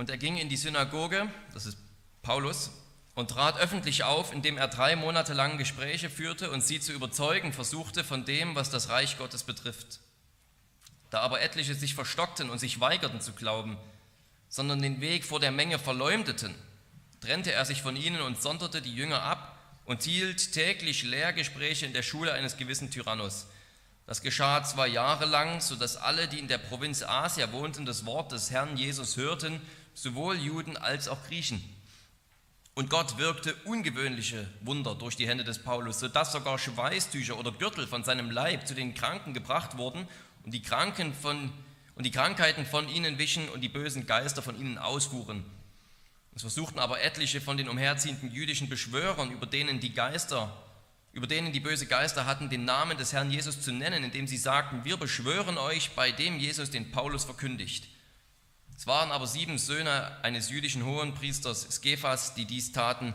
Und 0.00 0.08
er 0.08 0.16
ging 0.16 0.38
in 0.38 0.48
die 0.48 0.56
Synagoge, 0.56 1.28
das 1.52 1.66
ist 1.66 1.76
Paulus, 2.22 2.70
und 3.14 3.28
trat 3.28 3.58
öffentlich 3.58 4.02
auf, 4.02 4.32
indem 4.32 4.56
er 4.56 4.66
drei 4.66 4.96
Monate 4.96 5.34
lang 5.34 5.58
Gespräche 5.58 6.08
führte 6.08 6.50
und 6.50 6.62
sie 6.64 6.80
zu 6.80 6.94
überzeugen 6.94 7.52
versuchte 7.52 8.02
von 8.02 8.24
dem, 8.24 8.54
was 8.54 8.70
das 8.70 8.88
Reich 8.88 9.18
Gottes 9.18 9.42
betrifft. 9.44 10.00
Da 11.10 11.20
aber 11.20 11.42
etliche 11.42 11.74
sich 11.74 11.94
verstockten 11.94 12.48
und 12.48 12.58
sich 12.58 12.80
weigerten 12.80 13.20
zu 13.20 13.32
glauben, 13.32 13.76
sondern 14.48 14.80
den 14.80 15.02
Weg 15.02 15.26
vor 15.26 15.38
der 15.38 15.52
Menge 15.52 15.78
verleumdeten, 15.78 16.54
trennte 17.20 17.52
er 17.52 17.66
sich 17.66 17.82
von 17.82 17.94
ihnen 17.94 18.22
und 18.22 18.40
sonderte 18.40 18.80
die 18.80 18.94
Jünger 18.94 19.22
ab 19.22 19.58
und 19.84 20.04
hielt 20.04 20.52
täglich 20.52 21.02
Lehrgespräche 21.02 21.84
in 21.84 21.92
der 21.92 22.02
Schule 22.02 22.32
eines 22.32 22.56
gewissen 22.56 22.90
Tyrannos. 22.90 23.48
Das 24.06 24.22
geschah 24.22 24.64
zwei 24.64 24.88
Jahre 24.88 25.26
lang, 25.26 25.60
sodass 25.60 25.98
alle, 25.98 26.26
die 26.26 26.38
in 26.38 26.48
der 26.48 26.58
Provinz 26.58 27.02
Asia 27.02 27.52
wohnten, 27.52 27.84
das 27.84 28.06
Wort 28.06 28.32
des 28.32 28.50
Herrn 28.50 28.78
Jesus 28.78 29.18
hörten, 29.18 29.60
sowohl 29.94 30.36
Juden 30.36 30.76
als 30.76 31.08
auch 31.08 31.22
Griechen. 31.26 31.62
Und 32.74 32.88
Gott 32.88 33.18
wirkte 33.18 33.54
ungewöhnliche 33.64 34.48
Wunder 34.62 34.94
durch 34.94 35.16
die 35.16 35.28
Hände 35.28 35.44
des 35.44 35.58
Paulus, 35.58 36.00
sodass 36.00 36.32
sogar 36.32 36.58
Schweißtücher 36.58 37.38
oder 37.38 37.52
Gürtel 37.52 37.86
von 37.86 38.04
seinem 38.04 38.30
Leib 38.30 38.66
zu 38.66 38.74
den 38.74 38.94
Kranken 38.94 39.34
gebracht 39.34 39.76
wurden 39.76 40.08
und 40.44 40.54
die, 40.54 40.62
Kranken 40.62 41.12
von, 41.12 41.52
und 41.94 42.04
die 42.04 42.10
Krankheiten 42.10 42.64
von 42.64 42.88
ihnen 42.88 43.18
wichen 43.18 43.48
und 43.50 43.60
die 43.60 43.68
bösen 43.68 44.06
Geister 44.06 44.40
von 44.40 44.58
ihnen 44.58 44.78
ausfuhren. 44.78 45.44
Es 46.34 46.40
versuchten 46.40 46.78
aber 46.78 47.02
etliche 47.02 47.42
von 47.42 47.58
den 47.58 47.68
umherziehenden 47.68 48.32
jüdischen 48.32 48.70
Beschwörern, 48.70 49.30
über 49.30 49.44
denen 49.44 49.80
die 49.80 49.92
Geister, 49.92 50.56
über 51.12 51.26
denen 51.26 51.52
die 51.52 51.60
böse 51.60 51.84
Geister 51.84 52.24
hatten, 52.24 52.48
den 52.48 52.64
Namen 52.64 52.96
des 52.96 53.12
Herrn 53.12 53.30
Jesus 53.30 53.60
zu 53.60 53.72
nennen, 53.72 54.04
indem 54.04 54.26
sie 54.26 54.38
sagten, 54.38 54.86
wir 54.86 54.96
beschwören 54.96 55.58
euch 55.58 55.90
bei 55.90 56.12
dem 56.12 56.38
Jesus, 56.38 56.70
den 56.70 56.92
Paulus 56.92 57.24
verkündigt. 57.24 57.88
Es 58.80 58.86
waren 58.86 59.12
aber 59.12 59.26
sieben 59.26 59.58
Söhne 59.58 60.10
eines 60.22 60.48
jüdischen 60.48 60.86
Hohenpriesters 60.86 61.68
Skephas, 61.70 62.32
die 62.32 62.46
dies 62.46 62.72
taten. 62.72 63.12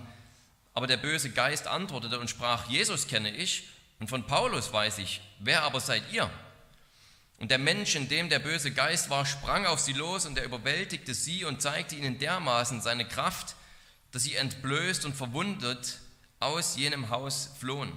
Aber 0.76 0.86
der 0.86 0.98
böse 0.98 1.32
Geist 1.32 1.66
antwortete 1.66 2.20
und 2.20 2.30
sprach, 2.30 2.70
Jesus 2.70 3.08
kenne 3.08 3.32
ich 3.32 3.68
und 4.00 4.08
von 4.08 4.28
Paulus 4.28 4.72
weiß 4.72 5.00
ich, 5.00 5.22
wer 5.40 5.64
aber 5.64 5.80
seid 5.80 6.04
ihr? 6.12 6.30
Und 7.40 7.50
der 7.50 7.58
Mensch, 7.58 7.96
in 7.96 8.08
dem 8.08 8.30
der 8.30 8.38
böse 8.38 8.74
Geist 8.74 9.10
war, 9.10 9.26
sprang 9.26 9.66
auf 9.66 9.80
sie 9.80 9.94
los 9.94 10.28
und 10.28 10.38
er 10.38 10.46
überwältigte 10.46 11.16
sie 11.16 11.46
und 11.46 11.64
zeigte 11.64 11.96
ihnen 11.96 12.20
dermaßen 12.20 12.80
seine 12.82 13.08
Kraft, 13.08 13.56
dass 14.12 14.22
sie 14.22 14.36
entblößt 14.36 15.04
und 15.04 15.16
verwundet 15.16 15.98
aus 16.40 16.76
jenem 16.76 17.10
Haus 17.10 17.50
flohen. 17.60 17.92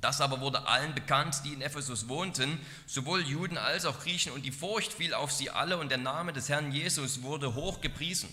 Das 0.00 0.20
aber 0.20 0.40
wurde 0.40 0.66
allen 0.66 0.94
bekannt, 0.94 1.42
die 1.44 1.52
in 1.52 1.60
Ephesus 1.60 2.08
wohnten, 2.08 2.58
sowohl 2.86 3.22
Juden 3.22 3.58
als 3.58 3.84
auch 3.84 4.00
Griechen, 4.00 4.32
und 4.32 4.42
die 4.42 4.52
Furcht 4.52 4.92
fiel 4.92 5.12
auf 5.12 5.30
sie 5.30 5.50
alle, 5.50 5.78
und 5.78 5.90
der 5.90 5.98
Name 5.98 6.32
des 6.32 6.48
Herrn 6.48 6.72
Jesus 6.72 7.22
wurde 7.22 7.54
hoch 7.54 7.80
gepriesen. 7.80 8.28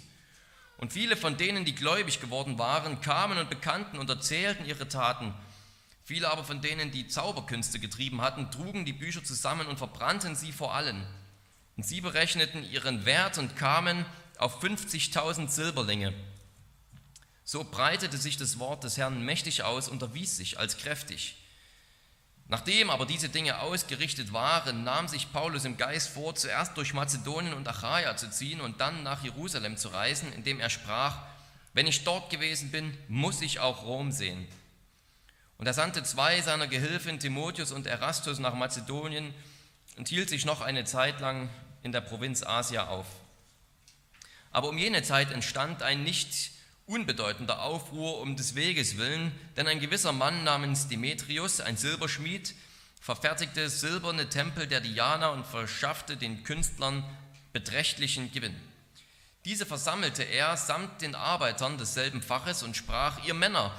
Und 0.77 0.93
viele 0.93 1.17
von 1.17 1.37
denen, 1.37 1.65
die 1.65 1.75
gläubig 1.75 2.21
geworden 2.21 2.57
waren, 2.59 3.01
kamen 3.01 3.37
und 3.37 3.49
bekannten 3.49 3.97
und 3.97 4.09
erzählten 4.09 4.65
ihre 4.65 4.87
Taten. 4.87 5.33
Viele 6.03 6.31
aber 6.31 6.45
von 6.45 6.61
denen, 6.61 6.91
die 6.91 7.07
Zauberkünste 7.07 7.79
getrieben 7.79 8.21
hatten, 8.21 8.49
trugen 8.51 8.85
die 8.85 8.93
Bücher 8.93 9.23
zusammen 9.23 9.67
und 9.67 9.77
verbrannten 9.77 10.35
sie 10.35 10.53
vor 10.53 10.73
allen. 10.73 11.05
Und 11.75 11.85
sie 11.85 11.99
berechneten 11.99 12.63
ihren 12.63 13.05
Wert 13.05 13.37
und 13.37 13.57
kamen 13.57 14.05
auf 14.37 14.63
50.000 14.63 15.49
Silberlinge. 15.49 16.13
So 17.43 17.63
breitete 17.63 18.17
sich 18.17 18.37
das 18.37 18.59
Wort 18.59 18.83
des 18.83 18.97
Herrn 18.97 19.25
mächtig 19.25 19.63
aus 19.63 19.89
und 19.89 20.01
erwies 20.01 20.37
sich 20.37 20.59
als 20.59 20.77
kräftig. 20.77 21.35
Nachdem 22.49 22.89
aber 22.89 23.05
diese 23.05 23.27
Dinge 23.27 23.59
ausgerichtet 23.59 24.31
waren, 24.31 24.83
nahm 24.85 25.09
sich 25.09 25.33
Paulus 25.33 25.65
im 25.65 25.75
Geist 25.75 26.09
vor, 26.09 26.33
zuerst 26.35 26.77
durch 26.77 26.93
Mazedonien 26.93 27.53
und 27.53 27.67
Achaia 27.67 28.15
zu 28.15 28.29
ziehen 28.29 28.61
und 28.61 28.79
dann 28.79 29.03
nach 29.03 29.23
Jerusalem 29.23 29.75
zu 29.75 29.89
reisen, 29.89 30.31
indem 30.31 30.61
er 30.61 30.69
sprach, 30.69 31.17
wenn 31.73 31.87
ich 31.87 32.05
dort 32.05 32.29
gewesen 32.29 32.71
bin, 32.71 32.97
muss 33.09 33.41
ich 33.41 33.59
auch 33.59 33.83
Rom 33.83 34.11
sehen. 34.11 34.47
Und 35.57 35.67
er 35.67 35.73
sandte 35.73 36.03
zwei 36.03 36.41
seiner 36.41 36.67
Gehilfen, 36.67 37.19
Timotheus 37.19 37.71
und 37.71 37.85
Erastus, 37.85 38.39
nach 38.39 38.53
Mazedonien 38.53 39.33
und 39.97 40.07
hielt 40.07 40.29
sich 40.29 40.45
noch 40.45 40.61
eine 40.61 40.85
Zeit 40.85 41.19
lang 41.19 41.49
in 41.83 41.91
der 41.91 42.01
Provinz 42.01 42.43
Asia 42.43 42.87
auf. 42.87 43.07
Aber 44.51 44.69
um 44.69 44.77
jene 44.77 45.03
Zeit 45.03 45.31
entstand 45.31 45.83
ein 45.83 46.03
nicht 46.03 46.51
unbedeutender 46.87 47.61
Aufruhr 47.61 48.21
um 48.21 48.37
des 48.37 48.55
Weges 48.55 48.97
willen, 48.97 49.33
denn 49.57 49.67
ein 49.67 49.81
gewisser 49.81 50.13
Mann 50.13 50.45
namens 50.45 50.87
Demetrius, 50.87 51.59
ein 51.59 51.75
Silberschmied, 51.77 52.55
verfertigte 53.01 53.69
silberne 53.69 54.29
Tempel 54.29 54.67
der 54.67 54.79
Diana 54.79 55.29
und 55.29 55.45
verschaffte 55.45 56.15
den 56.15 56.43
Künstlern 56.43 57.03
beträchtlichen 57.51 58.31
Gewinn. 58.31 58.55
Diese 59.43 59.65
versammelte 59.65 60.23
er 60.23 60.55
samt 60.55 61.01
den 61.01 61.13
Arbeitern 61.13 61.77
desselben 61.77 62.21
Faches 62.21 62.63
und 62.63 62.75
sprach, 62.75 63.23
ihr 63.25 63.33
Männer, 63.33 63.73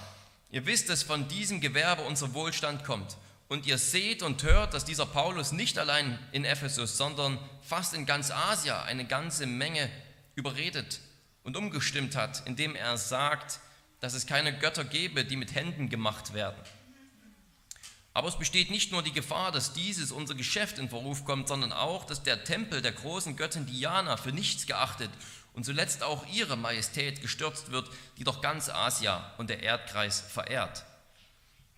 ihr 0.50 0.66
wisst, 0.66 0.90
dass 0.90 1.02
von 1.02 1.28
diesem 1.28 1.60
Gewerbe 1.60 2.02
unser 2.02 2.34
Wohlstand 2.34 2.84
kommt. 2.84 3.16
Und 3.48 3.66
ihr 3.66 3.78
seht 3.78 4.22
und 4.22 4.42
hört, 4.42 4.75
dass 4.75 4.84
dieser 4.84 5.06
Paulus 5.06 5.52
nicht 5.52 5.78
allein 5.78 6.19
in 6.32 6.44
Ephesus, 6.44 6.98
sondern 6.98 7.38
fast 7.62 7.94
in 7.94 8.04
ganz 8.04 8.30
Asia 8.30 8.82
eine 8.82 9.06
ganze 9.06 9.46
Menge 9.46 9.90
überredet 10.34 11.00
und 11.48 11.56
umgestimmt 11.56 12.14
hat, 12.14 12.42
indem 12.44 12.76
er 12.76 12.98
sagt, 12.98 13.60
dass 14.00 14.12
es 14.12 14.26
keine 14.26 14.59
Götter 14.59 14.84
gebe, 14.84 15.25
die 15.25 15.36
mit 15.36 15.54
Händen 15.54 15.88
gemacht 15.88 16.34
werden. 16.34 16.62
Aber 18.12 18.28
es 18.28 18.38
besteht 18.38 18.70
nicht 18.70 18.92
nur 18.92 19.03
die 19.03 19.14
Gefahr, 19.14 19.50
dass 19.50 19.72
dieses 19.72 20.12
unser 20.12 20.34
Geschäft 20.34 20.76
in 20.76 20.91
Verruf 20.91 21.25
kommt, 21.25 21.48
sondern 21.48 21.72
auch, 21.72 22.04
dass 22.04 22.22
der 22.22 22.44
Tempel 22.44 22.82
der 22.82 22.92
großen 22.92 23.34
Göttin 23.37 23.64
Diana 23.64 24.19
für 24.19 24.31
nichts 24.31 24.66
geachtet 24.66 25.08
und 25.54 25.64
zuletzt 25.64 26.03
auch 26.03 26.26
ihre 26.26 26.58
Majestät 26.58 27.22
gestürzt 27.22 27.70
wird, 27.70 27.88
die 28.19 28.25
doch 28.25 28.42
ganz 28.42 28.69
Asia 28.69 29.32
und 29.38 29.48
der 29.48 29.62
Erdkreis 29.62 30.20
verehrt. 30.20 30.84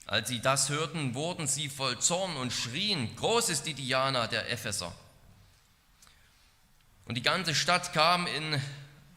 Als 0.04 0.28
sie 0.28 0.40
das 0.40 0.68
hörten, 0.68 1.14
wurden 1.14 1.46
sie 1.46 1.68
voll 1.68 1.96
Zorn 2.00 2.36
und 2.38 2.52
schrien, 2.52 3.14
groß 3.14 3.50
ist 3.50 3.66
die 3.66 3.74
Diana 3.74 4.26
der 4.26 4.50
Epheser. 4.50 4.92
Und 7.04 7.14
die 7.14 7.22
ganze 7.22 7.54
Stadt 7.54 7.92
kam 7.92 8.26
in 8.26 8.60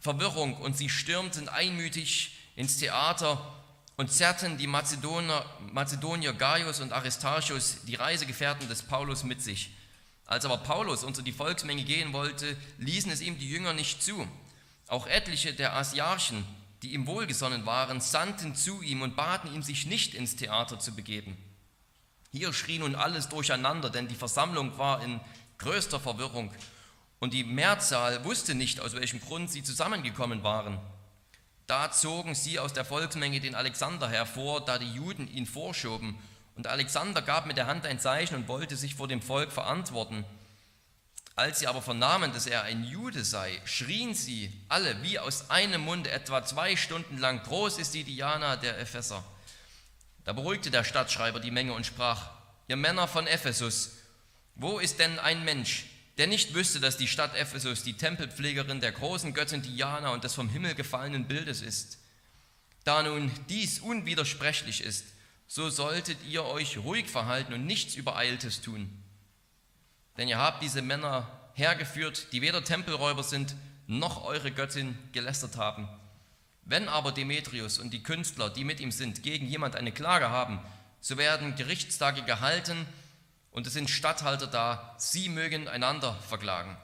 Verwirrung 0.03 0.57
und 0.57 0.77
sie 0.77 0.89
stürmten 0.89 1.47
einmütig 1.47 2.35
ins 2.57 2.77
Theater 2.77 3.41
und 3.95 4.11
zerrten 4.11 4.57
die 4.57 4.67
Mazedonier, 4.67 5.45
Mazedonier 5.71 6.33
Gaius 6.33 6.81
und 6.81 6.91
Aristarchus, 6.91 7.85
die 7.85 7.95
Reisegefährten 7.95 8.67
des 8.67 8.83
Paulus, 8.83 9.23
mit 9.23 9.41
sich. 9.41 9.71
Als 10.25 10.43
aber 10.43 10.57
Paulus 10.57 11.05
unter 11.05 11.21
die 11.21 11.31
Volksmenge 11.31 11.85
gehen 11.85 12.11
wollte, 12.11 12.57
ließen 12.79 13.11
es 13.13 13.21
ihm 13.21 13.39
die 13.39 13.49
Jünger 13.49 13.71
nicht 13.71 14.03
zu. 14.03 14.27
Auch 14.87 15.07
etliche 15.07 15.53
der 15.53 15.73
Asiarchen, 15.73 16.45
die 16.81 16.93
ihm 16.93 17.07
wohlgesonnen 17.07 17.65
waren, 17.65 18.01
sandten 18.01 18.55
zu 18.55 18.81
ihm 18.81 19.03
und 19.03 19.15
baten 19.15 19.55
ihn, 19.55 19.63
sich 19.63 19.85
nicht 19.85 20.15
ins 20.15 20.35
Theater 20.35 20.79
zu 20.79 20.93
begeben. 20.93 21.37
Hier 22.33 22.51
schrie 22.51 22.79
nun 22.79 22.95
alles 22.95 23.29
durcheinander, 23.29 23.89
denn 23.89 24.09
die 24.09 24.15
Versammlung 24.15 24.77
war 24.77 25.01
in 25.01 25.21
größter 25.59 26.01
Verwirrung 26.01 26.51
und 27.23 27.33
die 27.33 27.45
Mehrzahl 27.45 28.25
wusste 28.25 28.53
nicht, 28.53 28.81
aus 28.81 28.95
welchem 28.95 29.21
Grund 29.21 29.49
sie 29.49 29.63
zusammengekommen 29.63 30.43
waren. 30.43 30.77
Da 31.67 31.89
zogen 31.89 32.35
sie 32.35 32.59
aus 32.59 32.73
der 32.73 32.83
Volksmenge 32.83 33.39
den 33.39 33.55
Alexander 33.55 34.09
hervor, 34.09 34.65
da 34.65 34.77
die 34.77 34.91
Juden 34.91 35.29
ihn 35.29 35.45
vorschoben. 35.45 36.19
Und 36.57 36.67
Alexander 36.67 37.21
gab 37.21 37.45
mit 37.45 37.55
der 37.55 37.67
Hand 37.67 37.85
ein 37.85 38.01
Zeichen 38.01 38.35
und 38.35 38.49
wollte 38.49 38.75
sich 38.75 38.95
vor 38.95 39.07
dem 39.07 39.21
Volk 39.21 39.53
verantworten. 39.53 40.25
Als 41.37 41.59
sie 41.59 41.67
aber 41.67 41.81
vernahmen, 41.81 42.33
dass 42.33 42.45
er 42.45 42.63
ein 42.63 42.83
Jude 42.83 43.23
sei, 43.23 43.57
schrien 43.63 44.13
sie 44.13 44.51
alle 44.67 45.01
wie 45.01 45.17
aus 45.17 45.49
einem 45.49 45.79
Munde 45.79 46.11
etwa 46.11 46.43
zwei 46.43 46.75
Stunden 46.75 47.17
lang, 47.17 47.41
groß 47.43 47.77
ist 47.77 47.93
die 47.93 48.03
Diana 48.03 48.57
der 48.57 48.77
Epheser. 48.79 49.23
Da 50.25 50.33
beruhigte 50.33 50.71
der 50.71 50.83
Stadtschreiber 50.83 51.39
die 51.39 51.51
Menge 51.51 51.71
und 51.71 51.85
sprach, 51.85 52.31
ihr 52.67 52.75
Männer 52.75 53.07
von 53.07 53.27
Ephesus, 53.27 53.91
wo 54.55 54.77
ist 54.79 54.99
denn 54.99 55.19
ein 55.19 55.45
Mensch, 55.45 55.85
der 56.17 56.27
nicht 56.27 56.53
wüsste, 56.53 56.79
dass 56.79 56.97
die 56.97 57.07
Stadt 57.07 57.35
Ephesus 57.35 57.83
die 57.83 57.93
Tempelpflegerin 57.93 58.81
der 58.81 58.91
großen 58.91 59.33
Göttin 59.33 59.61
Diana 59.61 60.09
und 60.09 60.23
des 60.23 60.35
vom 60.35 60.49
Himmel 60.49 60.75
gefallenen 60.75 61.27
Bildes 61.27 61.61
ist. 61.61 61.97
Da 62.83 63.01
nun 63.01 63.31
dies 63.49 63.79
unwidersprechlich 63.79 64.81
ist, 64.81 65.05
so 65.47 65.69
solltet 65.69 66.17
ihr 66.29 66.45
euch 66.45 66.77
ruhig 66.77 67.09
verhalten 67.09 67.53
und 67.53 67.65
nichts 67.65 67.95
Übereiltes 67.95 68.61
tun. 68.61 68.89
Denn 70.17 70.27
ihr 70.27 70.37
habt 70.37 70.61
diese 70.61 70.81
Männer 70.81 71.29
hergeführt, 71.53 72.27
die 72.31 72.41
weder 72.41 72.63
Tempelräuber 72.63 73.23
sind, 73.23 73.55
noch 73.87 74.23
eure 74.23 74.51
Göttin 74.51 74.97
gelästert 75.11 75.57
haben. 75.57 75.87
Wenn 76.63 76.87
aber 76.87 77.11
Demetrius 77.11 77.79
und 77.79 77.91
die 77.91 78.03
Künstler, 78.03 78.49
die 78.49 78.63
mit 78.63 78.79
ihm 78.79 78.91
sind, 78.91 79.23
gegen 79.23 79.47
jemand 79.47 79.75
eine 79.75 79.91
Klage 79.91 80.29
haben, 80.29 80.59
so 81.01 81.17
werden 81.17 81.55
Gerichtstage 81.55 82.23
gehalten 82.23 82.85
und 83.53 83.67
es 83.67 83.73
sind 83.73 83.89
Statthalter 83.89 84.47
da, 84.47 84.95
sie 84.97 85.29
mögen 85.29 85.67
einander 85.67 86.15
verklagen. 86.27 86.75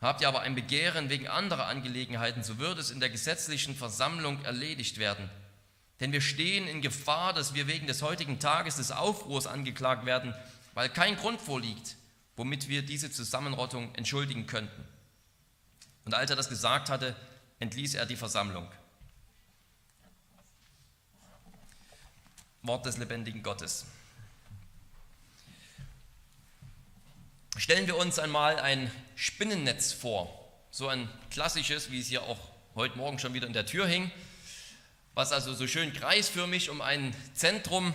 Habt 0.00 0.20
ihr 0.20 0.28
aber 0.28 0.40
ein 0.40 0.54
Begehren 0.54 1.08
wegen 1.08 1.26
anderer 1.26 1.66
Angelegenheiten, 1.66 2.42
so 2.42 2.58
wird 2.58 2.78
es 2.78 2.90
in 2.90 3.00
der 3.00 3.10
gesetzlichen 3.10 3.74
Versammlung 3.74 4.44
erledigt 4.44 4.98
werden. 4.98 5.30
Denn 6.00 6.12
wir 6.12 6.20
stehen 6.20 6.68
in 6.68 6.82
Gefahr, 6.82 7.32
dass 7.32 7.54
wir 7.54 7.66
wegen 7.66 7.86
des 7.86 8.02
heutigen 8.02 8.38
Tages 8.38 8.76
des 8.76 8.92
Aufruhrs 8.92 9.46
angeklagt 9.46 10.04
werden, 10.04 10.34
weil 10.74 10.88
kein 10.88 11.16
Grund 11.16 11.40
vorliegt, 11.40 11.96
womit 12.36 12.68
wir 12.68 12.82
diese 12.82 13.10
Zusammenrottung 13.10 13.92
entschuldigen 13.94 14.46
könnten. 14.46 14.84
Und 16.04 16.14
als 16.14 16.30
er 16.30 16.36
das 16.36 16.48
gesagt 16.48 16.90
hatte, 16.90 17.16
entließ 17.58 17.94
er 17.94 18.06
die 18.06 18.16
Versammlung. 18.16 18.68
Wort 22.62 22.86
des 22.86 22.98
lebendigen 22.98 23.42
Gottes. 23.42 23.86
Stellen 27.58 27.88
wir 27.88 27.96
uns 27.96 28.20
einmal 28.20 28.60
ein 28.60 28.88
Spinnennetz 29.16 29.92
vor, 29.92 30.32
so 30.70 30.86
ein 30.86 31.08
klassisches, 31.32 31.90
wie 31.90 31.98
es 31.98 32.06
hier 32.06 32.22
auch 32.22 32.38
heute 32.76 32.96
Morgen 32.96 33.18
schon 33.18 33.34
wieder 33.34 33.48
in 33.48 33.52
der 33.52 33.66
Tür 33.66 33.84
hing, 33.84 34.12
was 35.14 35.32
also 35.32 35.52
so 35.52 35.66
schön 35.66 35.92
kreisförmig 35.92 36.70
um 36.70 36.80
ein 36.80 37.12
Zentrum 37.34 37.92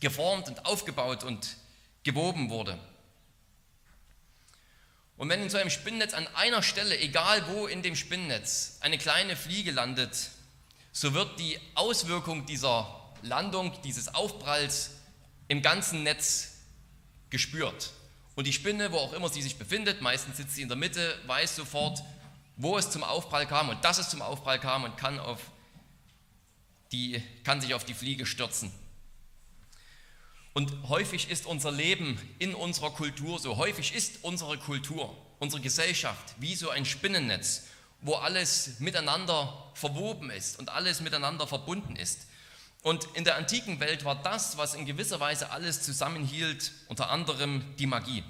geformt 0.00 0.48
und 0.48 0.64
aufgebaut 0.64 1.24
und 1.24 1.56
gewoben 2.04 2.48
wurde. 2.48 2.78
Und 5.18 5.28
wenn 5.28 5.42
in 5.42 5.50
so 5.50 5.58
einem 5.58 5.68
Spinnennetz 5.68 6.14
an 6.14 6.26
einer 6.28 6.62
Stelle, 6.62 6.98
egal 6.98 7.46
wo 7.48 7.66
in 7.66 7.82
dem 7.82 7.96
Spinnennetz, 7.96 8.78
eine 8.80 8.96
kleine 8.96 9.36
Fliege 9.36 9.72
landet, 9.72 10.30
so 10.90 11.12
wird 11.12 11.38
die 11.38 11.60
Auswirkung 11.74 12.46
dieser 12.46 13.12
Landung, 13.20 13.78
dieses 13.82 14.14
Aufpralls 14.14 14.92
im 15.48 15.60
ganzen 15.60 16.02
Netz 16.02 16.54
gespürt. 17.28 17.92
Und 18.38 18.46
die 18.46 18.52
Spinne, 18.52 18.92
wo 18.92 18.98
auch 18.98 19.14
immer 19.14 19.28
sie 19.28 19.42
sich 19.42 19.58
befindet, 19.58 20.00
meistens 20.00 20.36
sitzt 20.36 20.54
sie 20.54 20.62
in 20.62 20.68
der 20.68 20.76
Mitte, 20.76 21.18
weiß 21.26 21.56
sofort, 21.56 22.04
wo 22.56 22.78
es 22.78 22.88
zum 22.88 23.02
Aufprall 23.02 23.48
kam 23.48 23.68
und 23.68 23.84
dass 23.84 23.98
es 23.98 24.10
zum 24.10 24.22
Aufprall 24.22 24.60
kam 24.60 24.84
und 24.84 24.96
kann, 24.96 25.18
auf 25.18 25.40
die, 26.92 27.20
kann 27.42 27.60
sich 27.60 27.74
auf 27.74 27.84
die 27.84 27.94
Fliege 27.94 28.26
stürzen. 28.26 28.70
Und 30.52 30.72
häufig 30.88 31.30
ist 31.30 31.46
unser 31.46 31.72
Leben 31.72 32.16
in 32.38 32.54
unserer 32.54 32.92
Kultur 32.92 33.40
so, 33.40 33.56
häufig 33.56 33.92
ist 33.92 34.22
unsere 34.22 34.56
Kultur, 34.56 35.16
unsere 35.40 35.60
Gesellschaft 35.60 36.36
wie 36.38 36.54
so 36.54 36.70
ein 36.70 36.84
Spinnennetz, 36.84 37.64
wo 38.02 38.14
alles 38.14 38.78
miteinander 38.78 39.72
verwoben 39.74 40.30
ist 40.30 40.60
und 40.60 40.70
alles 40.70 41.00
miteinander 41.00 41.48
verbunden 41.48 41.96
ist. 41.96 42.28
Und 42.82 43.04
in 43.14 43.24
der 43.24 43.36
antiken 43.36 43.80
Welt 43.80 44.04
war 44.04 44.14
das, 44.22 44.56
was 44.56 44.74
in 44.74 44.86
gewisser 44.86 45.20
Weise 45.20 45.50
alles 45.50 45.82
zusammenhielt, 45.82 46.72
unter 46.88 47.10
anderem 47.10 47.64
die 47.76 47.86
Magie, 47.86 48.24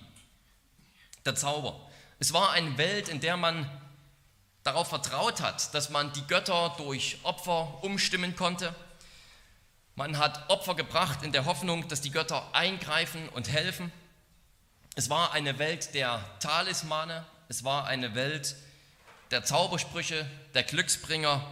der 1.24 1.34
Zauber. 1.34 1.78
Es 2.18 2.32
war 2.32 2.52
eine 2.52 2.78
Welt, 2.78 3.08
in 3.08 3.20
der 3.20 3.36
man 3.36 3.70
darauf 4.64 4.88
vertraut 4.88 5.40
hat, 5.40 5.72
dass 5.74 5.90
man 5.90 6.12
die 6.12 6.26
Götter 6.26 6.74
durch 6.78 7.18
Opfer 7.22 7.82
umstimmen 7.82 8.36
konnte, 8.36 8.74
man 9.98 10.16
hat 10.16 10.48
Opfer 10.48 10.76
gebracht 10.76 11.24
in 11.24 11.32
der 11.32 11.44
Hoffnung, 11.44 11.88
dass 11.88 12.00
die 12.00 12.12
Götter 12.12 12.54
eingreifen 12.54 13.28
und 13.30 13.50
helfen. 13.50 13.90
Es 14.94 15.10
war 15.10 15.32
eine 15.32 15.58
Welt 15.58 15.92
der 15.92 16.24
Talismane, 16.38 17.26
es 17.48 17.64
war 17.64 17.88
eine 17.88 18.14
Welt 18.14 18.54
der 19.32 19.42
Zaubersprüche, 19.42 20.24
der 20.54 20.62
Glücksbringer 20.62 21.44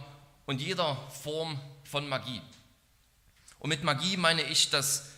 und 0.45 0.61
jeder 0.61 0.95
Form 1.09 1.59
von 1.83 2.07
Magie. 2.07 2.41
Und 3.59 3.69
mit 3.69 3.83
Magie 3.83 4.17
meine 4.17 4.43
ich, 4.43 4.69
dass, 4.69 5.11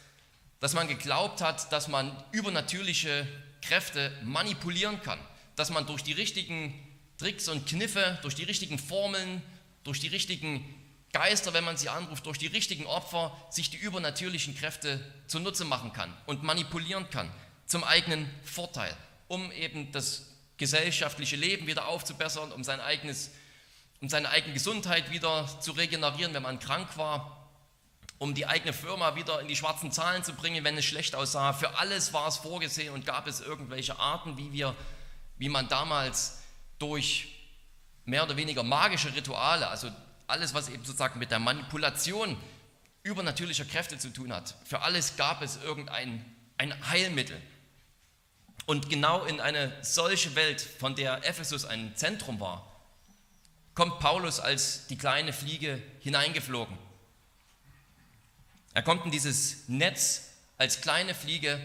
dass 0.60 0.74
man 0.74 0.88
geglaubt 0.88 1.42
hat, 1.42 1.72
dass 1.72 1.88
man 1.88 2.16
übernatürliche 2.32 3.28
Kräfte 3.62 4.12
manipulieren 4.24 5.02
kann, 5.02 5.20
dass 5.56 5.70
man 5.70 5.86
durch 5.86 6.04
die 6.04 6.14
richtigen 6.14 6.74
Tricks 7.18 7.50
und 7.50 7.68
Kniffe, 7.68 8.18
durch 8.22 8.36
die 8.36 8.44
richtigen 8.44 8.80
Formeln, 8.80 9.42
durch 9.84 10.00
die 10.00 10.08
richtigen 10.08 10.64
Geister, 11.12 11.54
wenn 11.54 11.64
man 11.64 11.76
sie 11.76 11.90
anruft, 11.90 12.26
durch 12.26 12.38
die 12.38 12.48
richtigen 12.48 12.86
Opfer 12.86 13.36
sich 13.50 13.70
die 13.70 13.78
übernatürlichen 13.78 14.56
Kräfte 14.56 15.04
zunutze 15.28 15.66
machen 15.66 15.92
kann 15.92 16.16
und 16.28 16.44
manipulieren 16.44 17.10
kann 17.10 17.30
zum 17.66 17.84
eigenen 17.84 18.30
Vorteil, 18.44 18.96
um 19.28 19.52
eben 19.52 19.92
das 19.92 20.28
gesellschaftliche 20.58 21.36
Leben 21.36 21.68
wieder 21.68 21.88
aufzubessern, 21.88 22.52
um, 22.52 22.64
sein 22.64 22.80
eigenes, 22.80 23.32
um 24.02 24.10
seine 24.10 24.30
eigene 24.30 24.54
Gesundheit 24.54 25.12
wieder 25.12 25.48
zu 25.62 25.72
regenerieren, 25.72 26.34
wenn 26.34 26.44
man 26.44 26.60
krank 26.60 26.98
war, 26.98 27.39
um 28.20 28.36
die 28.36 28.46
eigene 28.46 28.74
Firma 28.74 29.16
wieder 29.16 29.40
in 29.40 29.48
die 29.48 29.56
schwarzen 29.56 29.92
Zahlen 29.92 30.24
zu 30.24 30.34
bringen, 30.34 30.64
wenn 30.64 30.78
es 30.78 30.86
schlecht 30.86 31.16
aussah. 31.16 31.54
Für 31.54 31.78
alles 31.80 32.14
war 32.14 32.28
es 32.28 32.38
vorgesehen 32.38 32.94
und 32.94 33.06
gab 33.06 33.28
es 33.28 33.40
irgendwelche 33.40 33.98
Arten, 33.98 34.38
wie, 34.38 34.52
wir, 34.52 34.76
wie 35.38 35.50
man 35.50 35.70
damals 35.70 36.40
durch 36.78 37.30
mehr 38.06 38.24
oder 38.24 38.36
weniger 38.36 38.62
magische 38.62 39.16
Rituale, 39.16 39.68
also 39.68 39.90
alles, 40.28 40.54
was 40.54 40.68
eben 40.68 40.84
sozusagen 40.84 41.18
mit 41.18 41.32
der 41.32 41.40
Manipulation 41.40 42.38
übernatürlicher 43.04 43.66
Kräfte 43.66 43.98
zu 43.98 44.12
tun 44.12 44.34
hat. 44.34 44.54
Für 44.66 44.82
alles 44.82 45.16
gab 45.16 45.42
es 45.42 45.58
irgendein 45.64 46.24
ein 46.58 46.90
Heilmittel. 46.90 47.42
Und 48.66 48.90
genau 48.90 49.24
in 49.24 49.40
eine 49.40 49.74
solche 49.82 50.36
Welt, 50.36 50.62
von 50.62 50.94
der 50.96 51.26
Ephesus 51.26 51.66
ein 51.66 51.96
Zentrum 51.96 52.40
war, 52.40 52.70
kommt 53.74 54.00
Paulus 54.00 54.42
als 54.42 54.88
die 54.88 54.98
kleine 54.98 55.32
Fliege 55.32 55.82
hineingeflogen. 56.02 56.78
Er 58.80 58.84
kommt 58.84 59.04
in 59.04 59.12
dieses 59.12 59.68
Netz 59.68 60.30
als 60.58 60.80
kleine 60.80 61.14
Fliege 61.14 61.60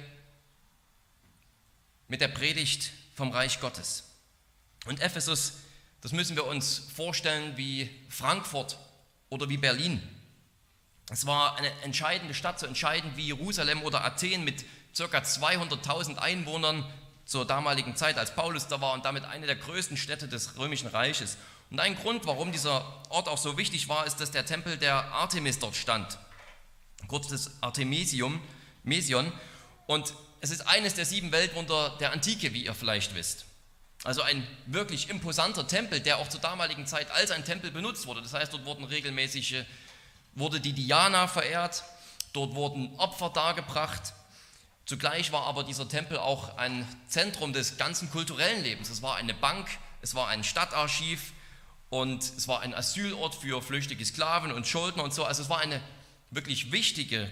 mit 2.08 2.20
der 2.20 2.26
Predigt 2.26 2.90
vom 3.14 3.30
Reich 3.30 3.60
Gottes. 3.60 4.02
Und 4.86 4.98
Ephesus 4.98 5.52
das 6.00 6.10
müssen 6.10 6.34
wir 6.34 6.44
uns 6.44 6.88
vorstellen 6.94 7.56
wie 7.56 7.88
Frankfurt 8.08 8.78
oder 9.28 9.48
wie 9.48 9.58
Berlin. 9.58 10.02
Es 11.08 11.24
war 11.24 11.56
eine 11.56 11.70
entscheidende 11.82 12.34
Stadt, 12.34 12.58
so 12.58 12.66
entscheidend 12.66 13.16
wie 13.16 13.26
Jerusalem 13.26 13.82
oder 13.84 14.04
Athen 14.04 14.42
mit 14.42 14.64
ca. 14.96 15.04
200.000 15.04 16.18
Einwohnern 16.18 16.84
zur 17.26 17.46
damaligen 17.46 17.94
Zeit, 17.94 18.18
als 18.18 18.34
Paulus 18.34 18.66
da 18.66 18.80
war 18.80 18.92
und 18.92 19.04
damit 19.04 19.24
eine 19.24 19.46
der 19.46 19.54
größten 19.54 19.96
Städte 19.96 20.26
des 20.26 20.58
römischen 20.58 20.88
Reiches. 20.88 21.36
Und 21.70 21.78
ein 21.78 21.94
Grund, 21.94 22.26
warum 22.26 22.50
dieser 22.50 22.84
Ort 23.08 23.28
auch 23.28 23.38
so 23.38 23.56
wichtig 23.56 23.88
war, 23.88 24.04
ist, 24.04 24.20
dass 24.20 24.32
der 24.32 24.44
Tempel 24.44 24.76
der 24.76 24.96
Artemis 25.12 25.60
dort 25.60 25.76
stand, 25.76 26.18
kurz 27.08 27.28
das 27.28 27.50
Artemisium, 27.60 28.40
Mesion. 28.82 29.32
Und 29.86 30.14
es 30.40 30.50
ist 30.50 30.66
eines 30.68 30.94
der 30.94 31.06
sieben 31.06 31.32
Weltwunder 31.32 31.96
der 32.00 32.12
Antike, 32.12 32.52
wie 32.52 32.64
ihr 32.64 32.74
vielleicht 32.74 33.14
wisst. 33.14 33.46
Also 34.04 34.20
ein 34.20 34.46
wirklich 34.66 35.08
imposanter 35.08 35.66
Tempel, 35.66 36.00
der 36.00 36.18
auch 36.18 36.28
zur 36.28 36.40
damaligen 36.40 36.86
Zeit 36.86 37.10
als 37.10 37.30
ein 37.30 37.44
Tempel 37.44 37.70
benutzt 37.70 38.06
wurde. 38.06 38.20
Das 38.20 38.34
heißt, 38.34 38.52
dort 38.52 38.66
wurden 38.66 38.84
regelmäßig, 38.84 39.64
wurde 40.34 40.60
die 40.60 40.74
Diana 40.74 41.26
verehrt, 41.26 41.84
dort 42.34 42.54
wurden 42.54 42.94
Opfer 42.98 43.30
dargebracht. 43.30 44.12
Zugleich 44.84 45.32
war 45.32 45.44
aber 45.44 45.64
dieser 45.64 45.88
Tempel 45.88 46.18
auch 46.18 46.58
ein 46.58 46.86
Zentrum 47.08 47.54
des 47.54 47.78
ganzen 47.78 48.10
kulturellen 48.10 48.62
Lebens. 48.62 48.90
Es 48.90 49.00
war 49.00 49.16
eine 49.16 49.32
Bank, 49.32 49.66
es 50.02 50.14
war 50.14 50.28
ein 50.28 50.44
Stadtarchiv 50.44 51.32
und 51.88 52.22
es 52.22 52.46
war 52.46 52.60
ein 52.60 52.74
Asylort 52.74 53.34
für 53.34 53.62
flüchtige 53.62 54.04
Sklaven 54.04 54.52
und 54.52 54.66
Schuldner 54.66 55.04
und 55.04 55.14
so. 55.14 55.24
Also 55.24 55.42
es 55.42 55.48
war 55.48 55.60
eine 55.60 55.80
wirklich 56.34 56.72
wichtige 56.72 57.30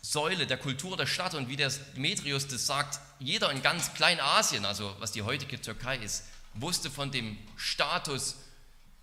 Säule 0.00 0.46
der 0.46 0.56
Kultur 0.56 0.96
der 0.96 1.06
Stadt. 1.06 1.34
Und 1.34 1.48
wie 1.48 1.56
der 1.56 1.70
Demetrius 1.96 2.46
das 2.48 2.66
sagt, 2.66 3.00
jeder 3.18 3.50
in 3.50 3.62
ganz 3.62 3.94
Kleinasien, 3.94 4.64
also 4.64 4.94
was 4.98 5.12
die 5.12 5.22
heutige 5.22 5.60
Türkei 5.60 5.96
ist, 5.98 6.24
wusste 6.54 6.90
von 6.90 7.10
dem 7.10 7.36
Status 7.56 8.36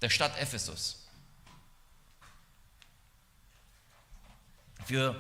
der 0.02 0.10
Stadt 0.10 0.38
Ephesus. 0.40 1.02
Für 4.86 5.16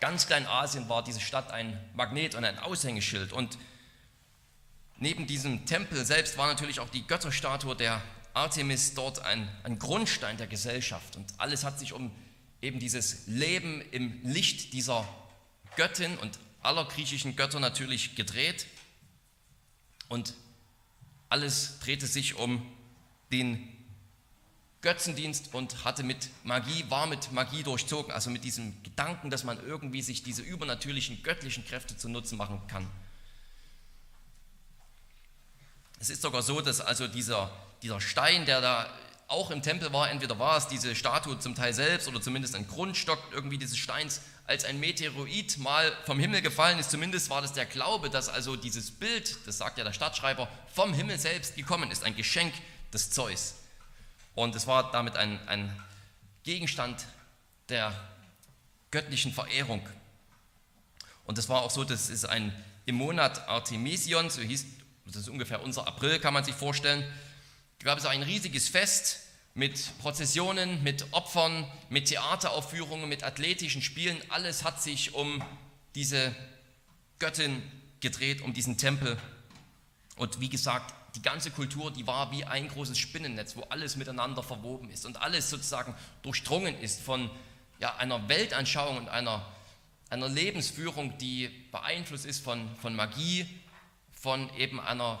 ganz 0.00 0.26
Kleinasien 0.26 0.88
war 0.88 1.04
diese 1.04 1.20
Stadt 1.20 1.50
ein 1.50 1.78
Magnet 1.94 2.34
und 2.34 2.44
ein 2.44 2.58
Aushängeschild. 2.58 3.32
Und 3.32 3.58
neben 4.96 5.26
diesem 5.26 5.66
Tempel 5.66 6.04
selbst 6.04 6.36
war 6.38 6.46
natürlich 6.46 6.80
auch 6.80 6.88
die 6.88 7.06
Götterstatue 7.06 7.76
der 7.76 8.02
Artemis 8.34 8.94
dort 8.94 9.20
ein, 9.20 9.48
ein 9.64 9.78
Grundstein 9.78 10.36
der 10.36 10.46
Gesellschaft. 10.46 11.16
Und 11.16 11.32
alles 11.38 11.64
hat 11.64 11.78
sich 11.78 11.92
um 11.92 12.10
eben 12.62 12.78
dieses 12.78 13.26
Leben 13.26 13.82
im 13.90 14.20
Licht 14.22 14.72
dieser 14.72 15.08
Göttin 15.76 16.16
und 16.18 16.38
aller 16.62 16.84
griechischen 16.84 17.36
Götter 17.36 17.60
natürlich 17.60 18.16
gedreht. 18.16 18.66
Und 20.08 20.34
alles 21.28 21.78
drehte 21.80 22.06
sich 22.06 22.34
um 22.34 22.66
den 23.32 23.68
Götzendienst 24.82 25.54
und 25.54 25.84
hatte 25.84 26.02
mit 26.02 26.30
Magie, 26.42 26.84
war 26.88 27.06
mit 27.06 27.32
Magie 27.32 27.62
durchzogen, 27.62 28.12
also 28.12 28.30
mit 28.30 28.44
diesem 28.44 28.82
Gedanken, 28.82 29.30
dass 29.30 29.44
man 29.44 29.64
irgendwie 29.66 30.00
sich 30.02 30.22
diese 30.22 30.42
übernatürlichen 30.42 31.22
göttlichen 31.22 31.64
Kräfte 31.66 31.96
zu 31.96 32.08
Nutzen 32.08 32.38
machen 32.38 32.60
kann. 32.66 32.88
Es 35.98 36.08
ist 36.08 36.22
sogar 36.22 36.42
so, 36.42 36.62
dass 36.62 36.80
also 36.80 37.06
dieser, 37.06 37.52
dieser 37.82 38.00
Stein, 38.00 38.46
der 38.46 38.62
da 38.62 38.90
auch 39.30 39.50
im 39.50 39.62
Tempel 39.62 39.92
war, 39.92 40.10
entweder 40.10 40.38
war 40.38 40.56
es 40.56 40.66
diese 40.66 40.94
Statue 40.94 41.38
zum 41.38 41.54
Teil 41.54 41.72
selbst 41.72 42.08
oder 42.08 42.20
zumindest 42.20 42.56
ein 42.56 42.66
Grundstock 42.66 43.18
irgendwie 43.32 43.58
dieses 43.58 43.78
Steins, 43.78 44.20
als 44.46 44.64
ein 44.64 44.80
Meteoroid 44.80 45.58
mal 45.58 45.92
vom 46.04 46.18
Himmel 46.18 46.42
gefallen 46.42 46.80
ist. 46.80 46.90
Zumindest 46.90 47.30
war 47.30 47.40
das 47.40 47.52
der 47.52 47.66
Glaube, 47.66 48.10
dass 48.10 48.28
also 48.28 48.56
dieses 48.56 48.90
Bild, 48.90 49.38
das 49.46 49.58
sagt 49.58 49.78
ja 49.78 49.84
der 49.84 49.92
Stadtschreiber, 49.92 50.48
vom 50.74 50.92
Himmel 50.92 51.18
selbst 51.18 51.54
gekommen 51.54 51.92
ist, 51.92 52.02
ein 52.02 52.16
Geschenk 52.16 52.52
des 52.92 53.10
Zeus. 53.10 53.54
Und 54.34 54.56
es 54.56 54.66
war 54.66 54.90
damit 54.90 55.16
ein, 55.16 55.38
ein 55.46 55.80
Gegenstand 56.42 57.06
der 57.68 57.94
göttlichen 58.90 59.32
Verehrung. 59.32 59.86
Und 61.24 61.38
es 61.38 61.48
war 61.48 61.62
auch 61.62 61.70
so, 61.70 61.84
dass 61.84 62.08
es 62.08 62.24
ein 62.24 62.52
im 62.86 62.96
Monat 62.96 63.48
Artemision, 63.48 64.30
so 64.30 64.42
hieß 64.42 64.66
das 65.06 65.22
ist 65.22 65.28
ungefähr 65.28 65.62
unser 65.62 65.86
April, 65.86 66.18
kann 66.18 66.34
man 66.34 66.44
sich 66.44 66.54
vorstellen, 66.54 67.04
gab 67.84 67.98
es 67.98 68.04
ein 68.04 68.22
riesiges 68.22 68.68
Fest 68.68 69.20
mit 69.54 69.98
Prozessionen, 69.98 70.82
mit 70.82 71.06
Opfern, 71.12 71.66
mit 71.88 72.08
Theateraufführungen, 72.08 73.08
mit 73.08 73.24
athletischen 73.24 73.82
Spielen. 73.82 74.20
Alles 74.28 74.64
hat 74.64 74.82
sich 74.82 75.14
um 75.14 75.42
diese 75.94 76.34
Göttin 77.18 77.62
gedreht, 78.00 78.42
um 78.42 78.52
diesen 78.52 78.76
Tempel. 78.76 79.18
Und 80.16 80.40
wie 80.40 80.50
gesagt, 80.50 80.94
die 81.16 81.22
ganze 81.22 81.50
Kultur, 81.50 81.90
die 81.90 82.06
war 82.06 82.30
wie 82.30 82.44
ein 82.44 82.68
großes 82.68 82.98
Spinnennetz, 82.98 83.56
wo 83.56 83.62
alles 83.62 83.96
miteinander 83.96 84.42
verwoben 84.42 84.90
ist 84.90 85.06
und 85.06 85.20
alles 85.20 85.50
sozusagen 85.50 85.94
durchdrungen 86.22 86.78
ist 86.78 87.00
von 87.00 87.30
ja, 87.80 87.96
einer 87.96 88.28
Weltanschauung 88.28 88.98
und 88.98 89.08
einer, 89.08 89.44
einer 90.10 90.28
Lebensführung, 90.28 91.16
die 91.18 91.48
beeinflusst 91.72 92.26
ist 92.26 92.44
von, 92.44 92.68
von 92.76 92.94
Magie, 92.94 93.46
von 94.12 94.54
eben 94.56 94.78
einer, 94.78 95.18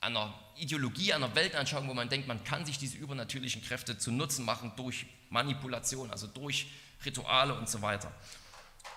einer 0.00 0.34
Ideologie, 0.60 1.12
einer 1.12 1.34
Weltanschauung, 1.34 1.88
wo 1.88 1.94
man 1.94 2.08
denkt, 2.08 2.28
man 2.28 2.44
kann 2.44 2.64
sich 2.66 2.78
diese 2.78 2.96
übernatürlichen 2.96 3.62
Kräfte 3.62 3.98
zu 3.98 4.12
Nutzen 4.12 4.44
machen 4.44 4.72
durch 4.76 5.06
Manipulation, 5.30 6.10
also 6.10 6.26
durch 6.26 6.66
Rituale 7.04 7.54
und 7.54 7.68
so 7.68 7.82
weiter. 7.82 8.12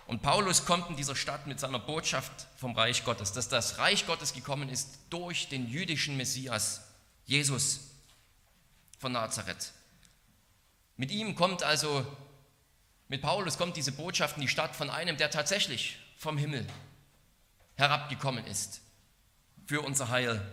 Und 0.08 0.22
Paulus 0.22 0.66
kommt 0.66 0.90
in 0.90 0.96
dieser 0.96 1.16
Stadt 1.16 1.48
mit 1.48 1.60
seiner 1.60 1.80
Botschaft 1.80 2.48
vom 2.58 2.76
Reich 2.76 3.06
Gottes, 3.06 3.32
dass 3.32 3.48
das 3.50 3.78
Reich 3.78 4.06
Gottes 4.06 4.34
gekommen 4.34 4.70
ist 4.70 5.00
durch 5.10 5.48
den 5.50 5.70
jüdischen 5.70 6.18
Messias, 6.18 6.82
Jesus 7.26 7.92
von 9.00 9.14
Nazareth. 9.14 9.72
Mit 10.98 11.12
ihm 11.12 11.36
kommt 11.36 11.64
also, 11.64 12.06
mit 13.08 13.22
Paulus 13.22 13.58
kommt 13.58 13.78
diese 13.78 13.92
Botschaft 13.92 14.38
in 14.38 14.42
die 14.42 14.48
Stadt 14.48 14.76
von 14.76 14.90
einem, 14.90 15.18
der 15.18 15.32
tatsächlich 15.32 15.98
vom 16.18 16.38
Himmel 16.38 16.68
herabgekommen 17.76 18.46
ist 18.46 18.82
für 19.66 19.82
unser 19.82 20.10
Heil 20.10 20.46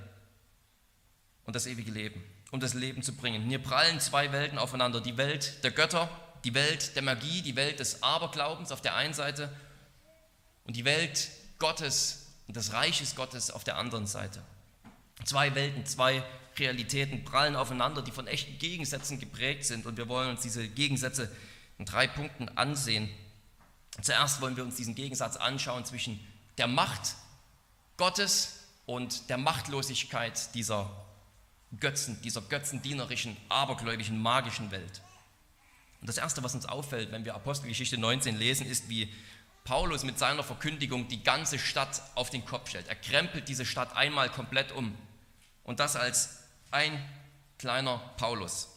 und 1.50 1.57
das 1.57 1.66
ewige 1.66 1.90
Leben, 1.90 2.23
um 2.52 2.61
das 2.61 2.75
Leben 2.75 3.02
zu 3.02 3.12
bringen. 3.12 3.42
Hier 3.49 3.59
prallen 3.59 3.99
zwei 3.99 4.30
Welten 4.30 4.57
aufeinander, 4.57 5.00
die 5.00 5.16
Welt 5.16 5.64
der 5.64 5.73
Götter, 5.73 6.09
die 6.45 6.54
Welt 6.54 6.95
der 6.95 7.02
Magie, 7.02 7.42
die 7.42 7.57
Welt 7.57 7.80
des 7.80 8.04
Aberglaubens 8.04 8.71
auf 8.71 8.80
der 8.83 8.95
einen 8.95 9.14
Seite 9.14 9.52
und 10.62 10.76
die 10.76 10.85
Welt 10.85 11.28
Gottes 11.59 12.26
und 12.47 12.54
des 12.54 12.73
Reiches 12.73 13.16
Gottes 13.16 13.50
auf 13.50 13.64
der 13.64 13.78
anderen 13.78 14.07
Seite. 14.07 14.40
Zwei 15.25 15.52
Welten, 15.57 15.85
zwei 15.87 16.23
Realitäten 16.57 17.25
prallen 17.25 17.57
aufeinander, 17.57 18.00
die 18.00 18.12
von 18.12 18.28
echten 18.28 18.57
Gegensätzen 18.61 19.19
geprägt 19.19 19.64
sind 19.64 19.87
und 19.87 19.97
wir 19.97 20.07
wollen 20.07 20.30
uns 20.30 20.42
diese 20.42 20.69
Gegensätze 20.69 21.33
in 21.78 21.85
drei 21.85 22.07
Punkten 22.07 22.49
ansehen. 22.57 23.11
Zuerst 24.00 24.40
wollen 24.40 24.57
wir 24.57 24.62
uns 24.62 24.76
diesen 24.76 24.95
Gegensatz 24.95 25.35
anschauen 25.35 25.85
zwischen 25.85 26.25
der 26.59 26.69
Macht 26.69 27.16
Gottes 27.97 28.66
und 28.87 29.28
der 29.30 29.37
Machtlosigkeit 29.37 30.54
dieser 30.54 30.88
Götzen, 31.79 32.21
dieser 32.23 32.41
götzendienerischen, 32.41 33.37
abergläubigen, 33.49 34.21
magischen 34.21 34.71
Welt. 34.71 35.03
Und 36.00 36.09
das 36.09 36.19
Erste, 36.19 36.43
was 36.43 36.55
uns 36.55 36.67
auffällt, 36.67 37.12
wenn 37.12 37.25
wir 37.25 37.35
Apostelgeschichte 37.35 37.99
19 37.99 38.37
lesen, 38.37 38.67
ist, 38.67 38.89
wie 38.89 39.12
Paulus 39.65 40.03
mit 40.03 40.19
seiner 40.19 40.43
Verkündigung 40.43 41.09
die 41.09 41.23
ganze 41.23 41.59
Stadt 41.59 42.03
auf 42.15 42.31
den 42.31 42.45
Kopf 42.45 42.71
stellt. 42.71 42.89
Er 42.89 42.97
krempelt 42.97 43.49
diese 43.49 43.67
Stadt 43.67 43.97
einmal 43.97 44.31
komplett 44.31 44.73
um. 44.73 44.97
Und 45.62 45.79
das 45.79 45.97
als 45.97 46.41
ein 46.71 46.99
kleiner 47.59 47.99
Paulus. 48.17 48.69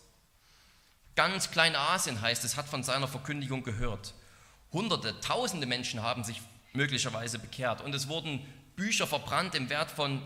Ganz 1.15 1.51
Kleinasien 1.51 2.21
heißt 2.21 2.43
es, 2.43 2.57
hat 2.57 2.67
von 2.67 2.83
seiner 2.83 3.07
Verkündigung 3.07 3.63
gehört. 3.63 4.13
Hunderte, 4.71 5.19
tausende 5.21 5.65
Menschen 5.65 6.01
haben 6.01 6.23
sich 6.23 6.41
möglicherweise 6.73 7.39
bekehrt. 7.39 7.81
Und 7.81 7.95
es 7.95 8.07
wurden 8.07 8.45
Bücher 8.75 9.07
verbrannt 9.07 9.55
im 9.55 9.69
Wert 9.69 9.91
von 9.91 10.21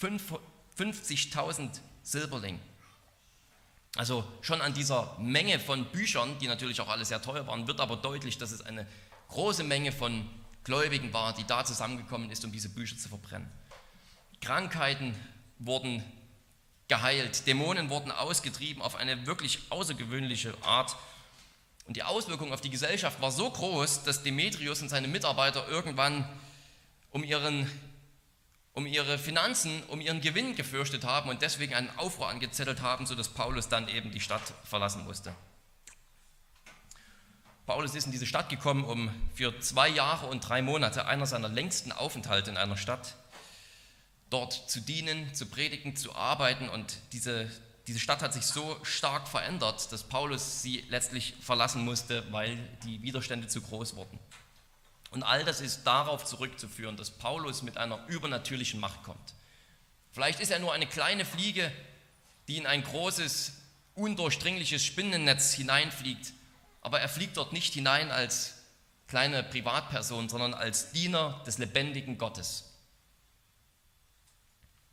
50.000 0.00 1.80
Silberling. 2.02 2.58
Also 3.96 4.24
schon 4.40 4.60
an 4.60 4.72
dieser 4.72 5.16
Menge 5.18 5.58
von 5.58 5.84
Büchern, 5.86 6.38
die 6.38 6.46
natürlich 6.46 6.80
auch 6.80 6.88
alle 6.88 7.04
sehr 7.04 7.20
teuer 7.20 7.46
waren, 7.46 7.66
wird 7.66 7.80
aber 7.80 7.96
deutlich, 7.96 8.38
dass 8.38 8.52
es 8.52 8.62
eine 8.62 8.86
große 9.28 9.64
Menge 9.64 9.92
von 9.92 10.28
Gläubigen 10.64 11.12
war, 11.12 11.32
die 11.32 11.44
da 11.44 11.64
zusammengekommen 11.64 12.30
ist, 12.30 12.44
um 12.44 12.52
diese 12.52 12.68
Bücher 12.68 12.96
zu 12.96 13.08
verbrennen. 13.08 13.50
Krankheiten 14.40 15.14
wurden 15.58 16.04
geheilt, 16.88 17.46
Dämonen 17.46 17.90
wurden 17.90 18.10
ausgetrieben 18.10 18.82
auf 18.82 18.96
eine 18.96 19.26
wirklich 19.26 19.60
außergewöhnliche 19.70 20.54
Art. 20.62 20.96
Und 21.86 21.96
die 21.96 22.02
Auswirkung 22.02 22.52
auf 22.52 22.60
die 22.60 22.70
Gesellschaft 22.70 23.20
war 23.20 23.30
so 23.30 23.50
groß, 23.50 24.04
dass 24.04 24.22
Demetrius 24.22 24.82
und 24.82 24.88
seine 24.88 25.08
Mitarbeiter 25.08 25.68
irgendwann 25.68 26.28
um 27.10 27.24
ihren 27.24 27.70
um 28.72 28.86
ihre 28.86 29.18
Finanzen, 29.18 29.82
um 29.88 30.00
ihren 30.00 30.20
Gewinn 30.20 30.54
gefürchtet 30.54 31.04
haben 31.04 31.30
und 31.30 31.42
deswegen 31.42 31.74
einen 31.74 31.90
Aufruhr 31.98 32.28
angezettelt 32.28 32.80
haben, 32.82 33.06
sodass 33.06 33.28
Paulus 33.28 33.68
dann 33.68 33.88
eben 33.88 34.10
die 34.10 34.20
Stadt 34.20 34.52
verlassen 34.64 35.04
musste. 35.04 35.34
Paulus 37.66 37.94
ist 37.94 38.06
in 38.06 38.12
diese 38.12 38.26
Stadt 38.26 38.48
gekommen, 38.48 38.84
um 38.84 39.10
für 39.34 39.60
zwei 39.60 39.88
Jahre 39.88 40.26
und 40.26 40.40
drei 40.40 40.60
Monate, 40.60 41.06
einer 41.06 41.26
seiner 41.26 41.48
längsten 41.48 41.92
Aufenthalte 41.92 42.50
in 42.50 42.56
einer 42.56 42.76
Stadt, 42.76 43.14
dort 44.28 44.52
zu 44.52 44.80
dienen, 44.80 45.32
zu 45.34 45.46
predigen, 45.46 45.94
zu 45.94 46.14
arbeiten. 46.14 46.68
Und 46.68 46.96
diese, 47.12 47.50
diese 47.86 48.00
Stadt 48.00 48.22
hat 48.22 48.34
sich 48.34 48.44
so 48.44 48.76
stark 48.82 49.28
verändert, 49.28 49.92
dass 49.92 50.04
Paulus 50.04 50.62
sie 50.62 50.84
letztlich 50.88 51.34
verlassen 51.40 51.84
musste, 51.84 52.24
weil 52.32 52.56
die 52.84 53.02
Widerstände 53.02 53.46
zu 53.46 53.60
groß 53.60 53.94
wurden. 53.94 54.18
Und 55.10 55.22
all 55.22 55.44
das 55.44 55.60
ist 55.60 55.84
darauf 55.84 56.24
zurückzuführen, 56.24 56.96
dass 56.96 57.10
Paulus 57.10 57.62
mit 57.62 57.76
einer 57.76 58.06
übernatürlichen 58.06 58.78
Macht 58.78 59.02
kommt. 59.02 59.34
Vielleicht 60.12 60.40
ist 60.40 60.50
er 60.50 60.58
nur 60.58 60.72
eine 60.72 60.86
kleine 60.86 61.24
Fliege, 61.24 61.72
die 62.48 62.56
in 62.56 62.66
ein 62.66 62.82
großes, 62.82 63.52
undurchdringliches 63.94 64.84
Spinnennetz 64.84 65.52
hineinfliegt, 65.52 66.32
aber 66.80 67.00
er 67.00 67.08
fliegt 67.08 67.36
dort 67.36 67.52
nicht 67.52 67.74
hinein 67.74 68.10
als 68.10 68.54
kleine 69.08 69.42
Privatperson, 69.42 70.28
sondern 70.28 70.54
als 70.54 70.92
Diener 70.92 71.42
des 71.44 71.58
lebendigen 71.58 72.16
Gottes. 72.16 72.64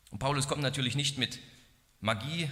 Und 0.09 0.19
Paulus 0.19 0.47
kommt 0.47 0.61
natürlich 0.61 0.95
nicht 0.95 1.17
mit 1.17 1.39
Magie, 1.99 2.49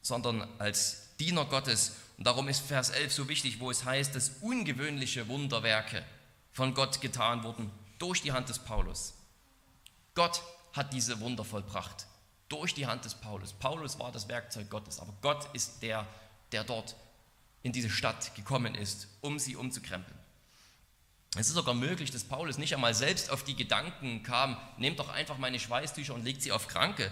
sondern 0.00 0.48
als 0.58 1.14
Diener 1.18 1.44
Gottes. 1.44 1.92
Und 2.16 2.26
darum 2.26 2.48
ist 2.48 2.60
Vers 2.60 2.90
11 2.90 3.12
so 3.12 3.28
wichtig, 3.28 3.60
wo 3.60 3.70
es 3.70 3.84
heißt, 3.84 4.14
dass 4.14 4.30
ungewöhnliche 4.40 5.28
Wunderwerke 5.28 6.04
von 6.54 6.72
Gott 6.72 7.00
getan 7.02 7.42
wurden 7.42 7.70
durch 7.98 8.22
die 8.22 8.32
Hand 8.32 8.48
des 8.48 8.60
Paulus. 8.60 9.14
Gott 10.14 10.40
hat 10.72 10.92
diese 10.92 11.20
Wunder 11.20 11.44
vollbracht 11.44 12.06
durch 12.48 12.74
die 12.74 12.86
Hand 12.86 13.04
des 13.04 13.14
Paulus. 13.14 13.52
Paulus 13.52 13.98
war 13.98 14.12
das 14.12 14.28
Werkzeug 14.28 14.70
Gottes, 14.70 15.00
aber 15.00 15.12
Gott 15.20 15.48
ist 15.52 15.82
der, 15.82 16.06
der 16.52 16.64
dort 16.64 16.94
in 17.62 17.72
diese 17.72 17.90
Stadt 17.90 18.34
gekommen 18.36 18.74
ist, 18.74 19.08
um 19.20 19.38
sie 19.38 19.56
umzukrempeln. 19.56 20.18
Es 21.36 21.48
ist 21.48 21.54
sogar 21.54 21.74
möglich, 21.74 22.12
dass 22.12 22.22
Paulus 22.22 22.58
nicht 22.58 22.74
einmal 22.74 22.94
selbst 22.94 23.30
auf 23.30 23.42
die 23.42 23.56
Gedanken 23.56 24.22
kam, 24.22 24.56
nehmt 24.78 25.00
doch 25.00 25.08
einfach 25.08 25.38
meine 25.38 25.58
Schweißtücher 25.58 26.14
und 26.14 26.24
legt 26.24 26.42
sie 26.42 26.52
auf 26.52 26.68
Kranke, 26.68 27.10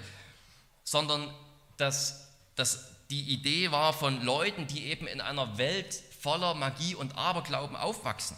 sondern 0.84 1.34
dass, 1.76 2.28
dass 2.54 2.92
die 3.10 3.22
Idee 3.32 3.72
war 3.72 3.92
von 3.92 4.22
Leuten, 4.22 4.68
die 4.68 4.84
eben 4.84 5.08
in 5.08 5.20
einer 5.20 5.58
Welt 5.58 6.00
voller 6.20 6.54
Magie 6.54 6.94
und 6.94 7.16
Aberglauben 7.18 7.74
aufwachsen. 7.74 8.36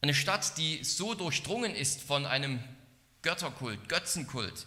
Eine 0.00 0.14
Stadt, 0.14 0.56
die 0.58 0.84
so 0.84 1.14
durchdrungen 1.14 1.74
ist 1.74 2.02
von 2.02 2.26
einem 2.26 2.62
Götterkult, 3.22 3.88
Götzenkult. 3.88 4.66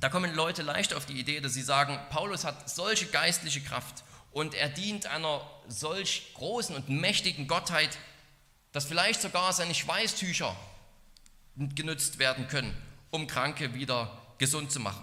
Da 0.00 0.08
kommen 0.08 0.34
Leute 0.34 0.62
leicht 0.62 0.94
auf 0.94 1.06
die 1.06 1.18
Idee, 1.18 1.40
dass 1.40 1.54
sie 1.54 1.62
sagen, 1.62 1.98
Paulus 2.10 2.44
hat 2.44 2.68
solche 2.70 3.06
geistliche 3.06 3.60
Kraft 3.60 4.04
und 4.32 4.54
er 4.54 4.68
dient 4.68 5.06
einer 5.06 5.40
solch 5.68 6.32
großen 6.34 6.74
und 6.76 6.88
mächtigen 6.88 7.46
Gottheit, 7.46 7.98
dass 8.72 8.84
vielleicht 8.84 9.20
sogar 9.20 9.52
seine 9.52 9.74
Schweißtücher 9.74 10.54
genutzt 11.56 12.18
werden 12.18 12.46
können, 12.48 12.76
um 13.10 13.26
Kranke 13.26 13.74
wieder 13.74 14.20
gesund 14.38 14.70
zu 14.70 14.80
machen. 14.80 15.02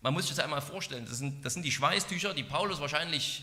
Man 0.00 0.14
muss 0.14 0.26
sich 0.26 0.36
das 0.36 0.44
einmal 0.44 0.62
vorstellen, 0.62 1.06
das 1.06 1.18
sind, 1.18 1.44
das 1.44 1.54
sind 1.54 1.62
die 1.62 1.72
Schweißtücher, 1.72 2.34
die 2.34 2.44
Paulus 2.44 2.80
wahrscheinlich 2.80 3.42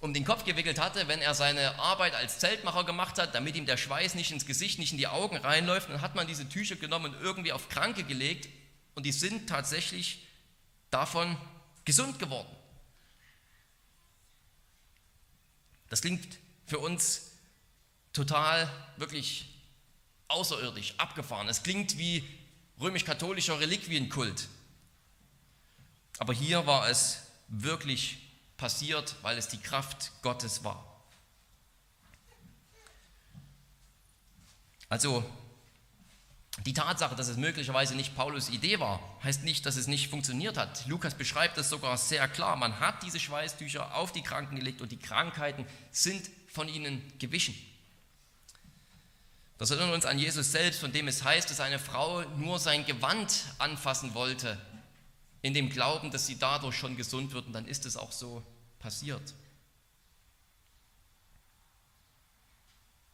um 0.00 0.12
den 0.12 0.24
Kopf 0.24 0.44
gewickelt 0.44 0.78
hatte, 0.78 1.08
wenn 1.08 1.20
er 1.20 1.34
seine 1.34 1.78
Arbeit 1.78 2.14
als 2.14 2.38
Zeltmacher 2.38 2.84
gemacht 2.84 3.18
hat, 3.18 3.34
damit 3.34 3.56
ihm 3.56 3.66
der 3.66 3.76
Schweiß 3.76 4.14
nicht 4.14 4.30
ins 4.30 4.46
Gesicht, 4.46 4.78
nicht 4.78 4.92
in 4.92 4.98
die 4.98 5.06
Augen 5.06 5.36
reinläuft, 5.36 5.88
dann 5.88 6.02
hat 6.02 6.14
man 6.14 6.26
diese 6.26 6.48
Tücher 6.48 6.76
genommen 6.76 7.14
und 7.14 7.22
irgendwie 7.22 7.52
auf 7.52 7.68
Kranke 7.68 8.04
gelegt 8.04 8.48
und 8.94 9.06
die 9.06 9.12
sind 9.12 9.48
tatsächlich 9.48 10.26
davon 10.90 11.36
gesund 11.84 12.18
geworden. 12.18 12.54
Das 15.88 16.02
klingt 16.02 16.38
für 16.66 16.78
uns 16.78 17.32
total 18.12 18.70
wirklich 18.96 19.46
außerirdisch, 20.28 20.94
abgefahren. 20.98 21.48
Es 21.48 21.62
klingt 21.62 21.96
wie 21.96 22.24
römisch-katholischer 22.80 23.60
Reliquienkult. 23.60 24.48
Aber 26.18 26.32
hier 26.32 26.66
war 26.66 26.88
es 26.88 27.22
wirklich 27.48 28.18
passiert, 28.56 29.16
weil 29.22 29.36
es 29.38 29.48
die 29.48 29.60
Kraft 29.60 30.12
Gottes 30.22 30.64
war. 30.64 30.84
Also 34.88 35.24
Die 36.64 36.72
Tatsache, 36.72 37.14
dass 37.14 37.28
es 37.28 37.36
möglicherweise 37.36 37.94
nicht 37.94 38.16
Paulus 38.16 38.48
Idee 38.48 38.80
war, 38.80 39.00
heißt 39.22 39.44
nicht, 39.44 39.66
dass 39.66 39.76
es 39.76 39.88
nicht 39.88 40.08
funktioniert 40.08 40.56
hat. 40.56 40.86
Lukas 40.86 41.14
beschreibt 41.14 41.58
das 41.58 41.68
sogar 41.68 41.98
sehr 41.98 42.26
klar. 42.28 42.56
Man 42.56 42.80
hat 42.80 43.02
diese 43.02 43.20
Schweißtücher 43.20 43.94
auf 43.94 44.10
die 44.10 44.22
Kranken 44.22 44.56
gelegt 44.56 44.80
und 44.80 44.90
die 44.90 44.98
Krankheiten 44.98 45.66
sind 45.90 46.30
von 46.48 46.66
ihnen 46.66 47.02
gewichen. 47.18 47.54
Das 49.58 49.70
erinnert 49.70 49.94
uns 49.94 50.06
an 50.06 50.18
Jesus 50.18 50.50
selbst, 50.50 50.80
von 50.80 50.92
dem 50.92 51.08
es 51.08 51.24
heißt, 51.24 51.50
dass 51.50 51.60
eine 51.60 51.78
Frau 51.78 52.22
nur 52.36 52.58
sein 52.58 52.86
Gewand 52.86 53.44
anfassen 53.58 54.14
wollte, 54.14 54.58
in 55.46 55.54
dem 55.54 55.70
Glauben, 55.70 56.10
dass 56.10 56.26
sie 56.26 56.38
dadurch 56.40 56.76
schon 56.76 56.96
gesund 56.96 57.32
wird. 57.32 57.46
Und 57.46 57.52
dann 57.52 57.68
ist 57.68 57.86
es 57.86 57.96
auch 57.96 58.10
so 58.10 58.42
passiert. 58.80 59.32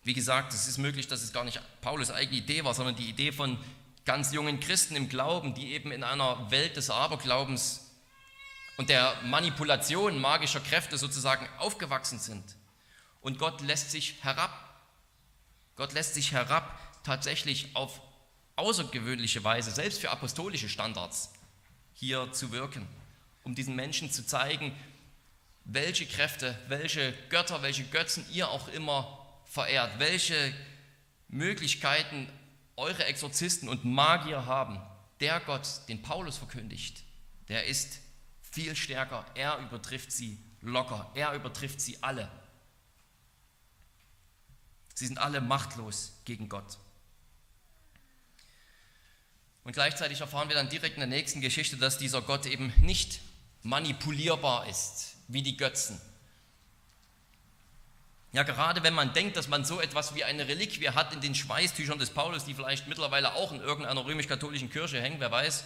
Wie 0.03 0.15
gesagt, 0.15 0.55
es 0.55 0.67
ist 0.67 0.79
möglich, 0.79 1.07
dass 1.07 1.23
es 1.23 1.35
gar 1.35 1.45
nicht 1.45 1.61
Paulus 1.83 2.11
eigene 2.11 2.39
Idee 2.39 2.65
war, 2.65 2.73
sondern 2.73 2.97
die 2.97 3.11
Idee 3.11 3.33
von 3.33 3.59
ganz 4.07 4.33
jungen 4.33 4.61
Christen 4.61 4.97
im 4.97 5.11
Glauben, 5.11 5.53
die 5.53 5.73
eben 5.73 5.93
in 5.93 6.03
einer 6.03 6.51
Welt 6.51 6.79
des 6.79 6.89
Aberglaubens 6.89 7.91
und 8.79 8.89
der 8.89 9.15
Manipulation 9.25 10.19
magischer 10.19 10.61
Kräfte 10.61 10.97
sozusagen 10.97 11.47
aufgewachsen 11.59 12.19
sind. 12.19 12.43
Und 13.21 13.39
Gott 13.39 13.61
lässt 13.61 13.91
sich 13.91 14.25
herab. 14.25 14.51
Gott 15.77 15.93
lässt 15.93 16.15
sich 16.15 16.33
herab 16.33 16.79
tatsächlich 17.05 17.77
auf 17.77 18.01
außergewöhnliche 18.57 19.45
Weise, 19.45 19.71
selbst 19.71 20.01
für 20.01 20.11
apostolische 20.11 20.71
Standards, 20.71 21.32
hier 22.03 22.33
zu 22.33 22.51
wirken, 22.51 22.89
um 23.45 23.55
diesen 23.55 23.77
Menschen 23.77 24.11
zu 24.11 24.27
zeigen, 24.27 24.75
welche 25.65 26.05
Kräfte, 26.05 26.59
welche 26.67 27.15
Götter, 27.29 27.63
welche 27.63 27.85
Götzen 27.85 28.27
ihr 28.33 28.49
auch 28.49 28.67
immer 28.67 29.25
verehrt, 29.45 30.01
welche 30.01 30.53
Möglichkeiten 31.29 32.29
eure 32.75 33.05
Exorzisten 33.05 33.69
und 33.69 33.85
Magier 33.85 34.47
haben. 34.47 34.81
Der 35.21 35.39
Gott, 35.39 35.69
den 35.89 36.03
Paulus 36.03 36.39
verkündigt, 36.39 37.05
der 37.47 37.67
ist 37.67 38.01
viel 38.41 38.75
stärker. 38.75 39.25
Er 39.37 39.59
übertrifft 39.59 40.11
sie 40.11 40.41
locker. 40.61 41.09
Er 41.15 41.35
übertrifft 41.35 41.81
sie 41.81 42.03
alle. 42.03 42.29
Sie 44.95 45.07
sind 45.07 45.19
alle 45.19 45.41
machtlos 45.41 46.21
gegen 46.25 46.49
Gott. 46.49 46.79
Und 49.65 49.73
gleichzeitig 49.73 50.21
erfahren 50.21 50.49
wir 50.49 50.57
dann 50.57 50.69
direkt 50.69 50.95
in 50.95 51.01
der 51.01 51.09
nächsten 51.09 51.41
Geschichte, 51.41 51.77
dass 51.77 51.99
dieser 51.99 52.23
Gott 52.23 52.47
eben 52.47 52.73
nicht 52.81 53.21
manipulierbar 53.63 54.67
ist 54.69 55.15
wie 55.29 55.43
die 55.43 55.57
Götzen, 55.57 56.01
ja, 58.33 58.45
gerade 58.45 58.83
wenn 58.83 58.95
man 58.95 59.13
denkt, 59.13 59.37
dass 59.37 59.49
man 59.49 59.65
so 59.65 59.79
etwas 59.79 60.15
wie 60.15 60.25
eine 60.25 60.49
Reliquie 60.49 60.89
hat 60.89 61.13
in 61.13 61.21
den 61.21 61.35
Schweißtüchern 61.35 61.99
des 61.99 62.11
Paulus, 62.11 62.47
die 62.47 62.55
vielleicht 62.55 62.89
mittlerweile 62.89 63.35
auch 63.35 63.53
in 63.53 63.61
irgendeiner 63.61 64.07
römisch-katholischen 64.07 64.71
Kirche 64.71 65.01
hängen, 65.03 65.21
wer 65.21 65.31
weiß. 65.31 65.65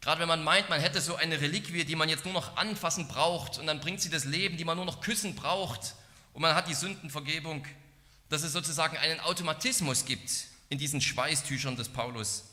Gerade 0.00 0.20
wenn 0.20 0.28
man 0.28 0.44
meint, 0.44 0.70
man 0.70 0.80
hätte 0.80 1.00
so 1.00 1.16
eine 1.16 1.40
Reliquie, 1.40 1.84
die 1.84 1.96
man 1.96 2.08
jetzt 2.08 2.24
nur 2.24 2.34
noch 2.34 2.56
anfassen 2.56 3.08
braucht 3.08 3.58
und 3.58 3.66
dann 3.66 3.80
bringt 3.80 4.00
sie 4.00 4.10
das 4.10 4.24
Leben, 4.24 4.56
die 4.56 4.64
man 4.64 4.76
nur 4.76 4.86
noch 4.86 5.00
küssen 5.00 5.34
braucht 5.34 5.96
und 6.34 6.42
man 6.42 6.54
hat 6.54 6.68
die 6.68 6.74
Sündenvergebung, 6.74 7.66
dass 8.28 8.44
es 8.44 8.52
sozusagen 8.52 8.96
einen 8.96 9.18
Automatismus 9.18 10.04
gibt 10.04 10.30
in 10.68 10.78
diesen 10.78 11.00
Schweißtüchern 11.00 11.76
des 11.76 11.88
Paulus, 11.88 12.44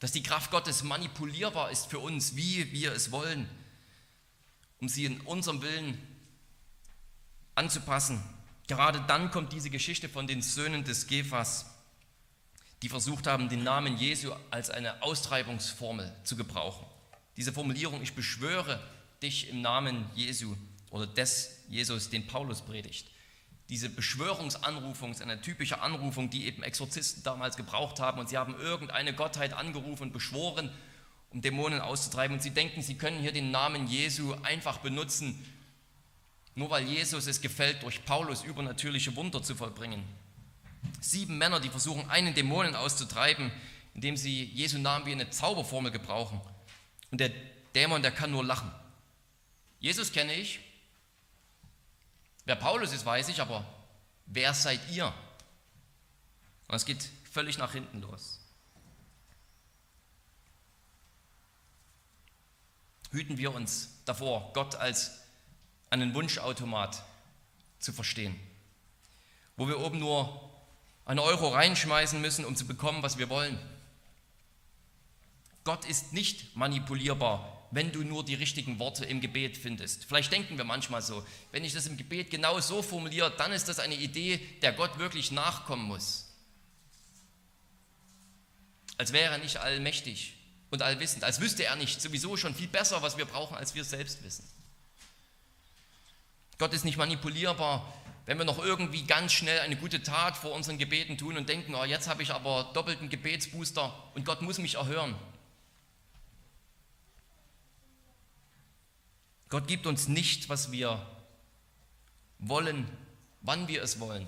dass 0.00 0.12
die 0.12 0.22
Kraft 0.22 0.50
Gottes 0.50 0.82
manipulierbar 0.82 1.70
ist 1.70 1.86
für 1.86 1.98
uns, 1.98 2.36
wie 2.36 2.72
wir 2.72 2.92
es 2.92 3.12
wollen, 3.12 3.48
um 4.80 4.88
sie 4.88 5.04
in 5.04 5.20
unserem 5.20 5.62
Willen 5.62 5.98
anzupassen. 7.54 8.22
Gerade 8.66 9.02
dann 9.06 9.30
kommt 9.30 9.52
diese 9.52 9.70
Geschichte 9.70 10.08
von 10.08 10.26
den 10.26 10.42
Söhnen 10.42 10.84
des 10.84 11.06
Gephas, 11.06 11.66
die 12.82 12.88
versucht 12.88 13.26
haben, 13.26 13.48
den 13.48 13.62
Namen 13.62 13.98
Jesu 13.98 14.32
als 14.50 14.70
eine 14.70 15.02
Austreibungsformel 15.02 16.14
zu 16.24 16.36
gebrauchen. 16.36 16.86
Diese 17.36 17.52
Formulierung, 17.52 18.02
ich 18.02 18.14
beschwöre 18.14 18.82
dich 19.22 19.48
im 19.48 19.60
Namen 19.60 20.10
Jesu 20.14 20.56
oder 20.90 21.06
des 21.06 21.58
Jesus, 21.68 22.08
den 22.08 22.26
Paulus 22.26 22.62
predigt. 22.62 23.06
Diese 23.70 23.88
Beschwörungsanrufung 23.88 25.12
ist 25.12 25.22
eine 25.22 25.40
typische 25.40 25.80
Anrufung, 25.80 26.28
die 26.28 26.46
eben 26.46 26.64
Exorzisten 26.64 27.22
damals 27.22 27.56
gebraucht 27.56 28.00
haben 28.00 28.18
und 28.18 28.28
sie 28.28 28.36
haben 28.36 28.58
irgendeine 28.58 29.14
Gottheit 29.14 29.52
angerufen 29.52 30.02
und 30.02 30.12
beschworen, 30.12 30.70
um 31.30 31.40
Dämonen 31.40 31.80
auszutreiben 31.80 32.36
und 32.36 32.42
sie 32.42 32.50
denken, 32.50 32.82
sie 32.82 32.96
können 32.96 33.20
hier 33.20 33.30
den 33.30 33.52
Namen 33.52 33.86
Jesu 33.86 34.34
einfach 34.42 34.78
benutzen, 34.78 35.46
nur 36.56 36.68
weil 36.70 36.84
Jesus 36.84 37.28
es 37.28 37.40
gefällt, 37.40 37.84
durch 37.84 38.04
Paulus 38.04 38.42
übernatürliche 38.42 39.14
Wunder 39.14 39.40
zu 39.40 39.54
vollbringen. 39.54 40.02
Sieben 41.00 41.38
Männer, 41.38 41.60
die 41.60 41.68
versuchen, 41.68 42.10
einen 42.10 42.34
Dämonen 42.34 42.74
auszutreiben, 42.74 43.52
indem 43.94 44.16
sie 44.16 44.46
Jesu 44.46 44.78
Namen 44.78 45.06
wie 45.06 45.12
eine 45.12 45.30
Zauberformel 45.30 45.92
gebrauchen. 45.92 46.40
Und 47.12 47.20
der 47.20 47.30
Dämon, 47.76 48.02
der 48.02 48.10
kann 48.10 48.32
nur 48.32 48.44
lachen. 48.44 48.72
Jesus 49.78 50.10
kenne 50.10 50.34
ich. 50.34 50.58
Wer 52.44 52.56
Paulus 52.56 52.92
ist, 52.92 53.04
weiß 53.04 53.28
ich, 53.28 53.40
aber 53.40 53.64
wer 54.26 54.54
seid 54.54 54.80
ihr? 54.90 55.12
Und 56.68 56.74
es 56.76 56.84
geht 56.84 57.08
völlig 57.30 57.58
nach 57.58 57.72
hinten 57.72 58.00
los. 58.00 58.40
Hüten 63.10 63.38
wir 63.38 63.54
uns 63.54 63.90
davor, 64.04 64.52
Gott 64.52 64.76
als 64.76 65.20
einen 65.90 66.14
Wunschautomat 66.14 67.02
zu 67.80 67.92
verstehen, 67.92 68.38
wo 69.56 69.66
wir 69.66 69.80
oben 69.80 69.98
nur 69.98 70.48
einen 71.04 71.18
Euro 71.18 71.48
reinschmeißen 71.48 72.20
müssen, 72.20 72.44
um 72.44 72.54
zu 72.54 72.66
bekommen, 72.66 73.02
was 73.02 73.18
wir 73.18 73.28
wollen. 73.28 73.58
Gott 75.64 75.84
ist 75.84 76.12
nicht 76.12 76.54
manipulierbar, 76.56 77.59
wenn 77.70 77.92
du 77.92 78.02
nur 78.02 78.24
die 78.24 78.34
richtigen 78.34 78.78
Worte 78.78 79.04
im 79.04 79.20
Gebet 79.20 79.56
findest. 79.56 80.04
Vielleicht 80.04 80.32
denken 80.32 80.56
wir 80.56 80.64
manchmal 80.64 81.02
so, 81.02 81.24
wenn 81.52 81.64
ich 81.64 81.72
das 81.72 81.86
im 81.86 81.96
Gebet 81.96 82.30
genau 82.30 82.58
so 82.60 82.82
formuliere, 82.82 83.32
dann 83.36 83.52
ist 83.52 83.68
das 83.68 83.78
eine 83.78 83.94
Idee, 83.94 84.40
der 84.62 84.72
Gott 84.72 84.98
wirklich 84.98 85.30
nachkommen 85.30 85.84
muss. 85.84 86.26
Als 88.98 89.12
wäre 89.12 89.32
er 89.32 89.38
nicht 89.38 89.58
allmächtig 89.58 90.34
und 90.70 90.82
allwissend, 90.82 91.24
als 91.24 91.40
wüsste 91.40 91.64
er 91.64 91.76
nicht 91.76 92.02
sowieso 92.02 92.36
schon 92.36 92.54
viel 92.54 92.68
besser, 92.68 93.02
was 93.02 93.16
wir 93.16 93.24
brauchen, 93.24 93.56
als 93.56 93.74
wir 93.74 93.84
selbst 93.84 94.22
wissen. 94.22 94.46
Gott 96.58 96.74
ist 96.74 96.84
nicht 96.84 96.98
manipulierbar, 96.98 97.94
wenn 98.26 98.36
wir 98.36 98.44
noch 98.44 98.58
irgendwie 98.62 99.04
ganz 99.04 99.32
schnell 99.32 99.60
eine 99.60 99.76
gute 99.76 100.02
Tat 100.02 100.36
vor 100.36 100.52
unseren 100.52 100.76
Gebeten 100.76 101.16
tun 101.16 101.36
und 101.36 101.48
denken, 101.48 101.74
oh, 101.74 101.84
jetzt 101.84 102.08
habe 102.08 102.22
ich 102.22 102.30
aber 102.32 102.70
doppelten 102.74 103.08
Gebetsbooster 103.08 103.92
und 104.14 104.24
Gott 104.24 104.42
muss 104.42 104.58
mich 104.58 104.74
erhören. 104.74 105.14
Gott 109.50 109.68
gibt 109.68 109.86
uns 109.86 110.08
nicht, 110.08 110.48
was 110.48 110.72
wir 110.72 111.06
wollen, 112.38 112.88
wann 113.42 113.68
wir 113.68 113.82
es 113.82 114.00
wollen. 114.00 114.26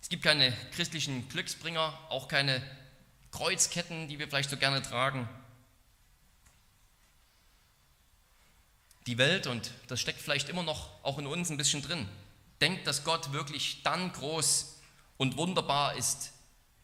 Es 0.00 0.08
gibt 0.08 0.22
keine 0.22 0.52
christlichen 0.72 1.28
Glücksbringer, 1.28 1.98
auch 2.08 2.28
keine 2.28 2.62
Kreuzketten, 3.30 4.08
die 4.08 4.18
wir 4.18 4.28
vielleicht 4.28 4.50
so 4.50 4.56
gerne 4.56 4.80
tragen. 4.80 5.28
die 9.10 9.18
Welt, 9.18 9.48
und 9.48 9.72
das 9.88 10.00
steckt 10.00 10.20
vielleicht 10.20 10.48
immer 10.48 10.62
noch 10.62 10.88
auch 11.02 11.18
in 11.18 11.26
uns 11.26 11.50
ein 11.50 11.56
bisschen 11.56 11.82
drin, 11.82 12.08
denkt, 12.60 12.86
dass 12.86 13.02
Gott 13.02 13.32
wirklich 13.32 13.82
dann 13.82 14.12
groß 14.12 14.78
und 15.16 15.36
wunderbar 15.36 15.96
ist, 15.96 16.32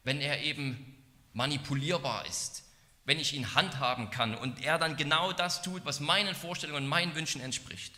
wenn 0.02 0.20
er 0.20 0.42
eben 0.42 0.96
manipulierbar 1.34 2.26
ist, 2.26 2.64
wenn 3.06 3.18
ich 3.18 3.32
ihn 3.32 3.54
handhaben 3.54 4.10
kann 4.10 4.34
und 4.34 4.62
er 4.62 4.78
dann 4.78 4.96
genau 4.96 5.32
das 5.32 5.62
tut, 5.62 5.84
was 5.84 6.00
meinen 6.00 6.34
Vorstellungen 6.34 6.84
und 6.84 6.88
meinen 6.88 7.14
Wünschen 7.14 7.40
entspricht. 7.40 7.94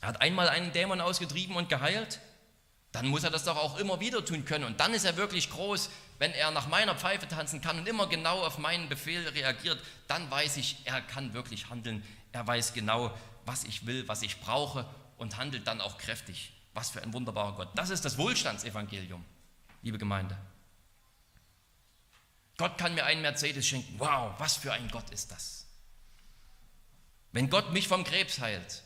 Er 0.00 0.08
hat 0.08 0.20
einmal 0.20 0.50
einen 0.50 0.72
Dämon 0.72 1.00
ausgetrieben 1.00 1.56
und 1.56 1.70
geheilt, 1.70 2.20
dann 2.92 3.08
muss 3.08 3.24
er 3.24 3.30
das 3.30 3.44
doch 3.44 3.56
auch 3.56 3.78
immer 3.78 3.98
wieder 3.98 4.24
tun 4.24 4.44
können. 4.44 4.64
Und 4.64 4.78
dann 4.78 4.94
ist 4.94 5.04
er 5.04 5.16
wirklich 5.16 5.50
groß, 5.50 5.90
wenn 6.18 6.30
er 6.32 6.50
nach 6.52 6.68
meiner 6.68 6.94
Pfeife 6.94 7.26
tanzen 7.26 7.60
kann 7.60 7.78
und 7.78 7.88
immer 7.88 8.06
genau 8.06 8.44
auf 8.44 8.58
meinen 8.58 8.88
Befehl 8.88 9.26
reagiert, 9.28 9.80
dann 10.06 10.30
weiß 10.30 10.58
ich, 10.58 10.76
er 10.84 11.00
kann 11.00 11.34
wirklich 11.34 11.70
handeln. 11.70 12.04
Er 12.32 12.46
weiß 12.46 12.74
genau, 12.74 13.12
was 13.46 13.64
ich 13.64 13.86
will, 13.86 14.06
was 14.06 14.22
ich 14.22 14.40
brauche 14.40 14.86
und 15.16 15.38
handelt 15.38 15.66
dann 15.66 15.80
auch 15.80 15.98
kräftig. 15.98 16.52
Was 16.74 16.90
für 16.90 17.02
ein 17.02 17.12
wunderbarer 17.12 17.56
Gott. 17.56 17.68
Das 17.74 17.90
ist 17.90 18.04
das 18.04 18.18
Wohlstandsevangelium, 18.18 19.24
liebe 19.82 19.96
Gemeinde. 19.98 20.36
Gott 22.56 22.78
kann 22.78 22.94
mir 22.94 23.04
einen 23.04 23.22
Mercedes 23.22 23.66
schenken. 23.66 23.98
Wow, 23.98 24.34
was 24.38 24.56
für 24.56 24.72
ein 24.72 24.88
Gott 24.88 25.10
ist 25.10 25.30
das? 25.30 25.66
Wenn 27.32 27.50
Gott 27.50 27.72
mich 27.72 27.88
vom 27.88 28.04
Krebs 28.04 28.38
heilt, 28.38 28.84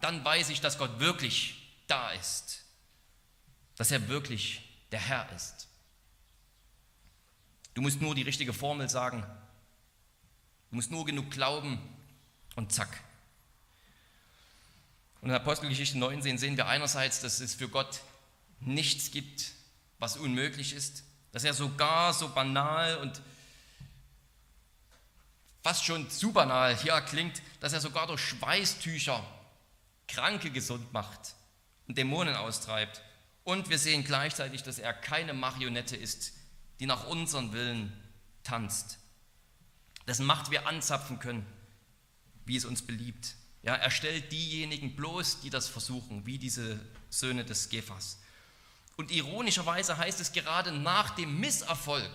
dann 0.00 0.24
weiß 0.24 0.48
ich, 0.50 0.60
dass 0.60 0.78
Gott 0.78 0.98
wirklich 0.98 1.76
da 1.86 2.10
ist. 2.12 2.64
Dass 3.76 3.90
er 3.90 4.08
wirklich 4.08 4.62
der 4.90 5.00
Herr 5.00 5.30
ist. 5.32 5.68
Du 7.74 7.82
musst 7.82 8.00
nur 8.00 8.14
die 8.14 8.22
richtige 8.22 8.52
Formel 8.52 8.88
sagen. 8.88 9.24
Du 10.70 10.76
musst 10.76 10.90
nur 10.90 11.04
genug 11.04 11.30
glauben 11.30 11.78
und 12.56 12.72
zack. 12.72 13.00
Und 15.20 15.30
in 15.30 15.36
Apostelgeschichte 15.36 15.98
19 15.98 16.36
sehen 16.36 16.56
wir 16.56 16.66
einerseits, 16.66 17.20
dass 17.20 17.40
es 17.40 17.54
für 17.54 17.68
Gott 17.68 18.00
nichts 18.60 19.10
gibt, 19.10 19.52
was 19.98 20.16
unmöglich 20.16 20.72
ist, 20.72 21.04
dass 21.34 21.42
er 21.42 21.52
sogar 21.52 22.14
so 22.14 22.28
banal 22.28 22.96
und 22.98 23.20
fast 25.64 25.84
schon 25.84 26.08
zu 26.08 26.32
banal 26.32 26.76
hier 26.76 27.00
klingt, 27.00 27.42
dass 27.58 27.72
er 27.72 27.80
sogar 27.80 28.06
durch 28.06 28.20
Schweißtücher 28.20 29.20
Kranke 30.06 30.52
gesund 30.52 30.92
macht 30.92 31.34
und 31.88 31.98
Dämonen 31.98 32.36
austreibt. 32.36 33.02
Und 33.42 33.68
wir 33.68 33.80
sehen 33.80 34.04
gleichzeitig, 34.04 34.62
dass 34.62 34.78
er 34.78 34.94
keine 34.94 35.34
Marionette 35.34 35.96
ist, 35.96 36.34
die 36.78 36.86
nach 36.86 37.08
unserem 37.08 37.52
Willen 37.52 37.92
tanzt, 38.44 38.98
dessen 40.06 40.26
Macht 40.26 40.52
wir 40.52 40.68
anzapfen 40.68 41.18
können, 41.18 41.44
wie 42.44 42.56
es 42.56 42.64
uns 42.64 42.82
beliebt. 42.82 43.34
Ja, 43.64 43.74
er 43.74 43.90
stellt 43.90 44.30
diejenigen 44.30 44.94
bloß, 44.94 45.40
die 45.40 45.50
das 45.50 45.66
versuchen, 45.68 46.26
wie 46.26 46.38
diese 46.38 46.78
Söhne 47.10 47.44
des 47.44 47.70
Gephas. 47.70 48.20
Und 48.96 49.10
ironischerweise 49.10 49.96
heißt 49.96 50.20
es 50.20 50.32
gerade 50.32 50.72
nach 50.72 51.10
dem 51.10 51.40
Misserfolg 51.40 52.10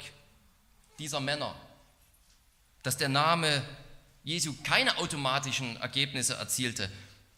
dieser 0.97 1.19
Männer, 1.19 1.55
dass 2.83 2.97
der 2.97 3.09
Name 3.09 3.63
Jesu 4.23 4.55
keine 4.63 4.97
automatischen 4.97 5.77
Ergebnisse 5.77 6.35
erzielte. 6.35 6.89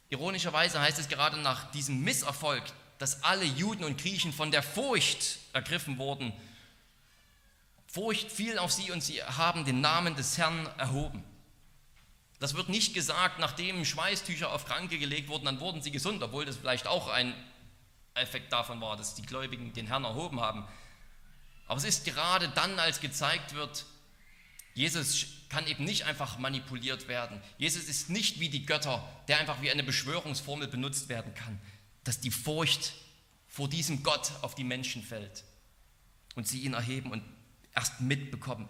Ironischerweise 0.10 0.80
heißt 0.80 1.00
es 1.00 1.08
gerade 1.08 1.38
nach 1.38 1.72
diesem 1.72 2.02
Misserfolg, 2.02 2.64
dass 2.98 3.24
alle 3.24 3.46
Juden 3.46 3.84
und 3.84 4.00
Griechen 4.00 4.34
von 4.34 4.52
der 4.52 4.62
Furcht 4.62 5.40
ergriffen 5.54 5.98
wurden. 5.98 6.34
Furcht 7.88 8.32
fiel 8.32 8.60
auf 8.60 8.72
sie 8.72 8.92
und 8.92 9.02
sie 9.02 9.24
haben 9.24 9.66
den 9.66 9.82
Namen 9.82 10.16
des 10.16 10.38
Herrn 10.38 10.68
erhoben. 10.78 11.24
Das 12.40 12.56
wird 12.56 12.70
nicht 12.70 12.94
gesagt, 12.94 13.40
nachdem 13.40 13.86
Schweißtücher 13.86 14.52
auf 14.52 14.66
Kranke 14.66 14.98
gelegt 15.00 15.30
wurden, 15.30 15.46
dann 15.46 15.60
wurden 15.60 15.82
sie 15.82 15.92
gesund, 15.92 16.22
obwohl 16.24 16.46
das 16.46 16.58
vielleicht 16.58 16.88
auch 16.88 17.08
ein 17.08 17.34
Effekt 18.16 18.52
davon 18.52 18.82
war, 18.82 18.98
dass 18.98 19.16
die 19.16 19.22
Gläubigen 19.22 19.74
den 19.74 19.88
Herrn 19.88 20.04
erhoben 20.04 20.42
haben. 20.42 20.68
Aber 21.68 21.78
es 21.78 21.86
ist 21.86 22.06
gerade 22.06 22.50
dann, 22.50 22.78
als 22.80 23.00
gezeigt 23.00 23.56
wird, 23.56 23.86
Jesus 24.74 25.28
kann 25.50 25.68
eben 25.68 25.84
nicht 25.84 26.06
einfach 26.06 26.38
manipuliert 26.38 27.08
werden. 27.08 27.42
Jesus 27.58 27.84
ist 27.84 28.10
nicht 28.10 28.40
wie 28.40 28.50
die 28.50 28.66
Götter, 28.66 29.08
der 29.28 29.40
einfach 29.40 29.62
wie 29.62 29.72
eine 29.72 29.84
Beschwörungsformel 29.84 30.68
benutzt 30.68 31.10
werden 31.10 31.34
kann, 31.34 31.60
dass 32.04 32.22
die 32.22 32.32
Furcht 32.32 32.94
vor 33.48 33.68
diesem 33.68 34.04
Gott 34.04 34.32
auf 34.42 34.56
die 34.56 34.64
Menschen 34.64 35.04
fällt 35.04 35.44
und 36.36 36.48
sie 36.48 36.62
ihn 36.62 36.74
erheben 36.74 37.12
und 37.12 37.24
erst 37.76 38.00
mitbekommen, 38.00 38.70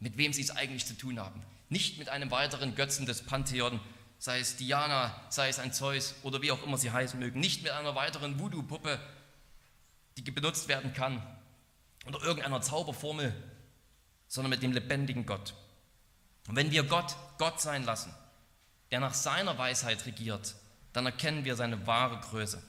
mit 0.00 0.16
wem 0.16 0.32
sie 0.32 0.42
es 0.42 0.50
eigentlich 0.50 0.86
zu 0.86 0.96
tun 0.96 1.20
haben. 1.20 1.42
Nicht 1.68 1.98
mit 1.98 2.08
einem 2.08 2.30
weiteren 2.30 2.74
Götzen 2.74 3.04
des 3.04 3.24
Pantheon, 3.24 3.80
sei 4.18 4.40
es 4.40 4.56
Diana, 4.56 5.14
sei 5.28 5.48
es 5.48 5.58
ein 5.58 5.72
Zeus 5.72 6.14
oder 6.22 6.42
wie 6.42 6.50
auch 6.50 6.62
immer 6.62 6.78
sie 6.78 6.90
heißen 6.90 7.18
mögen. 7.18 7.40
Nicht 7.40 7.62
mit 7.62 7.72
einer 7.72 7.94
weiteren 7.94 8.38
Voodoo-Puppe, 8.38 8.98
die 10.16 10.22
benutzt 10.22 10.68
werden 10.68 10.92
kann 10.94 11.22
oder 12.06 12.20
irgendeiner 12.22 12.60
Zauberformel, 12.60 13.34
sondern 14.28 14.50
mit 14.50 14.62
dem 14.62 14.72
lebendigen 14.72 15.26
Gott. 15.26 15.54
Und 16.48 16.56
wenn 16.56 16.70
wir 16.70 16.84
Gott 16.84 17.16
Gott 17.38 17.60
sein 17.60 17.84
lassen, 17.84 18.14
der 18.90 19.00
nach 19.00 19.14
seiner 19.14 19.58
Weisheit 19.58 20.06
regiert, 20.06 20.54
dann 20.92 21.06
erkennen 21.06 21.44
wir 21.44 21.56
seine 21.56 21.86
wahre 21.86 22.20
Größe. 22.20 22.62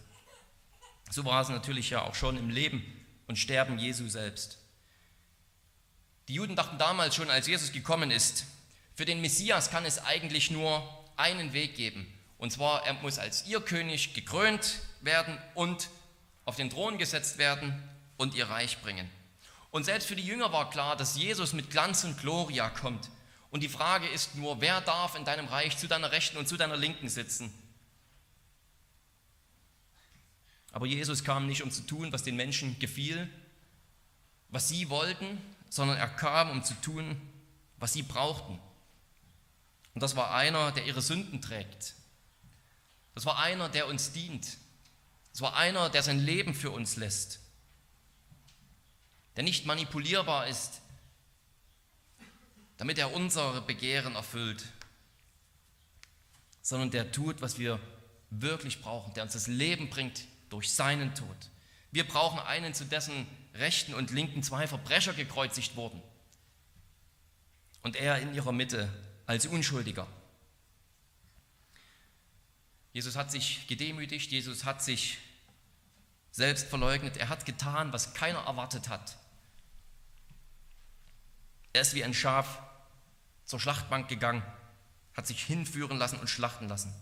So 1.09 1.23
war 1.23 1.41
es 1.41 1.49
natürlich 1.49 1.89
ja 1.89 2.01
auch 2.01 2.15
schon 2.15 2.37
im 2.37 2.49
Leben 2.49 2.83
und 3.27 3.37
Sterben 3.37 3.77
Jesu 3.79 4.09
selbst. 4.09 4.57
Die 6.27 6.33
Juden 6.33 6.55
dachten 6.55 6.77
damals 6.77 7.15
schon, 7.15 7.29
als 7.29 7.47
Jesus 7.47 7.71
gekommen 7.71 8.11
ist, 8.11 8.45
für 8.95 9.05
den 9.05 9.21
Messias 9.21 9.69
kann 9.69 9.85
es 9.85 10.03
eigentlich 10.03 10.51
nur 10.51 10.96
einen 11.17 11.53
Weg 11.53 11.75
geben. 11.75 12.11
Und 12.37 12.51
zwar, 12.51 12.85
er 12.85 12.93
muss 12.93 13.19
als 13.19 13.45
ihr 13.47 13.61
König 13.61 14.13
gekrönt 14.13 14.79
werden 15.01 15.37
und 15.55 15.89
auf 16.45 16.55
den 16.55 16.69
Thron 16.69 16.97
gesetzt 16.97 17.37
werden 17.37 17.83
und 18.17 18.35
ihr 18.35 18.49
Reich 18.49 18.81
bringen. 18.81 19.09
Und 19.71 19.83
selbst 19.83 20.07
für 20.07 20.15
die 20.15 20.25
Jünger 20.25 20.51
war 20.53 20.69
klar, 20.69 20.95
dass 20.95 21.17
Jesus 21.17 21.53
mit 21.53 21.69
Glanz 21.69 22.03
und 22.03 22.19
Gloria 22.19 22.69
kommt. 22.69 23.09
Und 23.51 23.61
die 23.61 23.69
Frage 23.69 24.07
ist 24.07 24.35
nur, 24.35 24.61
wer 24.61 24.81
darf 24.81 25.15
in 25.15 25.25
deinem 25.25 25.47
Reich 25.47 25.77
zu 25.77 25.87
deiner 25.87 26.11
Rechten 26.11 26.37
und 26.37 26.47
zu 26.47 26.57
deiner 26.57 26.77
Linken 26.77 27.09
sitzen? 27.09 27.53
Aber 30.71 30.85
Jesus 30.85 31.23
kam 31.23 31.47
nicht, 31.47 31.63
um 31.63 31.71
zu 31.71 31.81
tun, 31.81 32.11
was 32.11 32.23
den 32.23 32.35
Menschen 32.35 32.77
gefiel, 32.79 33.29
was 34.49 34.69
sie 34.69 34.89
wollten, 34.89 35.41
sondern 35.69 35.97
er 35.97 36.07
kam, 36.07 36.51
um 36.51 36.63
zu 36.63 36.73
tun, 36.75 37.19
was 37.77 37.93
sie 37.93 38.03
brauchten. 38.03 38.59
Und 39.97 40.03
das 40.03 40.15
war 40.15 40.35
einer, 40.35 40.71
der 40.71 40.85
ihre 40.85 41.01
Sünden 41.01 41.41
trägt. 41.41 41.95
Das 43.15 43.25
war 43.25 43.39
einer, 43.39 43.67
der 43.67 43.87
uns 43.87 44.11
dient. 44.11 44.57
Das 45.31 45.41
war 45.41 45.55
einer, 45.57 45.89
der 45.89 46.03
sein 46.03 46.19
Leben 46.19 46.53
für 46.53 46.71
uns 46.71 46.95
lässt 46.95 47.39
der 49.37 49.43
nicht 49.43 49.67
manipulierbar 49.67 50.47
ist, 50.47 50.81
damit 52.77 52.97
er 52.97 53.13
unsere 53.13 53.61
Begehren 53.61 54.15
erfüllt, 54.15 54.65
sondern 56.63 56.89
der 56.89 57.11
tut, 57.11 57.39
was 57.39 57.59
wir 57.59 57.79
wirklich 58.31 58.81
brauchen, 58.81 59.13
der 59.13 59.23
uns 59.23 59.33
das 59.33 59.47
Leben 59.47 59.89
bringt 59.89 60.25
durch 60.49 60.73
seinen 60.73 61.13
Tod. 61.13 61.37
Wir 61.91 62.05
brauchen 62.05 62.39
einen, 62.39 62.73
zu 62.73 62.83
dessen 62.83 63.27
rechten 63.53 63.93
und 63.93 64.09
linken 64.09 64.41
zwei 64.41 64.67
Verbrecher 64.67 65.13
gekreuzigt 65.13 65.75
wurden. 65.75 66.01
Und 67.83 67.95
er 67.95 68.19
in 68.19 68.33
ihrer 68.33 68.51
Mitte 68.51 68.91
als 69.27 69.45
Unschuldiger. 69.45 70.07
Jesus 72.93 73.15
hat 73.15 73.29
sich 73.29 73.67
gedemütigt, 73.67 74.31
Jesus 74.31 74.65
hat 74.65 74.81
sich 74.81 75.19
selbst 76.31 76.67
verleugnet, 76.67 77.17
er 77.17 77.29
hat 77.29 77.45
getan, 77.45 77.93
was 77.93 78.15
keiner 78.15 78.39
erwartet 78.39 78.89
hat. 78.89 79.17
Er 81.73 81.81
ist 81.81 81.93
wie 81.93 82.03
ein 82.03 82.13
Schaf 82.13 82.59
zur 83.45 83.59
Schlachtbank 83.59 84.07
gegangen, 84.07 84.41
hat 85.13 85.27
sich 85.27 85.43
hinführen 85.43 85.97
lassen 85.97 86.19
und 86.19 86.29
schlachten 86.29 86.67
lassen. 86.67 86.93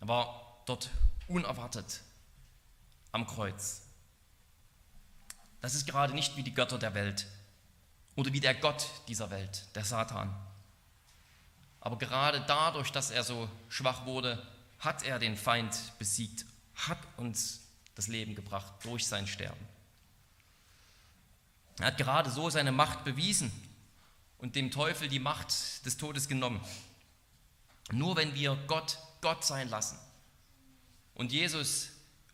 Er 0.00 0.08
war 0.08 0.62
dort 0.66 0.90
unerwartet 1.28 2.00
am 3.12 3.26
Kreuz. 3.26 3.82
Das 5.60 5.74
ist 5.74 5.86
gerade 5.86 6.14
nicht 6.14 6.36
wie 6.36 6.42
die 6.42 6.54
Götter 6.54 6.78
der 6.78 6.94
Welt 6.94 7.26
oder 8.16 8.32
wie 8.32 8.40
der 8.40 8.54
Gott 8.54 8.88
dieser 9.06 9.30
Welt, 9.30 9.66
der 9.74 9.84
Satan. 9.84 10.34
Aber 11.88 11.96
gerade 11.96 12.44
dadurch, 12.46 12.92
dass 12.92 13.10
er 13.10 13.24
so 13.24 13.48
schwach 13.70 14.04
wurde, 14.04 14.46
hat 14.78 15.04
er 15.04 15.18
den 15.18 15.38
Feind 15.38 15.74
besiegt, 15.98 16.44
hat 16.74 16.98
uns 17.16 17.62
das 17.94 18.08
Leben 18.08 18.34
gebracht 18.34 18.74
durch 18.82 19.06
sein 19.06 19.26
Sterben. 19.26 19.66
Er 21.78 21.86
hat 21.86 21.96
gerade 21.96 22.28
so 22.28 22.50
seine 22.50 22.72
Macht 22.72 23.04
bewiesen 23.04 23.50
und 24.36 24.54
dem 24.54 24.70
Teufel 24.70 25.08
die 25.08 25.18
Macht 25.18 25.86
des 25.86 25.96
Todes 25.96 26.28
genommen. 26.28 26.60
Nur 27.90 28.16
wenn 28.16 28.34
wir 28.34 28.54
Gott 28.66 28.98
Gott 29.22 29.42
sein 29.42 29.70
lassen 29.70 29.98
und 31.14 31.32
Jesus 31.32 31.88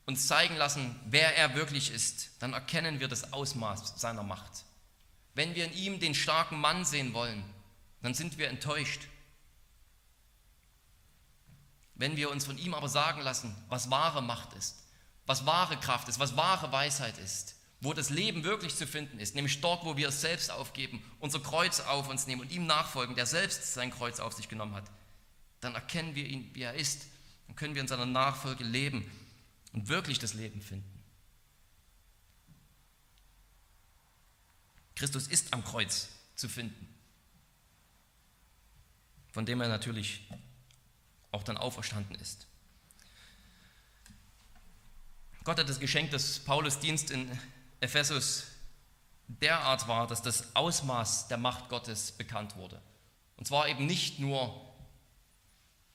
uns 0.04 0.26
zeigen 0.26 0.56
lassen, 0.56 0.98
wer 1.06 1.36
er 1.36 1.54
wirklich 1.54 1.92
ist, 1.92 2.30
dann 2.40 2.54
erkennen 2.54 2.98
wir 2.98 3.06
das 3.06 3.32
Ausmaß 3.32 4.00
seiner 4.00 4.24
Macht. 4.24 4.64
Wenn 5.36 5.54
wir 5.54 5.66
in 5.66 5.74
ihm 5.74 6.00
den 6.00 6.16
starken 6.16 6.60
Mann 6.60 6.84
sehen 6.84 7.14
wollen, 7.14 7.44
dann 8.02 8.14
sind 8.14 8.36
wir 8.36 8.48
enttäuscht. 8.48 9.02
Wenn 11.94 12.16
wir 12.16 12.30
uns 12.30 12.44
von 12.44 12.58
ihm 12.58 12.74
aber 12.74 12.88
sagen 12.88 13.20
lassen, 13.20 13.54
was 13.68 13.90
wahre 13.90 14.22
Macht 14.22 14.52
ist, 14.54 14.84
was 15.26 15.46
wahre 15.46 15.78
Kraft 15.78 16.08
ist, 16.08 16.18
was 16.18 16.36
wahre 16.36 16.72
Weisheit 16.72 17.18
ist, 17.18 17.56
wo 17.80 17.92
das 17.92 18.10
Leben 18.10 18.44
wirklich 18.44 18.74
zu 18.74 18.86
finden 18.86 19.20
ist, 19.20 19.34
nämlich 19.34 19.60
dort, 19.60 19.84
wo 19.84 19.96
wir 19.96 20.08
es 20.08 20.20
selbst 20.20 20.50
aufgeben, 20.50 21.02
unser 21.20 21.40
Kreuz 21.40 21.80
auf 21.80 22.08
uns 22.08 22.26
nehmen 22.26 22.40
und 22.40 22.50
ihm 22.50 22.66
nachfolgen, 22.66 23.14
der 23.14 23.26
selbst 23.26 23.74
sein 23.74 23.90
Kreuz 23.90 24.20
auf 24.20 24.32
sich 24.32 24.48
genommen 24.48 24.74
hat, 24.74 24.90
dann 25.60 25.74
erkennen 25.74 26.14
wir 26.14 26.26
ihn, 26.26 26.50
wie 26.54 26.62
er 26.62 26.74
ist, 26.74 27.06
dann 27.46 27.56
können 27.56 27.74
wir 27.74 27.82
in 27.82 27.88
seiner 27.88 28.06
Nachfolge 28.06 28.64
leben 28.64 29.10
und 29.72 29.88
wirklich 29.88 30.18
das 30.18 30.34
Leben 30.34 30.60
finden. 30.60 30.90
Christus 34.94 35.26
ist 35.26 35.52
am 35.52 35.64
Kreuz 35.64 36.08
zu 36.36 36.48
finden, 36.48 36.88
von 39.32 39.44
dem 39.44 39.60
er 39.60 39.68
natürlich 39.68 40.28
auch 41.34 41.42
dann 41.42 41.58
auferstanden 41.58 42.14
ist. 42.16 42.46
Gott 45.44 45.58
hat 45.58 45.68
das 45.68 45.80
Geschenk 45.80 46.10
des 46.10 46.38
Paulus 46.38 46.78
Dienst 46.78 47.10
in 47.10 47.30
Ephesus 47.80 48.44
derart 49.26 49.88
war, 49.88 50.06
dass 50.06 50.22
das 50.22 50.56
Ausmaß 50.56 51.28
der 51.28 51.36
Macht 51.36 51.68
Gottes 51.68 52.12
bekannt 52.12 52.56
wurde. 52.56 52.80
Und 53.36 53.46
zwar 53.46 53.68
eben 53.68 53.84
nicht 53.84 54.18
nur, 54.18 54.74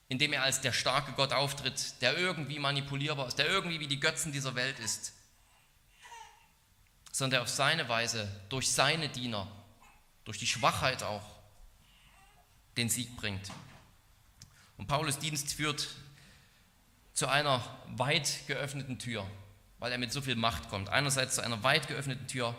indem 0.08 0.34
er 0.34 0.44
als 0.44 0.62
der 0.62 0.74
starke 0.74 1.14
Gott 1.14 1.34
auftritt, 1.34 2.02
der 2.02 2.18
irgendwie 2.18 2.60
manipulierbar 2.60 3.28
ist, 3.28 3.38
der 3.38 3.48
irgendwie 3.48 3.80
wie 3.80 3.88
die 3.88 4.00
Götzen 4.00 4.32
dieser 4.32 4.56
Welt 4.56 4.78
ist, 4.80 5.14
sondern 7.12 7.32
der 7.32 7.42
auf 7.42 7.50
seine 7.50 7.90
Weise, 7.90 8.30
durch 8.50 8.72
seine 8.72 9.10
Diener, 9.10 9.48
durch 10.26 10.38
die 10.38 10.48
Schwachheit 10.48 11.02
auch, 11.02 11.26
den 12.78 12.90
Sieg 12.90 13.16
bringt. 13.18 13.52
Und 14.80 14.88
Paulus 14.88 15.20
Dienst 15.20 15.54
führt 15.54 15.90
zu 17.14 17.28
einer 17.28 17.62
weit 17.98 18.48
geöffneten 18.48 18.98
Tür, 18.98 19.30
weil 19.78 19.92
er 19.92 19.98
mit 19.98 20.14
so 20.14 20.22
viel 20.22 20.38
Macht 20.38 20.70
kommt. 20.70 20.88
Einerseits 20.88 21.36
zu 21.36 21.44
einer 21.44 21.62
weit 21.64 21.90
geöffneten 21.90 22.28
Tür 22.28 22.56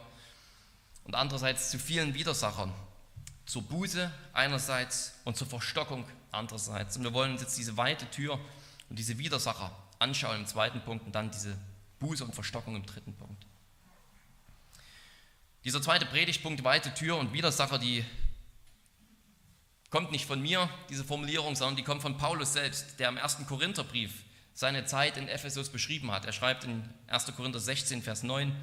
und 1.05 1.15
andererseits 1.15 1.71
zu 1.71 1.79
vielen 1.79 2.13
Widersachern. 2.13 2.75
Zur 3.47 3.63
Buße 3.63 4.13
einerseits 4.35 5.15
und 5.25 5.39
zur 5.39 5.47
Verstockung 5.47 6.05
andererseits. 6.31 6.99
Und 6.99 7.05
wir 7.05 7.15
wollen 7.15 7.33
uns 7.33 7.41
jetzt 7.41 7.57
diese 7.57 7.79
weite 7.79 8.09
Tür 8.11 8.39
und 8.91 8.99
diese 8.99 9.17
Widersacher 9.17 9.75
anschauen 9.99 10.41
im 10.41 10.47
zweiten 10.47 10.83
Punkt 10.83 11.07
und 11.07 11.15
dann 11.15 11.31
diese 11.31 11.57
Buße 12.01 12.23
und 12.23 12.35
Verstockung 12.35 12.77
im 12.77 12.85
dritten 12.85 13.15
Punkt. 13.15 13.47
Dieser 15.65 15.81
zweite 15.81 16.05
Predigtpunkt, 16.05 16.65
weite 16.65 16.93
Tür 16.93 17.17
und 17.17 17.33
Widersacher, 17.33 17.79
die 17.79 18.05
kommt 19.91 20.13
nicht 20.13 20.27
von 20.27 20.41
mir, 20.41 20.69
diese 20.89 21.05
Formulierung, 21.05 21.57
sondern 21.57 21.77
die 21.77 21.83
kommt 21.83 22.03
von 22.03 22.17
Paulus 22.17 22.53
selbst, 22.53 22.99
der 22.99 23.09
im 23.09 23.17
ersten 23.17 23.47
Korintherbrief 23.47 24.13
seine 24.55 24.85
Zeit 24.85 25.17
in 25.17 25.29
Ephesus 25.29 25.69
beschrieben 25.69 26.11
hat. 26.11 26.25
Er 26.25 26.33
schreibt 26.33 26.65
in 26.65 26.89
1. 27.09 27.35
Korinther 27.37 27.61
16, 27.61 28.03
Vers 28.03 28.23
9, 28.23 28.55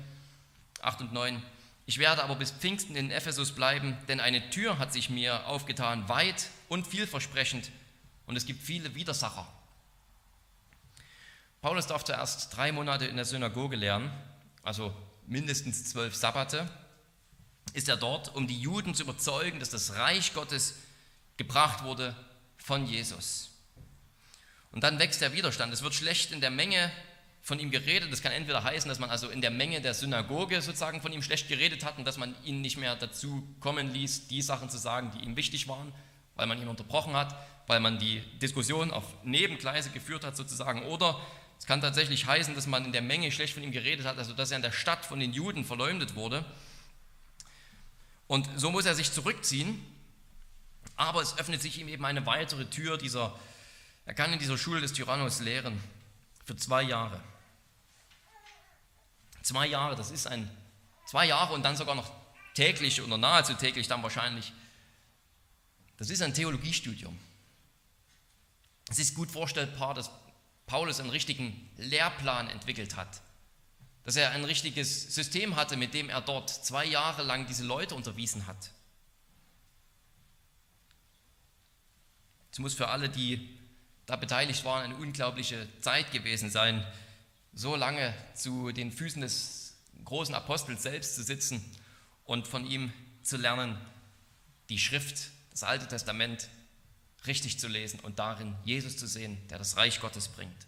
8 0.81 1.01
und 1.01 1.13
9, 1.13 1.41
ich 1.85 1.99
werde 1.99 2.23
aber 2.23 2.35
bis 2.35 2.51
Pfingsten 2.51 2.97
in 2.97 3.11
Ephesus 3.11 3.53
bleiben, 3.53 3.97
denn 4.09 4.19
eine 4.19 4.49
Tür 4.49 4.77
hat 4.77 4.91
sich 4.91 5.09
mir 5.09 5.47
aufgetan, 5.47 6.09
weit 6.09 6.49
und 6.67 6.85
vielversprechend, 6.85 7.71
und 8.25 8.35
es 8.35 8.45
gibt 8.45 8.61
viele 8.61 8.93
Widersacher. 8.93 9.47
Paulus 11.61 11.87
darf 11.87 12.03
zuerst 12.03 12.55
drei 12.55 12.73
Monate 12.73 13.05
in 13.05 13.15
der 13.15 13.23
Synagoge 13.23 13.77
lernen, 13.77 14.11
also 14.63 14.93
mindestens 15.27 15.89
zwölf 15.89 16.13
Sabbate, 16.13 16.69
ist 17.71 17.87
er 17.87 17.95
dort, 17.95 18.35
um 18.35 18.47
die 18.47 18.59
Juden 18.59 18.93
zu 18.93 19.03
überzeugen, 19.03 19.59
dass 19.59 19.69
das 19.69 19.95
Reich 19.95 20.33
Gottes 20.33 20.75
gebracht 21.37 21.83
wurde 21.83 22.15
von 22.57 22.85
Jesus. 22.85 23.51
Und 24.71 24.83
dann 24.83 24.99
wächst 24.99 25.21
der 25.21 25.33
Widerstand. 25.33 25.73
Es 25.73 25.81
wird 25.81 25.93
schlecht 25.93 26.31
in 26.31 26.41
der 26.41 26.51
Menge 26.51 26.91
von 27.41 27.59
ihm 27.59 27.71
geredet. 27.71 28.11
Das 28.11 28.21
kann 28.21 28.33
entweder 28.33 28.63
heißen, 28.63 28.89
dass 28.89 28.99
man 28.99 29.09
also 29.09 29.29
in 29.29 29.41
der 29.41 29.51
Menge 29.51 29.79
der 29.79 29.93
Synagoge 29.93 30.61
sozusagen 30.61 31.01
von 31.01 31.13
ihm 31.13 31.23
schlecht 31.23 31.47
geredet 31.47 31.85
hat 31.85 31.97
und 31.97 32.05
dass 32.05 32.17
man 32.17 32.35
ihn 32.43 32.61
nicht 32.61 32.77
mehr 32.77 32.95
dazu 32.95 33.47
kommen 33.61 33.93
ließ, 33.93 34.27
die 34.27 34.41
Sachen 34.41 34.69
zu 34.69 34.77
sagen, 34.77 35.11
die 35.15 35.23
ihm 35.23 35.37
wichtig 35.37 35.67
waren, 35.69 35.93
weil 36.35 36.45
man 36.45 36.61
ihn 36.61 36.67
unterbrochen 36.67 37.13
hat, 37.13 37.33
weil 37.67 37.79
man 37.79 37.99
die 37.99 38.21
Diskussion 38.39 38.91
auf 38.91 39.05
Nebengleise 39.23 39.91
geführt 39.91 40.25
hat 40.25 40.35
sozusagen. 40.35 40.83
Oder 40.83 41.19
es 41.57 41.65
kann 41.65 41.79
tatsächlich 41.79 42.25
heißen, 42.25 42.53
dass 42.53 42.67
man 42.67 42.83
in 42.85 42.91
der 42.91 43.01
Menge 43.01 43.31
schlecht 43.31 43.53
von 43.53 43.63
ihm 43.63 43.71
geredet 43.71 44.05
hat, 44.05 44.17
also 44.17 44.33
dass 44.33 44.51
er 44.51 44.57
in 44.57 44.63
der 44.63 44.73
Stadt 44.73 45.05
von 45.05 45.19
den 45.19 45.31
Juden 45.31 45.63
verleumdet 45.63 46.15
wurde. 46.15 46.43
Und 48.27 48.49
so 48.57 48.71
muss 48.71 48.85
er 48.85 48.93
sich 48.93 49.11
zurückziehen, 49.11 49.81
aber 50.97 51.21
es 51.21 51.37
öffnet 51.37 51.61
sich 51.61 51.79
ihm 51.79 51.87
eben 51.87 52.03
eine 52.03 52.25
weitere 52.25 52.65
Tür 52.65 52.97
dieser, 52.97 53.39
er 54.05 54.13
kann 54.13 54.33
in 54.33 54.39
dieser 54.39 54.57
Schule 54.57 54.81
des 54.81 54.93
Tyrannos 54.93 55.39
lehren, 55.39 55.81
für 56.43 56.55
zwei 56.55 56.81
Jahre. 56.81 57.21
Zwei 59.43 59.67
Jahre, 59.67 59.95
das 59.95 60.11
ist 60.11 60.27
ein, 60.27 60.49
zwei 61.05 61.25
Jahre 61.25 61.53
und 61.53 61.63
dann 61.63 61.77
sogar 61.77 61.95
noch 61.95 62.11
täglich 62.53 63.01
oder 63.01 63.17
nahezu 63.17 63.53
täglich 63.53 63.87
dann 63.87 64.01
wahrscheinlich. 64.03 64.51
Das 65.97 66.09
ist 66.09 66.21
ein 66.21 66.33
Theologiestudium. 66.33 67.17
Es 68.89 68.99
ist 68.99 69.13
gut 69.13 69.31
vorstellbar, 69.31 69.93
dass 69.93 70.09
Paulus 70.65 70.99
einen 70.99 71.09
richtigen 71.09 71.69
Lehrplan 71.77 72.49
entwickelt 72.49 72.95
hat. 72.95 73.21
Dass 74.03 74.15
er 74.15 74.31
ein 74.31 74.45
richtiges 74.45 75.13
System 75.13 75.55
hatte, 75.55 75.75
mit 75.75 75.93
dem 75.93 76.09
er 76.09 76.21
dort 76.21 76.49
zwei 76.49 76.85
Jahre 76.85 77.23
lang 77.23 77.45
diese 77.47 77.63
Leute 77.63 77.93
unterwiesen 77.93 78.47
hat. 78.47 78.71
Es 82.57 82.59
muss 82.59 82.73
für 82.73 82.87
alle, 82.87 83.07
die 83.07 83.55
da 84.07 84.15
beteiligt 84.15 84.65
waren, 84.65 84.85
eine 84.85 84.95
unglaubliche 84.95 85.67
Zeit 85.79 86.11
gewesen 86.11 86.49
sein, 86.49 86.83
so 87.53 87.75
lange 87.75 88.15
zu 88.33 88.71
den 88.71 88.91
Füßen 88.91 89.21
des 89.21 89.75
großen 90.05 90.33
Apostels 90.33 90.81
selbst 90.81 91.13
zu 91.13 91.21
sitzen 91.21 91.63
und 92.25 92.47
von 92.47 92.65
ihm 92.65 92.91
zu 93.21 93.37
lernen, 93.37 93.77
die 94.69 94.79
Schrift, 94.79 95.29
das 95.51 95.61
Alte 95.61 95.87
Testament 95.87 96.49
richtig 97.27 97.59
zu 97.59 97.67
lesen 97.67 97.99
und 97.99 98.17
darin 98.17 98.55
Jesus 98.65 98.97
zu 98.97 99.05
sehen, 99.05 99.37
der 99.51 99.59
das 99.59 99.77
Reich 99.77 99.99
Gottes 99.99 100.27
bringt. 100.27 100.66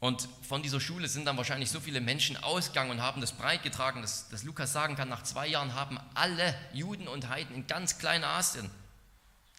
Und 0.00 0.28
von 0.46 0.62
dieser 0.62 0.80
Schule 0.80 1.08
sind 1.08 1.24
dann 1.24 1.36
wahrscheinlich 1.36 1.70
so 1.70 1.80
viele 1.80 2.00
Menschen 2.00 2.36
ausgegangen 2.36 2.92
und 2.92 3.02
haben 3.02 3.20
das 3.20 3.32
breit 3.32 3.64
getragen, 3.64 4.00
dass, 4.00 4.28
dass 4.28 4.44
Lukas 4.44 4.72
sagen 4.72 4.94
kann, 4.94 5.08
nach 5.08 5.24
zwei 5.24 5.48
Jahren 5.48 5.74
haben 5.74 5.98
alle 6.14 6.54
Juden 6.72 7.08
und 7.08 7.28
Heiden 7.28 7.54
in 7.54 7.66
ganz 7.66 7.98
Kleinasien 7.98 8.70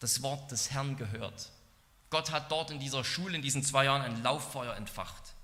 das 0.00 0.22
Wort 0.22 0.50
des 0.50 0.70
Herrn 0.70 0.96
gehört. 0.96 1.50
Gott 2.08 2.30
hat 2.32 2.50
dort 2.50 2.70
in 2.70 2.80
dieser 2.80 3.04
Schule 3.04 3.36
in 3.36 3.42
diesen 3.42 3.62
zwei 3.62 3.84
Jahren 3.84 4.00
ein 4.00 4.22
Lauffeuer 4.22 4.74
entfacht. 4.76 5.34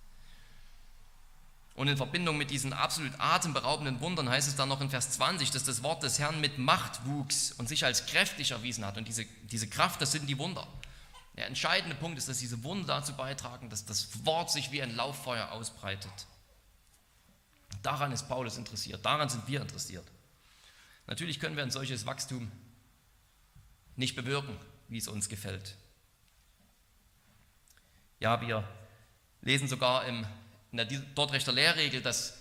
Und 1.74 1.88
in 1.88 1.98
Verbindung 1.98 2.38
mit 2.38 2.50
diesen 2.50 2.72
absolut 2.72 3.12
atemberaubenden 3.18 4.00
Wundern 4.00 4.30
heißt 4.30 4.48
es 4.48 4.56
dann 4.56 4.70
noch 4.70 4.80
in 4.80 4.88
Vers 4.88 5.10
20, 5.10 5.50
dass 5.50 5.62
das 5.62 5.82
Wort 5.82 6.02
des 6.02 6.18
Herrn 6.18 6.40
mit 6.40 6.56
Macht 6.56 7.04
wuchs 7.04 7.52
und 7.52 7.68
sich 7.68 7.84
als 7.84 8.06
kräftig 8.06 8.52
erwiesen 8.52 8.84
hat. 8.84 8.96
Und 8.96 9.06
diese, 9.06 9.26
diese 9.50 9.68
Kraft, 9.68 10.00
das 10.00 10.12
sind 10.12 10.26
die 10.26 10.38
Wunder. 10.38 10.66
Der 11.36 11.46
entscheidende 11.46 11.96
Punkt 11.96 12.18
ist, 12.18 12.28
dass 12.28 12.38
diese 12.38 12.64
Wunder 12.64 12.86
dazu 12.86 13.14
beitragen, 13.14 13.68
dass 13.68 13.84
das 13.84 14.24
Wort 14.24 14.50
sich 14.50 14.72
wie 14.72 14.82
ein 14.82 14.94
Lauffeuer 14.94 15.52
ausbreitet. 15.52 16.12
Daran 17.82 18.12
ist 18.12 18.28
Paulus 18.28 18.56
interessiert, 18.56 19.04
daran 19.04 19.28
sind 19.28 19.46
wir 19.46 19.60
interessiert. 19.60 20.06
Natürlich 21.06 21.38
können 21.38 21.56
wir 21.56 21.62
ein 21.62 21.70
solches 21.70 22.06
Wachstum 22.06 22.50
nicht 23.96 24.16
bewirken, 24.16 24.56
wie 24.88 24.98
es 24.98 25.08
uns 25.08 25.28
gefällt. 25.28 25.76
Ja, 28.18 28.40
wir 28.40 28.66
lesen 29.42 29.68
sogar 29.68 30.06
im 30.06 30.26
in 30.72 30.88
der 30.88 31.00
Dortrechter 31.14 31.52
Lehrregel, 31.52 32.02
dass 32.02 32.38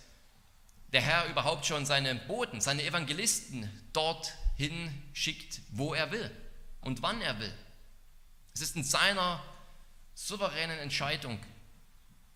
der 0.92 1.02
Herr 1.02 1.28
überhaupt 1.28 1.66
schon 1.66 1.86
seine 1.86 2.14
Boten, 2.16 2.60
seine 2.60 2.84
Evangelisten 2.84 3.70
dorthin 3.94 4.92
schickt, 5.14 5.62
wo 5.72 5.94
er 5.94 6.12
will 6.12 6.30
und 6.82 7.02
wann 7.02 7.22
er 7.22 7.40
will. 7.40 7.54
Es 8.56 8.62
ist 8.62 8.76
in 8.78 8.86
seiner 8.86 9.44
souveränen 10.14 10.80
Entscheidung, 10.80 11.40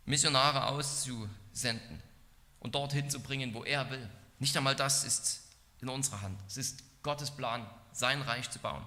Missionare 0.05 0.65
auszusenden 0.67 2.03
und 2.59 2.75
dorthin 2.75 3.09
zu 3.09 3.21
bringen, 3.21 3.53
wo 3.53 3.63
er 3.63 3.89
will. 3.89 4.09
Nicht 4.37 4.55
einmal 4.57 4.75
das 4.75 5.05
ist 5.05 5.41
in 5.79 5.87
unserer 5.87 6.21
Hand. 6.21 6.37
Es 6.45 6.57
ist 6.57 6.83
Gottes 7.03 7.31
Plan, 7.31 7.65
sein 7.93 8.21
Reich 8.21 8.49
zu 8.49 8.59
bauen. 8.59 8.85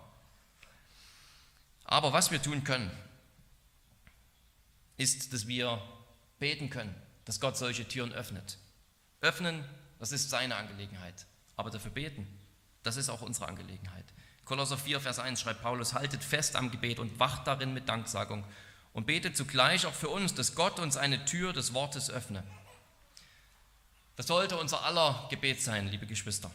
Aber 1.85 2.13
was 2.13 2.31
wir 2.31 2.43
tun 2.43 2.65
können, 2.65 2.91
ist, 4.99 5.33
dass 5.33 5.47
wir 5.47 5.83
beten 6.39 6.69
können, 6.69 6.95
dass 7.25 7.41
Gott 7.41 7.57
solche 7.57 7.89
Türen 7.89 8.13
öffnet. 8.13 8.59
Öffnen, 9.23 9.65
das 9.99 10.13
ist 10.13 10.29
seine 10.29 10.57
Angelegenheit. 10.57 11.27
Aber 11.57 11.71
dafür 11.71 11.93
beten, 11.93 12.27
das 12.83 12.97
ist 12.97 13.09
auch 13.09 13.23
unsere 13.23 13.49
Angelegenheit. 13.49 14.05
Kolosser 14.53 14.77
4, 14.77 15.01
Vers 15.01 15.19
1 15.19 15.41
schreibt 15.41 15.63
Paulus, 15.63 15.95
haltet 15.95 16.23
fest 16.23 16.57
am 16.57 16.71
Gebet 16.71 16.99
und 16.99 17.19
wacht 17.19 17.47
darin 17.47 17.73
mit 17.73 17.89
Danksagung 17.89 18.45
und 18.93 19.07
betet 19.07 19.35
zugleich 19.35 19.87
auch 19.87 19.95
für 19.95 20.11
uns, 20.11 20.35
dass 20.35 20.55
Gott 20.55 20.79
uns 20.79 20.99
eine 20.99 21.25
Tür 21.25 21.55
des 21.55 21.73
Wortes 21.73 22.11
öffne. 22.11 22.45
Das 24.17 24.27
sollte 24.27 24.59
unser 24.59 24.85
aller 24.85 25.27
Gebet 25.31 25.63
sein, 25.63 25.89
liebe 25.89 26.07
Geschwister. 26.07 26.51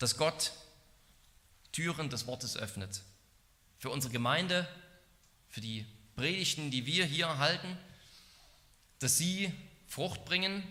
Dass 0.00 0.16
Gott 0.16 0.50
Türen 1.70 2.10
des 2.10 2.26
Wortes 2.26 2.56
öffnet. 2.56 3.02
Für 3.78 3.90
unsere 3.90 4.12
Gemeinde, 4.12 4.66
für 5.50 5.60
die 5.60 5.86
Predigten, 6.16 6.72
die 6.72 6.84
wir 6.84 7.04
hier 7.04 7.38
halten, 7.38 7.78
dass 8.98 9.18
sie 9.18 9.54
Frucht 9.86 10.24
bringen 10.24 10.64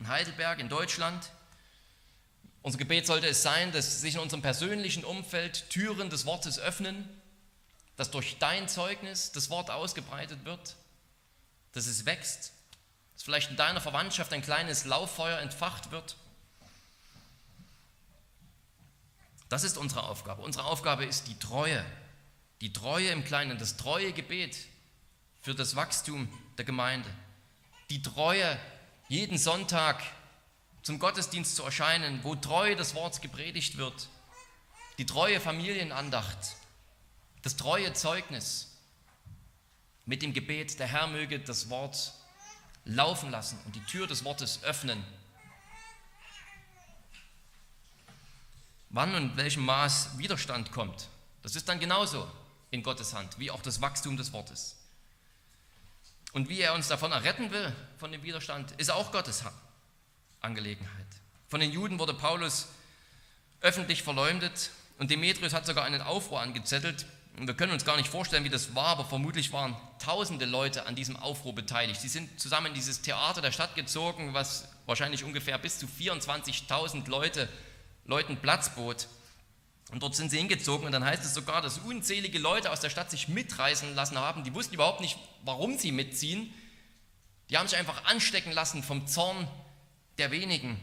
in 0.00 0.08
Heidelberg, 0.08 0.58
in 0.58 0.68
Deutschland. 0.68 1.30
Unser 2.62 2.78
Gebet 2.78 3.06
sollte 3.06 3.26
es 3.26 3.42
sein, 3.42 3.72
dass 3.72 4.00
sich 4.00 4.14
in 4.14 4.20
unserem 4.20 4.42
persönlichen 4.42 5.04
Umfeld 5.04 5.70
Türen 5.70 6.10
des 6.10 6.26
Wortes 6.26 6.58
öffnen, 6.58 7.08
dass 7.96 8.10
durch 8.10 8.38
dein 8.38 8.68
Zeugnis 8.68 9.32
das 9.32 9.50
Wort 9.50 9.70
ausgebreitet 9.70 10.44
wird, 10.44 10.76
dass 11.72 11.86
es 11.86 12.04
wächst, 12.04 12.52
dass 13.14 13.22
vielleicht 13.22 13.50
in 13.50 13.56
deiner 13.56 13.80
Verwandtschaft 13.80 14.32
ein 14.32 14.42
kleines 14.42 14.84
Lauffeuer 14.84 15.38
entfacht 15.38 15.90
wird. 15.90 16.16
Das 19.48 19.64
ist 19.64 19.78
unsere 19.78 20.04
Aufgabe. 20.04 20.42
Unsere 20.42 20.64
Aufgabe 20.64 21.04
ist 21.04 21.26
die 21.26 21.38
Treue, 21.38 21.84
die 22.60 22.72
Treue 22.72 23.08
im 23.08 23.24
Kleinen, 23.24 23.58
das 23.58 23.76
treue 23.76 24.12
Gebet 24.12 24.56
für 25.42 25.54
das 25.54 25.76
Wachstum 25.76 26.28
der 26.58 26.64
Gemeinde. 26.64 27.08
Die 27.88 28.02
Treue, 28.02 28.58
jeden 29.08 29.38
Sonntag 29.38 30.02
zum 30.82 30.98
Gottesdienst 30.98 31.56
zu 31.56 31.62
erscheinen, 31.62 32.20
wo 32.22 32.34
treu 32.34 32.74
das 32.74 32.94
Wort 32.94 33.20
gepredigt 33.22 33.76
wird. 33.76 34.08
Die 34.98 35.06
treue 35.06 35.40
Familienandacht, 35.40 36.56
das 37.42 37.56
treue 37.56 37.92
Zeugnis 37.92 38.76
mit 40.06 40.22
dem 40.22 40.32
Gebet, 40.32 40.78
der 40.78 40.86
Herr 40.86 41.06
möge 41.06 41.38
das 41.38 41.70
Wort 41.70 42.12
laufen 42.84 43.30
lassen 43.30 43.58
und 43.64 43.76
die 43.76 43.84
Tür 43.84 44.06
des 44.06 44.24
Wortes 44.24 44.62
öffnen. 44.62 45.04
Wann 48.88 49.14
und 49.14 49.36
welchem 49.36 49.64
Maß 49.64 50.18
Widerstand 50.18 50.72
kommt, 50.72 51.08
das 51.42 51.54
ist 51.54 51.68
dann 51.68 51.78
genauso 51.78 52.28
in 52.70 52.82
Gottes 52.82 53.14
Hand, 53.14 53.38
wie 53.38 53.50
auch 53.50 53.62
das 53.62 53.80
Wachstum 53.80 54.16
des 54.16 54.32
Wortes. 54.32 54.76
Und 56.32 56.48
wie 56.48 56.60
er 56.60 56.74
uns 56.74 56.88
davon 56.88 57.12
erretten 57.12 57.50
will, 57.50 57.74
von 57.98 58.12
dem 58.12 58.22
Widerstand, 58.22 58.72
ist 58.72 58.90
auch 58.90 59.12
Gottes 59.12 59.44
Angelegenheit. 60.40 61.06
Von 61.48 61.60
den 61.60 61.72
Juden 61.72 61.98
wurde 61.98 62.14
Paulus 62.14 62.68
öffentlich 63.60 64.02
verleumdet 64.02 64.70
und 64.98 65.10
Demetrius 65.10 65.52
hat 65.52 65.66
sogar 65.66 65.84
einen 65.84 66.02
Aufruhr 66.02 66.40
angezettelt. 66.40 67.06
Und 67.38 67.46
wir 67.46 67.54
können 67.54 67.72
uns 67.72 67.84
gar 67.84 67.96
nicht 67.96 68.08
vorstellen, 68.08 68.44
wie 68.44 68.50
das 68.50 68.74
war, 68.74 68.88
aber 68.88 69.04
vermutlich 69.04 69.52
waren 69.52 69.76
tausende 69.98 70.44
Leute 70.44 70.86
an 70.86 70.94
diesem 70.94 71.16
Aufruhr 71.16 71.54
beteiligt. 71.54 72.00
Sie 72.00 72.08
sind 72.08 72.40
zusammen 72.40 72.66
in 72.68 72.74
dieses 72.74 73.02
Theater 73.02 73.40
der 73.40 73.52
Stadt 73.52 73.74
gezogen, 73.74 74.34
was 74.34 74.68
wahrscheinlich 74.86 75.24
ungefähr 75.24 75.56
bis 75.58 75.78
zu 75.78 75.86
24.000 75.86 77.08
Leute, 77.08 77.48
Leuten 78.04 78.36
Platz 78.36 78.74
bot. 78.74 79.08
Und 79.92 80.02
dort 80.02 80.14
sind 80.14 80.30
sie 80.30 80.38
hingezogen 80.38 80.86
und 80.86 80.92
dann 80.92 81.04
heißt 81.04 81.24
es 81.24 81.34
sogar, 81.34 81.62
dass 81.62 81.78
unzählige 81.78 82.38
Leute 82.38 82.70
aus 82.70 82.80
der 82.80 82.90
Stadt 82.90 83.10
sich 83.10 83.28
mitreißen 83.28 83.94
lassen 83.94 84.18
haben. 84.18 84.44
Die 84.44 84.54
wussten 84.54 84.74
überhaupt 84.74 85.00
nicht, 85.00 85.18
warum 85.42 85.78
sie 85.78 85.92
mitziehen. 85.92 86.52
Die 87.48 87.56
haben 87.56 87.66
sich 87.66 87.78
einfach 87.78 88.04
anstecken 88.04 88.52
lassen 88.52 88.82
vom 88.82 89.06
Zorn 89.06 89.48
der 90.20 90.30
wenigen, 90.30 90.78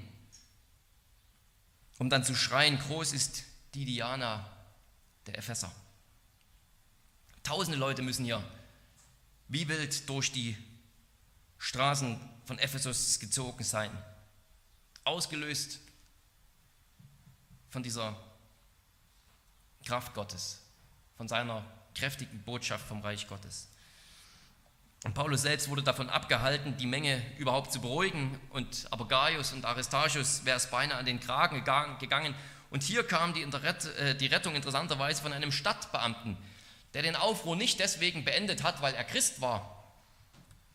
um 1.99 2.09
dann 2.09 2.23
zu 2.23 2.35
schreien, 2.35 2.79
groß 2.79 3.13
ist 3.13 3.43
die 3.75 3.85
Diana 3.85 4.51
der 5.27 5.37
Epheser. 5.37 5.71
Tausende 7.43 7.77
Leute 7.77 8.01
müssen 8.01 8.25
hier 8.25 8.43
wie 9.47 9.67
wild 9.67 10.09
durch 10.09 10.31
die 10.31 10.57
Straßen 11.59 12.19
von 12.45 12.57
Ephesus 12.57 13.19
gezogen 13.19 13.63
sein, 13.63 13.91
ausgelöst 15.03 15.79
von 17.69 17.83
dieser 17.83 18.19
Kraft 19.85 20.15
Gottes, 20.15 20.61
von 21.15 21.27
seiner 21.27 21.63
kräftigen 21.93 22.41
Botschaft 22.43 22.87
vom 22.87 23.01
Reich 23.01 23.27
Gottes. 23.27 23.69
Und 25.03 25.13
Paulus 25.13 25.43
selbst 25.43 25.69
wurde 25.69 25.83
davon 25.83 26.09
abgehalten, 26.09 26.75
die 26.77 26.87
Menge 26.87 27.21
überhaupt 27.37 27.71
zu 27.71 27.81
beruhigen. 27.81 28.39
Und 28.49 28.87
aber 28.89 29.07
Gaius 29.07 29.53
und 29.53 29.65
Aristarchus 29.65 30.43
wäre 30.45 30.57
es 30.57 30.67
beinahe 30.67 30.97
an 30.97 31.05
den 31.05 31.19
Kragen 31.19 31.63
gegangen. 31.99 32.35
Und 32.69 32.83
hier 32.83 33.07
kam 33.07 33.33
die, 33.33 33.43
äh, 33.43 34.15
die 34.15 34.27
Rettung 34.27 34.55
interessanterweise 34.55 35.21
von 35.21 35.33
einem 35.33 35.51
Stadtbeamten, 35.51 36.37
der 36.93 37.03
den 37.03 37.15
Aufruhr 37.15 37.55
nicht 37.55 37.79
deswegen 37.79 38.25
beendet 38.25 38.63
hat, 38.63 38.81
weil 38.81 38.93
er 38.93 39.03
Christ 39.03 39.39
war. 39.39 39.83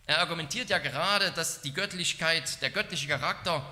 Er 0.06 0.18
argumentiert 0.18 0.70
ja 0.70 0.78
gerade, 0.78 1.30
dass 1.32 1.60
die 1.60 1.72
Göttlichkeit, 1.72 2.62
der 2.62 2.70
göttliche 2.70 3.08
Charakter 3.08 3.64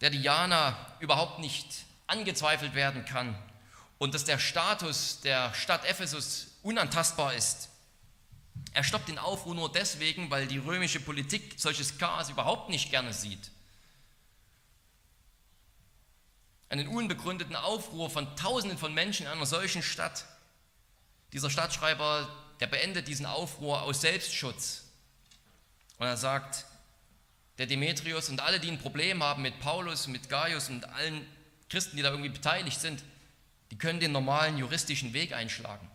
der 0.00 0.10
Diana 0.10 0.76
überhaupt 1.00 1.38
nicht 1.38 1.66
angezweifelt 2.06 2.74
werden 2.74 3.04
kann 3.04 3.36
und 3.98 4.14
dass 4.14 4.24
der 4.24 4.38
Status 4.38 5.20
der 5.20 5.54
Stadt 5.54 5.84
Ephesus 5.84 6.48
unantastbar 6.62 7.34
ist. 7.34 7.70
Er 8.76 8.84
stoppt 8.84 9.08
den 9.08 9.18
Aufruhr 9.18 9.54
nur 9.54 9.72
deswegen, 9.72 10.30
weil 10.30 10.46
die 10.46 10.58
römische 10.58 11.00
Politik 11.00 11.54
solches 11.56 11.96
Chaos 11.96 12.28
überhaupt 12.28 12.68
nicht 12.68 12.90
gerne 12.90 13.14
sieht. 13.14 13.50
Einen 16.68 16.86
unbegründeten 16.88 17.56
Aufruhr 17.56 18.10
von 18.10 18.36
Tausenden 18.36 18.76
von 18.76 18.92
Menschen 18.92 19.24
in 19.24 19.32
einer 19.32 19.46
solchen 19.46 19.82
Stadt. 19.82 20.26
Dieser 21.32 21.48
Stadtschreiber, 21.48 22.28
der 22.60 22.66
beendet 22.66 23.08
diesen 23.08 23.24
Aufruhr 23.24 23.80
aus 23.80 24.02
Selbstschutz. 24.02 24.82
Und 25.96 26.06
er 26.06 26.18
sagt, 26.18 26.66
der 27.56 27.64
Demetrius 27.64 28.28
und 28.28 28.40
alle, 28.40 28.60
die 28.60 28.70
ein 28.70 28.78
Problem 28.78 29.22
haben 29.22 29.40
mit 29.40 29.58
Paulus, 29.58 30.06
mit 30.06 30.28
Gaius 30.28 30.68
und 30.68 30.84
allen 30.90 31.26
Christen, 31.70 31.96
die 31.96 32.02
da 32.02 32.10
irgendwie 32.10 32.28
beteiligt 32.28 32.78
sind, 32.78 33.02
die 33.70 33.78
können 33.78 34.00
den 34.00 34.12
normalen 34.12 34.58
juristischen 34.58 35.14
Weg 35.14 35.32
einschlagen. 35.32 35.90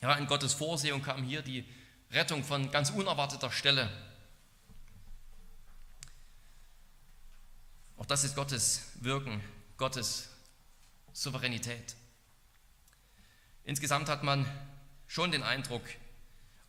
Ja, 0.00 0.14
in 0.14 0.26
Gottes 0.26 0.54
Vorsehung 0.54 1.02
kam 1.02 1.24
hier 1.24 1.42
die 1.42 1.64
Rettung 2.10 2.44
von 2.44 2.70
ganz 2.70 2.90
unerwarteter 2.90 3.50
Stelle. 3.50 3.90
Auch 7.96 8.06
das 8.06 8.22
ist 8.22 8.36
Gottes 8.36 8.92
Wirken, 9.00 9.42
Gottes 9.76 10.28
Souveränität. 11.12 11.96
Insgesamt 13.64 14.08
hat 14.08 14.22
man 14.22 14.46
schon 15.08 15.32
den 15.32 15.42
Eindruck, 15.42 15.82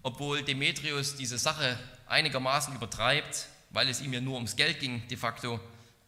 obwohl 0.01 0.43
Demetrius 0.43 1.15
diese 1.15 1.37
Sache 1.37 1.77
einigermaßen 2.07 2.75
übertreibt, 2.75 3.47
weil 3.69 3.87
es 3.89 4.01
ihm 4.01 4.11
ja 4.11 4.21
nur 4.21 4.35
ums 4.35 4.55
Geld 4.55 4.79
ging 4.79 5.07
de 5.07 5.17
facto, 5.17 5.59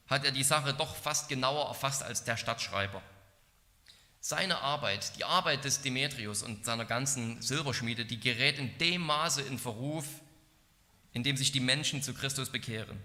hat 0.07 0.25
er 0.25 0.31
die 0.31 0.43
Sache 0.43 0.73
doch 0.73 0.95
fast 0.95 1.29
genauer 1.29 1.67
erfasst 1.67 2.01
als 2.01 2.23
der 2.23 2.35
Stadtschreiber. 2.35 3.01
Seine 4.21 4.59
Arbeit, 4.59 5.17
die 5.17 5.25
Arbeit 5.25 5.65
des 5.65 5.81
Demetrius 5.81 6.43
und 6.43 6.63
seiner 6.63 6.85
ganzen 6.85 7.41
Silberschmiede, 7.41 8.05
die 8.05 8.19
gerät 8.19 8.59
in 8.59 8.77
dem 8.77 9.01
Maße 9.01 9.41
in 9.41 9.57
Verruf, 9.57 10.05
in 11.11 11.23
dem 11.23 11.35
sich 11.35 11.51
die 11.51 11.59
Menschen 11.59 12.03
zu 12.03 12.13
Christus 12.13 12.49
bekehren. 12.49 12.97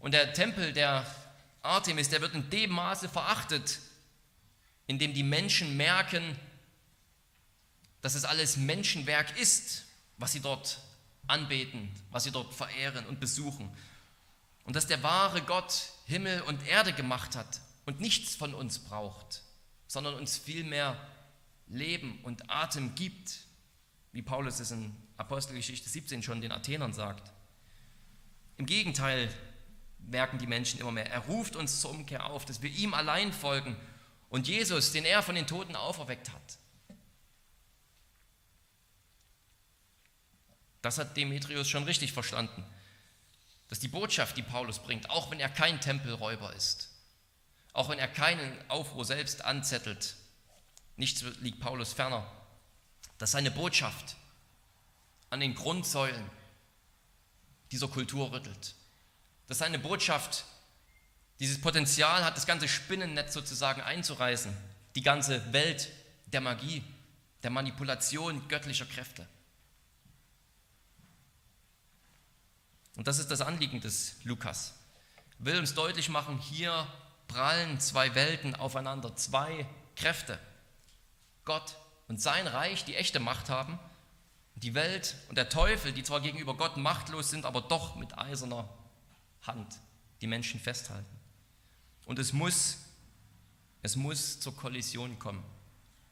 Und 0.00 0.12
der 0.12 0.32
Tempel 0.32 0.72
der 0.72 1.06
Artemis, 1.62 2.08
der 2.08 2.20
wird 2.20 2.34
in 2.34 2.50
dem 2.50 2.70
Maße 2.72 3.08
verachtet, 3.08 3.78
in 4.86 4.98
dem 4.98 5.14
die 5.14 5.22
Menschen 5.22 5.76
merken, 5.76 6.36
dass 8.02 8.14
es 8.14 8.24
alles 8.24 8.56
Menschenwerk 8.56 9.38
ist, 9.38 9.84
was 10.18 10.32
sie 10.32 10.40
dort 10.40 10.78
anbeten, 11.28 11.90
was 12.10 12.24
sie 12.24 12.32
dort 12.32 12.52
verehren 12.52 13.06
und 13.06 13.20
besuchen 13.20 13.70
und 14.64 14.76
dass 14.76 14.86
der 14.86 15.02
wahre 15.02 15.42
Gott 15.42 15.90
Himmel 16.06 16.42
und 16.42 16.66
Erde 16.66 16.92
gemacht 16.92 17.36
hat 17.36 17.60
und 17.86 18.00
nichts 18.00 18.34
von 18.34 18.54
uns 18.54 18.78
braucht, 18.78 19.42
sondern 19.90 20.14
uns 20.14 20.38
vielmehr 20.38 20.96
Leben 21.66 22.20
und 22.22 22.48
Atem 22.48 22.94
gibt, 22.94 23.40
wie 24.12 24.22
Paulus 24.22 24.60
es 24.60 24.70
in 24.70 24.94
Apostelgeschichte 25.16 25.88
17 25.88 26.22
schon 26.22 26.40
den 26.40 26.52
Athenern 26.52 26.92
sagt. 26.92 27.32
Im 28.56 28.66
Gegenteil 28.66 29.28
merken 29.98 30.38
die 30.38 30.46
Menschen 30.46 30.78
immer 30.78 30.92
mehr. 30.92 31.10
Er 31.10 31.20
ruft 31.20 31.56
uns 31.56 31.80
zur 31.80 31.90
Umkehr 31.90 32.26
auf, 32.26 32.44
dass 32.44 32.62
wir 32.62 32.70
ihm 32.70 32.94
allein 32.94 33.32
folgen 33.32 33.76
und 34.28 34.46
Jesus, 34.46 34.92
den 34.92 35.04
er 35.04 35.22
von 35.22 35.34
den 35.34 35.48
Toten 35.48 35.74
auferweckt 35.74 36.30
hat. 36.30 36.58
Das 40.82 40.98
hat 40.98 41.16
Demetrius 41.16 41.68
schon 41.68 41.82
richtig 41.84 42.12
verstanden 42.12 42.64
dass 43.70 43.78
die 43.78 43.88
Botschaft, 43.88 44.36
die 44.36 44.42
Paulus 44.42 44.80
bringt, 44.80 45.08
auch 45.10 45.30
wenn 45.30 45.38
er 45.38 45.48
kein 45.48 45.80
Tempelräuber 45.80 46.52
ist, 46.54 46.89
auch 47.72 47.88
wenn 47.88 47.98
er 47.98 48.08
keinen 48.08 48.52
Aufruhr 48.68 49.04
selbst 49.04 49.44
anzettelt, 49.44 50.16
nichts 50.96 51.22
liegt 51.40 51.60
Paulus 51.60 51.92
ferner, 51.92 52.30
dass 53.18 53.32
seine 53.32 53.50
Botschaft 53.50 54.16
an 55.30 55.40
den 55.40 55.54
Grundsäulen 55.54 56.28
dieser 57.70 57.88
Kultur 57.88 58.32
rüttelt, 58.32 58.74
dass 59.46 59.58
seine 59.58 59.78
Botschaft 59.78 60.44
dieses 61.38 61.60
Potenzial 61.60 62.24
hat, 62.24 62.36
das 62.36 62.46
ganze 62.46 62.68
Spinnennetz 62.68 63.32
sozusagen 63.32 63.80
einzureißen, 63.80 64.54
die 64.94 65.02
ganze 65.02 65.52
Welt 65.52 65.88
der 66.26 66.40
Magie, 66.40 66.82
der 67.42 67.50
Manipulation 67.50 68.46
göttlicher 68.48 68.86
Kräfte. 68.86 69.26
Und 72.96 73.06
das 73.06 73.18
ist 73.18 73.30
das 73.30 73.40
Anliegen 73.40 73.80
des 73.80 74.16
Lukas. 74.24 74.74
Will 75.38 75.58
uns 75.58 75.74
deutlich 75.74 76.10
machen, 76.10 76.38
hier 76.38 76.86
prallen 77.30 77.78
zwei 77.78 78.14
Welten 78.14 78.56
aufeinander, 78.56 79.14
zwei 79.14 79.66
Kräfte. 79.94 80.38
Gott 81.44 81.76
und 82.08 82.20
sein 82.20 82.46
Reich, 82.46 82.84
die 82.84 82.96
echte 82.96 83.20
Macht 83.20 83.48
haben, 83.48 83.78
die 84.56 84.74
Welt 84.74 85.14
und 85.28 85.38
der 85.38 85.48
Teufel, 85.48 85.92
die 85.92 86.02
zwar 86.02 86.20
gegenüber 86.20 86.56
Gott 86.56 86.76
machtlos 86.76 87.30
sind, 87.30 87.46
aber 87.46 87.60
doch 87.60 87.94
mit 87.94 88.18
eiserner 88.18 88.68
Hand 89.42 89.78
die 90.20 90.26
Menschen 90.26 90.58
festhalten. 90.60 91.18
Und 92.04 92.18
es 92.18 92.32
muss, 92.32 92.78
es 93.82 93.94
muss 93.94 94.40
zur 94.40 94.56
Kollision 94.56 95.18
kommen. 95.18 95.44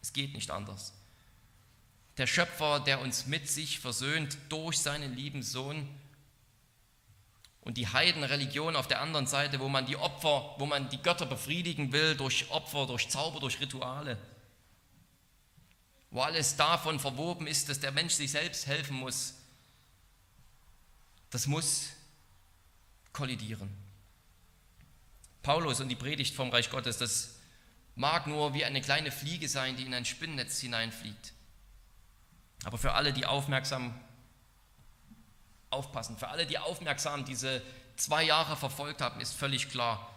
Es 0.01 0.13
geht 0.13 0.35
nicht 0.35 0.51
anders. 0.51 0.95
Der 2.17 2.27
Schöpfer, 2.27 2.81
der 2.81 3.01
uns 3.01 3.27
mit 3.27 3.49
sich 3.49 3.81
versöhnt 3.81 4.39
durch 4.49 4.79
seinen 4.79 5.15
lieben 5.15 5.43
Sohn, 5.43 5.89
und 7.69 7.77
die 7.77 7.87
Heidenreligion 7.87 8.77
auf 8.77 8.89
der 8.89 9.03
anderen 9.03 9.27
Seite, 9.27 9.61
wo 9.61 9.69
man 9.69 9.85
die 9.85 9.99
Opfer, 9.99 10.55
wo 10.57 10.65
man 10.65 10.89
die 10.89 11.03
Götter 11.03 11.27
befriedigen 11.27 11.93
will 11.93 12.17
durch 12.17 12.51
Opfer, 12.51 12.87
durch 12.87 13.11
Zauber, 13.11 13.41
durch 13.41 13.61
Rituale. 13.61 14.17
Wo 16.11 16.23
alles 16.23 16.57
davon 16.57 16.99
verwoben 16.99 17.47
ist, 17.47 17.69
dass 17.69 17.79
der 17.79 17.93
Mensch 17.93 18.15
sich 18.15 18.31
selbst 18.31 18.67
helfen 18.67 18.97
muss. 18.97 19.35
Das 21.29 21.47
muss 21.47 21.91
kollidieren. 23.13 23.69
Paulus 25.43 25.81
und 25.81 25.91
die 25.91 25.95
Predigt 25.95 26.35
vom 26.35 26.49
Reich 26.49 26.71
Gottes, 26.71 26.97
das 26.97 27.35
mag 27.97 28.27
nur 28.27 28.55
wie 28.55 28.65
eine 28.65 28.81
kleine 28.81 29.13
Fliege 29.13 29.47
sein, 29.47 29.77
die 29.77 29.85
in 29.85 29.93
ein 29.93 30.07
Spinnennetz 30.07 30.59
hineinfliegt. 30.59 31.35
Aber 32.65 32.79
für 32.79 32.95
alle, 32.95 33.13
die 33.13 33.27
aufmerksam 33.27 33.93
aufpassen. 35.71 36.17
Für 36.17 36.29
alle, 36.29 36.47
die 36.47 36.59
aufmerksam 36.59 37.25
diese 37.25 37.63
zwei 37.97 38.23
Jahre 38.23 38.57
verfolgt 38.57 39.01
haben, 39.01 39.21
ist 39.21 39.35
völlig 39.35 39.69
klar, 39.69 40.15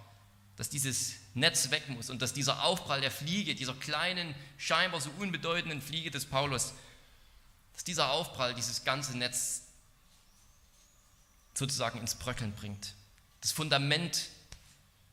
dass 0.56 0.70
dieses 0.70 1.16
Netz 1.34 1.72
weg 1.72 1.89
muss 1.89 2.10
und 2.10 2.22
dass 2.22 2.34
dieser 2.34 2.64
Aufprall 2.64 3.02
der 3.02 3.12
Fliege, 3.12 3.56
dieser 3.56 3.74
kleinen, 3.74 4.36
scheinbar 4.58 5.02
so 5.02 5.10
unbedeutenden 5.18 5.82
Fliege 5.82 6.12
des 6.12 6.26
Paulus, 6.26 6.74
dass 7.74 7.84
dieser 7.84 8.12
Aufprall 8.12 8.54
dieses 8.54 8.84
ganze 8.84 9.18
Netz 9.18 9.64
sozusagen 11.54 11.99
ins 11.99 12.16
Bröckeln 12.16 12.54
bringt. 12.54 12.93
Das 13.41 13.52
Fundament 13.52 14.30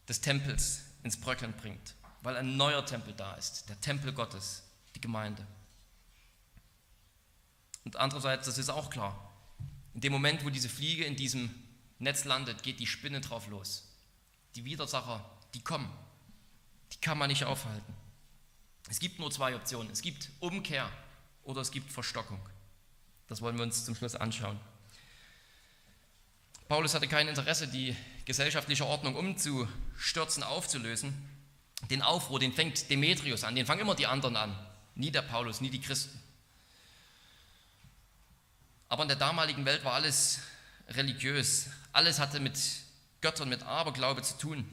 des 0.08 0.20
Tempels 0.20 0.80
ins 1.02 1.18
Bröckeln 1.20 1.54
bringt, 1.54 1.94
weil 2.22 2.36
ein 2.36 2.56
neuer 2.56 2.84
Tempel 2.84 3.14
da 3.14 3.34
ist, 3.34 3.68
der 3.68 3.80
Tempel 3.80 4.12
Gottes, 4.12 4.62
die 4.94 5.00
Gemeinde. 5.00 5.46
Und 7.84 7.96
andererseits, 7.96 8.46
das 8.46 8.58
ist 8.58 8.68
auch 8.68 8.90
klar, 8.90 9.27
in 9.98 10.02
dem 10.02 10.12
Moment, 10.12 10.44
wo 10.44 10.50
diese 10.50 10.68
Fliege 10.68 11.02
in 11.02 11.16
diesem 11.16 11.52
Netz 11.98 12.24
landet, 12.24 12.62
geht 12.62 12.78
die 12.78 12.86
Spinne 12.86 13.20
drauf 13.20 13.48
los. 13.48 13.82
Die 14.54 14.64
Widersacher, 14.64 15.28
die 15.54 15.60
kommen. 15.60 15.90
Die 16.92 16.98
kann 16.98 17.18
man 17.18 17.28
nicht 17.28 17.42
aufhalten. 17.42 17.92
Es 18.88 19.00
gibt 19.00 19.18
nur 19.18 19.28
zwei 19.32 19.56
Optionen. 19.56 19.90
Es 19.90 20.00
gibt 20.00 20.30
Umkehr 20.38 20.88
oder 21.42 21.62
es 21.62 21.72
gibt 21.72 21.90
Verstockung. 21.90 22.38
Das 23.26 23.42
wollen 23.42 23.56
wir 23.56 23.64
uns 23.64 23.84
zum 23.84 23.96
Schluss 23.96 24.14
anschauen. 24.14 24.60
Paulus 26.68 26.94
hatte 26.94 27.08
kein 27.08 27.26
Interesse, 27.26 27.66
die 27.66 27.96
gesellschaftliche 28.24 28.86
Ordnung 28.86 29.16
umzustürzen, 29.16 30.44
aufzulösen. 30.44 31.12
Den 31.90 32.02
Aufruhr, 32.02 32.38
den 32.38 32.52
fängt 32.52 32.88
Demetrius 32.88 33.42
an, 33.42 33.56
den 33.56 33.66
fangen 33.66 33.80
immer 33.80 33.96
die 33.96 34.06
anderen 34.06 34.36
an. 34.36 34.56
Nie 34.94 35.10
der 35.10 35.22
Paulus, 35.22 35.60
nie 35.60 35.70
die 35.70 35.80
Christen. 35.80 36.22
Aber 38.88 39.02
in 39.02 39.08
der 39.08 39.16
damaligen 39.16 39.64
Welt 39.64 39.84
war 39.84 39.94
alles 39.94 40.40
religiös. 40.88 41.66
Alles 41.92 42.18
hatte 42.18 42.40
mit 42.40 42.58
Göttern, 43.20 43.48
mit 43.48 43.62
Aberglaube 43.62 44.22
zu 44.22 44.38
tun. 44.38 44.66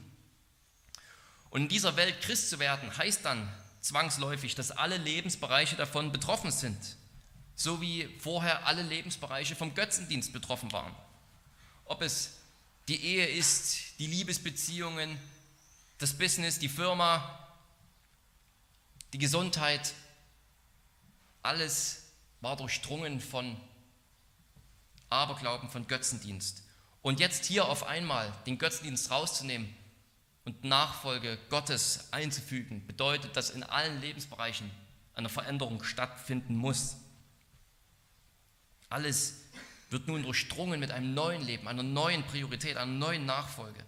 Und 1.50 1.62
in 1.62 1.68
dieser 1.68 1.96
Welt 1.96 2.20
Christ 2.20 2.50
zu 2.50 2.58
werden, 2.58 2.96
heißt 2.96 3.24
dann 3.24 3.52
zwangsläufig, 3.80 4.54
dass 4.54 4.70
alle 4.70 4.96
Lebensbereiche 4.96 5.76
davon 5.76 6.12
betroffen 6.12 6.50
sind. 6.50 6.78
So 7.54 7.80
wie 7.80 8.08
vorher 8.18 8.66
alle 8.66 8.82
Lebensbereiche 8.82 9.56
vom 9.56 9.74
Götzendienst 9.74 10.32
betroffen 10.32 10.72
waren. 10.72 10.94
Ob 11.84 12.02
es 12.02 12.32
die 12.88 13.02
Ehe 13.02 13.26
ist, 13.26 13.98
die 13.98 14.06
Liebesbeziehungen, 14.06 15.18
das 15.98 16.16
Business, 16.16 16.58
die 16.58 16.68
Firma, 16.68 17.38
die 19.12 19.18
Gesundheit, 19.18 19.94
alles 21.42 22.02
war 22.40 22.56
durchdrungen 22.56 23.20
von 23.20 23.56
Aberglauben, 25.10 25.68
von 25.68 25.86
Götzendienst. 25.86 26.62
Und 27.02 27.20
jetzt 27.20 27.44
hier 27.44 27.66
auf 27.66 27.86
einmal 27.86 28.32
den 28.46 28.58
Götzendienst 28.58 29.10
rauszunehmen 29.10 29.74
und 30.44 30.64
Nachfolge 30.64 31.38
Gottes 31.50 32.08
einzufügen, 32.12 32.86
bedeutet, 32.86 33.36
dass 33.36 33.50
in 33.50 33.62
allen 33.62 34.00
Lebensbereichen 34.00 34.70
eine 35.14 35.28
Veränderung 35.28 35.82
stattfinden 35.82 36.56
muss. 36.56 36.96
Alles 38.88 39.42
wird 39.90 40.08
nun 40.08 40.22
durchdrungen 40.22 40.80
mit 40.80 40.90
einem 40.90 41.14
neuen 41.14 41.42
Leben, 41.42 41.68
einer 41.68 41.82
neuen 41.82 42.24
Priorität, 42.24 42.76
einer 42.76 42.92
neuen 42.92 43.26
Nachfolge. 43.26 43.84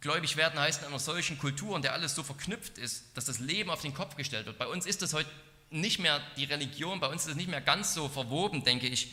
Gläubig 0.00 0.36
werden 0.36 0.60
heißt 0.60 0.82
in 0.82 0.88
einer 0.88 0.98
solchen 0.98 1.38
Kultur, 1.38 1.74
in 1.74 1.82
der 1.82 1.92
alles 1.92 2.14
so 2.14 2.22
verknüpft 2.22 2.78
ist, 2.78 3.16
dass 3.16 3.24
das 3.24 3.38
Leben 3.38 3.70
auf 3.70 3.82
den 3.82 3.94
Kopf 3.94 4.14
gestellt 4.16 4.46
wird. 4.46 4.58
Bei 4.58 4.66
uns 4.66 4.86
ist 4.86 5.02
das 5.02 5.14
heute 5.14 5.30
nicht 5.70 5.98
mehr 5.98 6.20
die 6.36 6.44
Religion, 6.44 7.00
bei 7.00 7.08
uns 7.08 7.22
ist 7.22 7.30
es 7.30 7.36
nicht 7.36 7.48
mehr 7.50 7.60
ganz 7.60 7.94
so 7.94 8.08
verwoben, 8.08 8.62
denke 8.62 8.86
ich, 8.86 9.12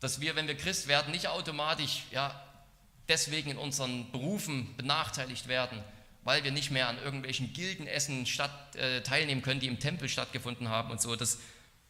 dass 0.00 0.20
wir, 0.20 0.36
wenn 0.36 0.46
wir 0.46 0.56
Christ 0.56 0.88
werden, 0.88 1.10
nicht 1.10 1.28
automatisch 1.28 2.04
ja, 2.10 2.40
deswegen 3.08 3.50
in 3.50 3.58
unseren 3.58 4.10
Berufen 4.12 4.76
benachteiligt 4.76 5.48
werden, 5.48 5.82
weil 6.22 6.44
wir 6.44 6.52
nicht 6.52 6.70
mehr 6.70 6.88
an 6.88 6.98
irgendwelchen 6.98 7.52
Gildenessen 7.52 8.26
statt, 8.26 8.76
äh, 8.76 9.02
teilnehmen 9.02 9.42
können, 9.42 9.60
die 9.60 9.66
im 9.66 9.80
Tempel 9.80 10.08
stattgefunden 10.08 10.68
haben 10.68 10.90
und 10.90 11.00
so. 11.00 11.16
Das, 11.16 11.38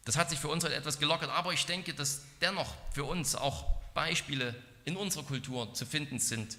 das 0.05 0.17
hat 0.17 0.29
sich 0.29 0.39
für 0.39 0.47
uns 0.47 0.63
halt 0.63 0.73
etwas 0.73 0.99
gelockert, 0.99 1.29
aber 1.29 1.53
ich 1.53 1.65
denke, 1.65 1.93
dass 1.93 2.21
dennoch 2.41 2.73
für 2.93 3.03
uns 3.03 3.35
auch 3.35 3.65
Beispiele 3.93 4.55
in 4.85 4.95
unserer 4.95 5.23
Kultur 5.23 5.73
zu 5.73 5.85
finden 5.85 6.19
sind, 6.19 6.57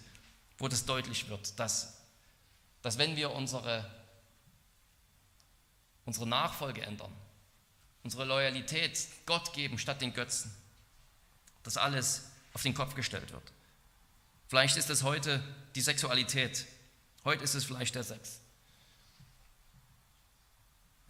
wo 0.58 0.68
das 0.68 0.84
deutlich 0.84 1.28
wird, 1.28 1.58
dass, 1.58 1.96
dass 2.82 2.98
wenn 2.98 3.16
wir 3.16 3.30
unsere, 3.30 3.90
unsere 6.04 6.28
Nachfolge 6.28 6.82
ändern, 6.82 7.12
unsere 8.02 8.24
Loyalität 8.24 9.06
Gott 9.26 9.54
geben 9.54 9.78
statt 9.78 10.02
den 10.02 10.12
Götzen, 10.12 10.54
dass 11.62 11.76
alles 11.76 12.30
auf 12.52 12.62
den 12.62 12.74
Kopf 12.74 12.94
gestellt 12.94 13.32
wird. 13.32 13.52
Vielleicht 14.48 14.76
ist 14.76 14.90
es 14.90 15.02
heute 15.02 15.42
die 15.74 15.80
Sexualität, 15.80 16.66
heute 17.24 17.44
ist 17.44 17.54
es 17.54 17.64
vielleicht 17.64 17.94
der 17.94 18.04
Sex. 18.04 18.40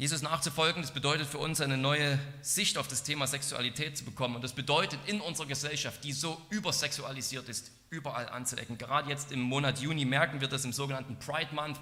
Jesus 0.01 0.23
nachzufolgen, 0.23 0.81
das 0.81 0.93
bedeutet 0.93 1.27
für 1.27 1.37
uns 1.37 1.61
eine 1.61 1.77
neue 1.77 2.19
Sicht 2.41 2.79
auf 2.79 2.89
das 2.89 3.03
Thema 3.03 3.27
Sexualität 3.27 3.99
zu 3.99 4.05
bekommen. 4.07 4.35
Und 4.35 4.43
das 4.43 4.55
bedeutet 4.55 4.99
in 5.05 5.21
unserer 5.21 5.47
Gesellschaft, 5.47 6.03
die 6.05 6.15
so 6.15 6.41
übersexualisiert 6.49 7.51
ist, 7.51 7.71
überall 7.91 8.27
anzuecken. 8.31 8.79
Gerade 8.79 9.11
jetzt 9.11 9.31
im 9.31 9.41
Monat 9.41 9.79
Juni 9.79 10.07
merken 10.07 10.41
wir 10.41 10.49
das 10.49 10.65
im 10.65 10.73
sogenannten 10.73 11.19
Pride 11.19 11.55
Month, 11.55 11.79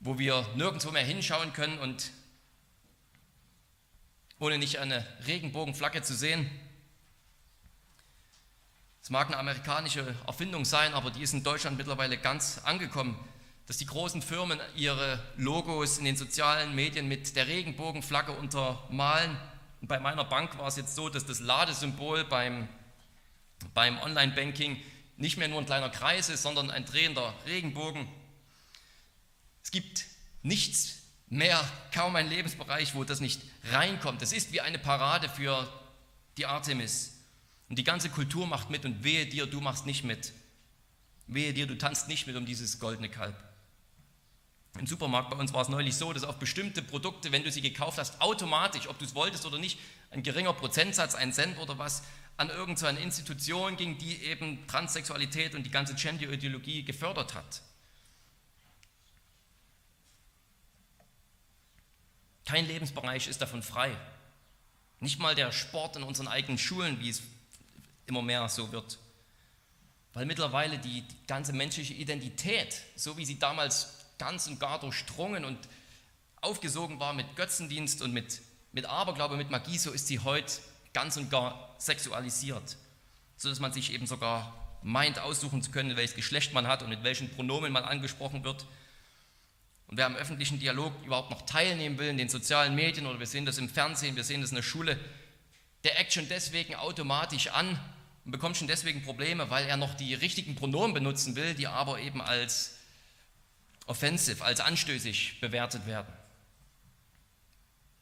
wo 0.00 0.18
wir 0.18 0.48
nirgendwo 0.56 0.90
mehr 0.92 1.04
hinschauen 1.04 1.52
können 1.52 1.78
und 1.78 2.10
ohne 4.44 4.58
nicht 4.58 4.78
eine 4.78 5.06
Regenbogenflagge 5.26 6.02
zu 6.02 6.14
sehen. 6.14 6.50
Es 9.02 9.08
mag 9.08 9.28
eine 9.28 9.38
amerikanische 9.38 10.14
Erfindung 10.26 10.66
sein, 10.66 10.92
aber 10.92 11.10
die 11.10 11.22
ist 11.22 11.32
in 11.32 11.42
Deutschland 11.42 11.78
mittlerweile 11.78 12.18
ganz 12.18 12.60
angekommen, 12.62 13.18
dass 13.66 13.78
die 13.78 13.86
großen 13.86 14.20
Firmen 14.20 14.60
ihre 14.76 15.18
Logos 15.38 15.96
in 15.96 16.04
den 16.04 16.18
sozialen 16.18 16.74
Medien 16.74 17.08
mit 17.08 17.34
der 17.36 17.46
Regenbogenflagge 17.46 18.32
untermalen. 18.32 19.34
Und 19.80 19.88
bei 19.88 19.98
meiner 19.98 20.24
Bank 20.24 20.58
war 20.58 20.68
es 20.68 20.76
jetzt 20.76 20.94
so, 20.94 21.08
dass 21.08 21.24
das 21.24 21.40
Ladesymbol 21.40 22.24
beim, 22.24 22.68
beim 23.72 23.98
Online-Banking 23.98 24.76
nicht 25.16 25.38
mehr 25.38 25.48
nur 25.48 25.60
ein 25.60 25.66
kleiner 25.66 25.88
Kreis 25.88 26.28
ist, 26.28 26.42
sondern 26.42 26.70
ein 26.70 26.84
drehender 26.84 27.32
Regenbogen. 27.46 28.06
Es 29.62 29.70
gibt 29.70 30.04
nichts 30.42 31.03
mehr, 31.34 31.62
kaum 31.92 32.16
ein 32.16 32.28
Lebensbereich, 32.28 32.94
wo 32.94 33.04
das 33.04 33.20
nicht 33.20 33.42
reinkommt. 33.70 34.22
Es 34.22 34.32
ist 34.32 34.52
wie 34.52 34.60
eine 34.60 34.78
Parade 34.78 35.28
für 35.28 35.68
die 36.36 36.46
Artemis. 36.46 37.18
Und 37.68 37.78
die 37.78 37.84
ganze 37.84 38.10
Kultur 38.10 38.46
macht 38.46 38.70
mit 38.70 38.84
und 38.84 39.04
wehe 39.04 39.26
dir, 39.26 39.46
du 39.46 39.60
machst 39.60 39.86
nicht 39.86 40.04
mit. 40.04 40.32
Wehe 41.26 41.54
dir, 41.54 41.66
du 41.66 41.76
tanzt 41.76 42.08
nicht 42.08 42.26
mit 42.26 42.36
um 42.36 42.46
dieses 42.46 42.78
goldene 42.78 43.08
Kalb. 43.08 43.36
Im 44.78 44.86
Supermarkt 44.86 45.30
bei 45.30 45.36
uns 45.36 45.52
war 45.52 45.62
es 45.62 45.68
neulich 45.68 45.94
so, 45.94 46.12
dass 46.12 46.24
auf 46.24 46.38
bestimmte 46.38 46.82
Produkte, 46.82 47.30
wenn 47.30 47.44
du 47.44 47.50
sie 47.50 47.60
gekauft 47.60 47.98
hast, 47.98 48.20
automatisch, 48.20 48.88
ob 48.88 48.98
du 48.98 49.04
es 49.04 49.14
wolltest 49.14 49.46
oder 49.46 49.58
nicht, 49.58 49.78
ein 50.10 50.22
geringer 50.22 50.52
Prozentsatz, 50.52 51.14
ein 51.14 51.32
Cent 51.32 51.58
oder 51.58 51.78
was, 51.78 52.02
an 52.36 52.50
irgendeine 52.50 52.98
Institution 52.98 53.76
ging, 53.76 53.98
die 53.98 54.22
eben 54.24 54.66
Transsexualität 54.66 55.54
und 55.54 55.64
die 55.64 55.70
ganze 55.70 55.94
Gender-Ideologie 55.94 56.82
gefördert 56.82 57.34
hat. 57.34 57.62
Kein 62.44 62.66
Lebensbereich 62.66 63.28
ist 63.28 63.40
davon 63.40 63.62
frei. 63.62 63.96
Nicht 65.00 65.18
mal 65.18 65.34
der 65.34 65.52
Sport 65.52 65.96
in 65.96 66.02
unseren 66.02 66.28
eigenen 66.28 66.58
Schulen, 66.58 67.00
wie 67.00 67.10
es 67.10 67.22
immer 68.06 68.22
mehr 68.22 68.48
so 68.48 68.70
wird. 68.72 68.98
Weil 70.12 70.26
mittlerweile 70.26 70.78
die, 70.78 71.02
die 71.02 71.26
ganze 71.26 71.52
menschliche 71.52 71.94
Identität, 71.94 72.82
so 72.96 73.16
wie 73.16 73.24
sie 73.24 73.38
damals 73.38 74.04
ganz 74.18 74.46
und 74.46 74.60
gar 74.60 74.78
durchdrungen 74.78 75.44
und 75.44 75.58
aufgesogen 76.40 77.00
war 77.00 77.12
mit 77.12 77.34
Götzendienst 77.36 78.02
und 78.02 78.12
mit, 78.12 78.40
mit 78.72 78.86
Aberglaube, 78.86 79.36
mit 79.36 79.50
Magie, 79.50 79.78
so 79.78 79.90
ist 79.90 80.06
sie 80.06 80.20
heute 80.20 80.52
ganz 80.92 81.16
und 81.16 81.30
gar 81.30 81.74
sexualisiert, 81.78 82.76
sodass 83.36 83.58
man 83.58 83.72
sich 83.72 83.92
eben 83.92 84.06
sogar 84.06 84.54
meint, 84.82 85.18
aussuchen 85.18 85.62
zu 85.62 85.70
können, 85.70 85.96
welches 85.96 86.14
Geschlecht 86.14 86.52
man 86.52 86.68
hat 86.68 86.82
und 86.82 86.90
mit 86.90 87.02
welchen 87.02 87.30
Pronomen 87.30 87.72
man 87.72 87.84
angesprochen 87.84 88.44
wird. 88.44 88.66
Und 89.94 89.98
wer 89.98 90.06
am 90.06 90.16
öffentlichen 90.16 90.58
Dialog 90.58 90.92
überhaupt 91.04 91.30
noch 91.30 91.42
teilnehmen 91.42 91.98
will, 91.98 92.08
in 92.08 92.18
den 92.18 92.28
sozialen 92.28 92.74
Medien 92.74 93.06
oder 93.06 93.20
wir 93.20 93.28
sehen 93.28 93.46
das 93.46 93.58
im 93.58 93.68
Fernsehen, 93.68 94.16
wir 94.16 94.24
sehen 94.24 94.40
das 94.40 94.50
in 94.50 94.56
der 94.56 94.62
Schule, 94.64 94.98
der 95.84 96.00
eckt 96.00 96.12
schon 96.12 96.28
deswegen 96.28 96.74
automatisch 96.74 97.46
an 97.46 97.78
und 98.24 98.32
bekommt 98.32 98.56
schon 98.56 98.66
deswegen 98.66 99.02
Probleme, 99.04 99.50
weil 99.50 99.66
er 99.66 99.76
noch 99.76 99.94
die 99.94 100.14
richtigen 100.14 100.56
Pronomen 100.56 100.94
benutzen 100.94 101.36
will, 101.36 101.54
die 101.54 101.68
aber 101.68 102.00
eben 102.00 102.20
als 102.20 102.74
offensiv, 103.86 104.42
als 104.42 104.58
anstößig 104.58 105.40
bewertet 105.40 105.86
werden. 105.86 106.12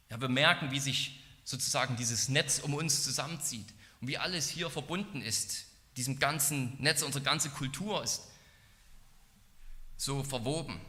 Ja, 0.09 0.19
wir 0.19 0.31
merken, 0.31 0.71
wie 0.71 0.81
sich 0.81 1.21
sozusagen 1.45 1.97
dieses 1.97 2.31
Netz 2.31 2.61
um 2.61 2.73
uns 2.73 3.05
zusammenzieht 3.05 3.69
und 4.01 4.09
wie 4.09 4.17
alles 4.17 4.49
hier 4.49 4.71
verbunden 4.71 5.21
ist. 5.21 5.67
Diesem 5.99 6.19
ganzen 6.19 6.75
Netz, 6.83 7.03
unsere 7.03 7.23
ganze 7.23 7.51
Kultur 7.51 8.03
ist 8.03 8.23
so 9.99 10.25
verwoben 10.25 10.81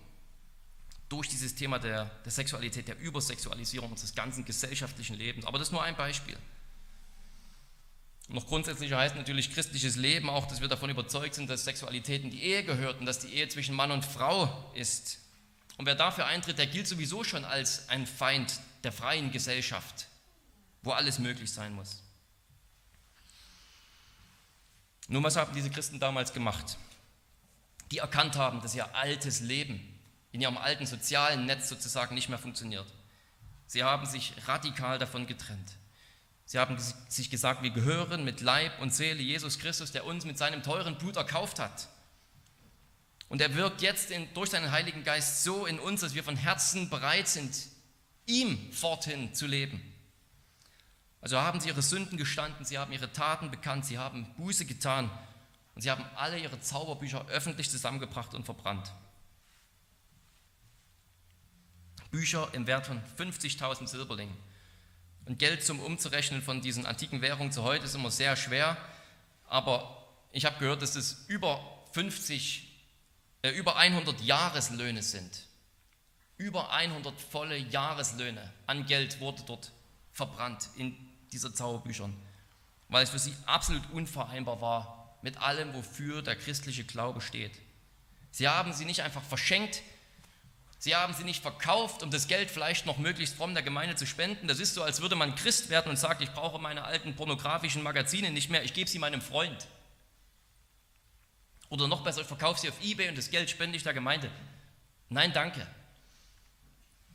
durch 1.14 1.30
dieses 1.30 1.54
Thema 1.54 1.78
der, 1.78 2.06
der 2.26 2.32
Sexualität, 2.32 2.88
der 2.88 2.98
Übersexualisierung 2.98 3.92
unseres 3.92 4.16
ganzen 4.16 4.46
gesellschaftlichen 4.46 5.16
Lebens. 5.16 5.46
Aber 5.46 5.60
das 5.60 5.68
ist 5.68 5.72
nur 5.72 5.84
ein 5.84 5.96
Beispiel. 5.96 6.36
Noch 8.30 8.48
grundsätzlicher 8.48 8.98
heißt 8.98 9.16
natürlich 9.16 9.54
christliches 9.54 9.96
Leben 9.96 10.28
auch, 10.28 10.48
dass 10.48 10.60
wir 10.60 10.68
davon 10.68 10.90
überzeugt 10.90 11.36
sind, 11.36 11.52
dass 11.52 11.66
Sexualität 11.66 12.24
in 12.24 12.32
die 12.32 12.42
Ehe 12.42 12.64
gehört 12.64 13.00
und 13.00 13.06
dass 13.06 13.20
die 13.20 13.28
Ehe 13.28 13.48
zwischen 13.48 13.76
Mann 13.76 13.92
und 13.92 14.04
Frau 14.04 14.72
ist. 14.74 15.20
Und 15.78 15.86
wer 15.86 15.94
dafür 15.94 16.26
eintritt, 16.26 16.58
der 16.58 16.66
gilt 16.66 16.88
sowieso 16.88 17.24
schon 17.24 17.46
als 17.46 17.90
ein 17.90 18.08
Feind 18.08 18.60
der 18.84 18.92
freien 18.92 19.32
Gesellschaft. 19.32 20.08
wo 20.86 20.92
alles 20.92 21.18
möglich 21.18 21.50
sein 21.50 21.74
muss. 21.74 22.04
Nun, 25.08 25.24
was 25.24 25.38
haben 25.38 25.56
diese 25.56 25.70
Christen 25.70 25.98
damals 25.98 26.34
gemacht? 26.34 26.78
Die 27.92 28.00
erkannt 28.00 28.36
haben, 28.36 28.62
dass 28.62 28.76
ihr 28.76 28.94
altes 28.94 29.40
Leben 29.40 29.93
in 30.34 30.42
ihrem 30.42 30.58
alten 30.58 30.86
sozialen 30.86 31.46
Netz 31.46 31.70
sozusagen 31.70 32.16
nicht 32.16 32.28
mehr 32.28 32.40
funktioniert. 32.40 32.88
Sie 33.68 33.84
haben 33.84 34.06
sich 34.06 34.34
radikal 34.48 34.98
davon 34.98 35.28
getrennt. 35.28 35.78
Sie 36.46 36.60
haben 36.60 36.78
sich 37.08 37.30
gesagt, 37.30 37.62
wir 37.62 37.70
gehören 37.70 38.26
mit 38.26 38.42
Leib 38.42 38.82
und 38.82 38.94
Seele 38.94 39.22
Jesus 39.22 39.60
Christus, 39.60 39.92
der 39.92 40.06
uns 40.06 40.26
mit 40.26 40.38
seinem 40.38 40.62
teuren 40.64 40.98
Blut 40.98 41.16
erkauft 41.16 41.60
hat. 41.60 41.88
Und 43.30 43.42
er 43.42 43.56
wirkt 43.56 43.82
jetzt 43.82 44.12
in, 44.12 44.28
durch 44.34 44.50
seinen 44.50 44.72
Heiligen 44.72 45.04
Geist 45.04 45.44
so 45.44 45.66
in 45.66 45.80
uns, 45.80 46.02
dass 46.02 46.16
wir 46.16 46.24
von 46.24 46.36
Herzen 46.36 46.90
bereit 46.90 47.28
sind, 47.28 47.56
ihm 48.26 48.74
forthin 48.74 49.34
zu 49.34 49.46
leben. 49.46 49.82
Also 51.22 51.40
haben 51.40 51.60
sie 51.60 51.70
ihre 51.70 51.82
Sünden 51.82 52.18
gestanden, 52.18 52.66
sie 52.66 52.78
haben 52.80 52.92
ihre 52.92 53.12
Taten 53.14 53.50
bekannt, 53.52 53.86
sie 53.86 53.98
haben 53.98 54.34
Buße 54.36 54.66
getan 54.66 55.10
und 55.76 55.82
sie 55.82 55.92
haben 55.92 56.04
alle 56.16 56.40
ihre 56.40 56.60
Zauberbücher 56.60 57.28
öffentlich 57.28 57.70
zusammengebracht 57.70 58.34
und 58.34 58.46
verbrannt. 58.46 58.92
Bücher 62.14 62.48
im 62.54 62.68
Wert 62.68 62.86
von 62.86 63.02
50.000 63.18 63.88
Silberlingen. 63.88 64.38
Und 65.26 65.40
Geld 65.40 65.66
zum 65.66 65.80
Umzurechnen 65.80 66.44
von 66.44 66.62
diesen 66.62 66.86
antiken 66.86 67.22
Währungen 67.22 67.52
zu 67.52 67.64
heute 67.64 67.86
ist 67.86 67.96
immer 67.96 68.12
sehr 68.12 68.36
schwer, 68.36 68.78
aber 69.48 70.06
ich 70.32 70.46
habe 70.46 70.60
gehört, 70.60 70.84
dass 70.84 70.96
es 70.96 71.26
über 71.28 71.60
50, 71.94 72.72
äh, 73.42 73.50
über 73.50 73.78
100 73.78 74.22
Jahreslöhne 74.22 75.02
sind. 75.02 75.48
Über 76.38 76.72
100 76.72 77.20
volle 77.20 77.58
Jahreslöhne 77.58 78.48
an 78.68 78.86
Geld 78.86 79.20
wurde 79.20 79.42
dort 79.48 79.72
verbrannt 80.12 80.70
in 80.76 80.96
dieser 81.32 81.56
Zauberbüchern, 81.56 82.16
weil 82.90 83.04
es 83.04 83.10
für 83.10 83.20
sie 83.20 83.36
absolut 83.48 83.90
unvereinbar 83.92 84.62
war 84.62 85.18
mit 85.24 85.38
allem, 85.38 85.74
wofür 85.74 86.22
der 86.22 86.36
christliche 86.36 86.84
Glaube 86.84 87.22
steht. 87.22 87.54
Sie 88.30 88.48
haben 88.48 88.72
sie 88.72 88.86
nicht 88.86 89.02
einfach 89.02 89.24
verschenkt, 89.24 89.82
Sie 90.84 90.98
haben 90.98 91.14
sie 91.14 91.24
nicht 91.24 91.42
verkauft, 91.42 92.04
um 92.04 92.12
das 92.12 92.28
Geld 92.28 92.52
vielleicht 92.52 92.86
noch 92.86 92.98
möglichst 92.98 93.38
fromm 93.38 93.54
der 93.54 93.64
Gemeinde 93.64 93.96
zu 93.96 94.06
spenden. 94.06 94.50
Das 94.50 94.60
ist 94.60 94.74
so, 94.74 94.84
als 94.84 95.00
würde 95.00 95.16
man 95.16 95.34
Christ 95.34 95.70
werden 95.70 95.90
und 95.90 95.96
sagt, 95.96 96.22
ich 96.22 96.30
brauche 96.32 96.60
meine 96.60 96.84
alten 96.84 97.16
pornografischen 97.16 97.82
Magazine 97.84 98.32
nicht 98.32 98.50
mehr, 98.50 98.66
ich 98.66 98.74
gebe 98.74 98.90
sie 98.90 99.00
meinem 99.00 99.22
Freund. 99.22 99.66
Oder 101.70 101.88
noch 101.88 102.04
besser, 102.04 102.20
ich 102.20 102.28
verkaufe 102.28 102.60
sie 102.60 102.68
auf 102.68 102.84
Ebay 102.84 103.08
und 103.08 103.18
das 103.18 103.32
Geld 103.32 103.50
spende 103.50 103.78
ich 103.78 103.84
der 103.84 103.94
Gemeinde. 103.94 104.30
Nein, 105.08 105.32
danke. 105.32 105.66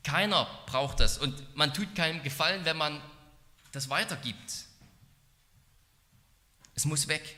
Keiner 0.03 0.47
braucht 0.65 1.01
das 1.01 1.19
und 1.19 1.55
man 1.55 1.75
tut 1.75 1.95
keinem 1.95 2.23
Gefallen, 2.23 2.65
wenn 2.65 2.79
man 2.79 3.03
das 3.73 3.91
weitergibt. 3.91 4.51
Es 6.75 6.87
muss 6.87 7.07
weg. 7.07 7.37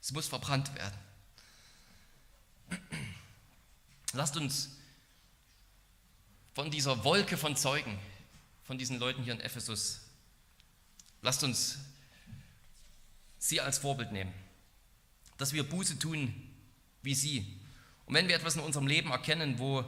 Es 0.00 0.12
muss 0.12 0.28
verbrannt 0.28 0.72
werden. 0.76 0.98
Lasst 4.12 4.36
uns 4.36 4.73
von 6.54 6.70
dieser 6.70 7.04
Wolke 7.04 7.36
von 7.36 7.56
Zeugen, 7.56 7.98
von 8.62 8.78
diesen 8.78 8.98
Leuten 8.98 9.22
hier 9.22 9.34
in 9.34 9.40
Ephesus. 9.40 10.00
Lasst 11.20 11.42
uns 11.42 11.78
sie 13.38 13.60
als 13.60 13.78
Vorbild 13.78 14.12
nehmen, 14.12 14.32
dass 15.36 15.52
wir 15.52 15.68
Buße 15.68 15.98
tun 15.98 16.32
wie 17.02 17.14
sie. 17.14 17.60
Und 18.06 18.14
wenn 18.14 18.28
wir 18.28 18.36
etwas 18.36 18.56
in 18.56 18.62
unserem 18.62 18.86
Leben 18.86 19.10
erkennen, 19.10 19.58
wo 19.58 19.84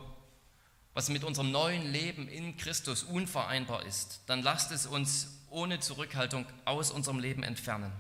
was 0.93 1.09
mit 1.11 1.25
unserem 1.25 1.51
neuen 1.51 1.93
Leben 1.93 2.27
in 2.29 2.57
Christus 2.57 3.03
unvereinbar 3.03 3.85
ist, 3.85 4.21
dann 4.27 4.43
lasst 4.43 4.73
es 4.73 4.87
uns 4.87 5.29
ohne 5.51 5.79
Zurückhaltung 5.79 6.47
aus 6.65 6.91
unserem 6.91 7.19
Leben 7.19 7.43
entfernen. 7.43 7.93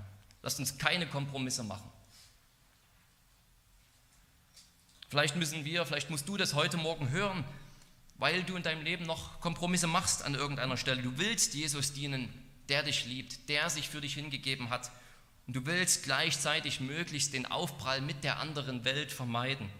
Lasst 0.42 0.58
uns 0.58 0.78
keine 0.78 1.06
Kompromisse 1.06 1.62
machen. 1.62 1.90
Vielleicht 5.08 5.36
müssen 5.36 5.64
wir, 5.64 5.84
vielleicht 5.84 6.10
musst 6.10 6.28
du 6.28 6.36
das 6.36 6.54
heute 6.54 6.78
Morgen 6.78 7.10
hören, 7.10 7.44
weil 8.18 8.42
du 8.42 8.56
in 8.56 8.62
deinem 8.62 8.82
Leben 8.82 9.04
noch 9.04 9.40
Kompromisse 9.40 9.86
machst 9.86 10.24
an 10.24 10.34
irgendeiner 10.34 10.76
Stelle. 10.76 11.02
Du 11.02 11.18
willst 11.18 11.54
Jesus 11.54 11.92
dienen, 11.92 12.32
der 12.68 12.82
dich 12.82 13.04
liebt, 13.04 13.48
der 13.48 13.70
sich 13.70 13.88
für 13.88 14.00
dich 14.00 14.14
hingegeben 14.14 14.70
hat. 14.70 14.90
Und 15.46 15.54
du 15.54 15.66
willst 15.66 16.04
gleichzeitig 16.04 16.80
möglichst 16.80 17.32
den 17.34 17.46
Aufprall 17.46 18.00
mit 18.00 18.24
der 18.24 18.38
anderen 18.38 18.84
Welt 18.84 19.12
vermeiden. 19.12 19.70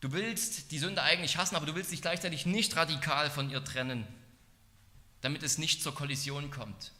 Du 0.00 0.12
willst 0.12 0.70
die 0.70 0.78
Sünde 0.78 1.02
eigentlich 1.02 1.38
hassen, 1.38 1.56
aber 1.56 1.64
du 1.64 1.74
willst 1.74 1.90
dich 1.90 2.02
gleichzeitig 2.02 2.44
nicht 2.44 2.76
radikal 2.76 3.30
von 3.30 3.48
ihr 3.48 3.64
trennen, 3.64 4.06
damit 5.22 5.42
es 5.42 5.56
nicht 5.56 5.82
zur 5.82 5.94
Kollision 5.94 6.50
kommt. 6.50 6.92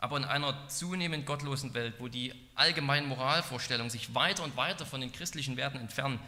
Aber 0.00 0.16
in 0.16 0.24
einer 0.24 0.68
zunehmend 0.68 1.26
gottlosen 1.26 1.72
Welt, 1.74 1.94
wo 2.00 2.08
die 2.08 2.34
allgemeinen 2.56 3.06
Moralvorstellungen 3.06 3.90
sich 3.90 4.14
weiter 4.14 4.42
und 4.42 4.56
weiter 4.56 4.84
von 4.84 5.00
den 5.00 5.12
christlichen 5.12 5.56
Werten 5.56 5.78
entfernen, 5.78 6.18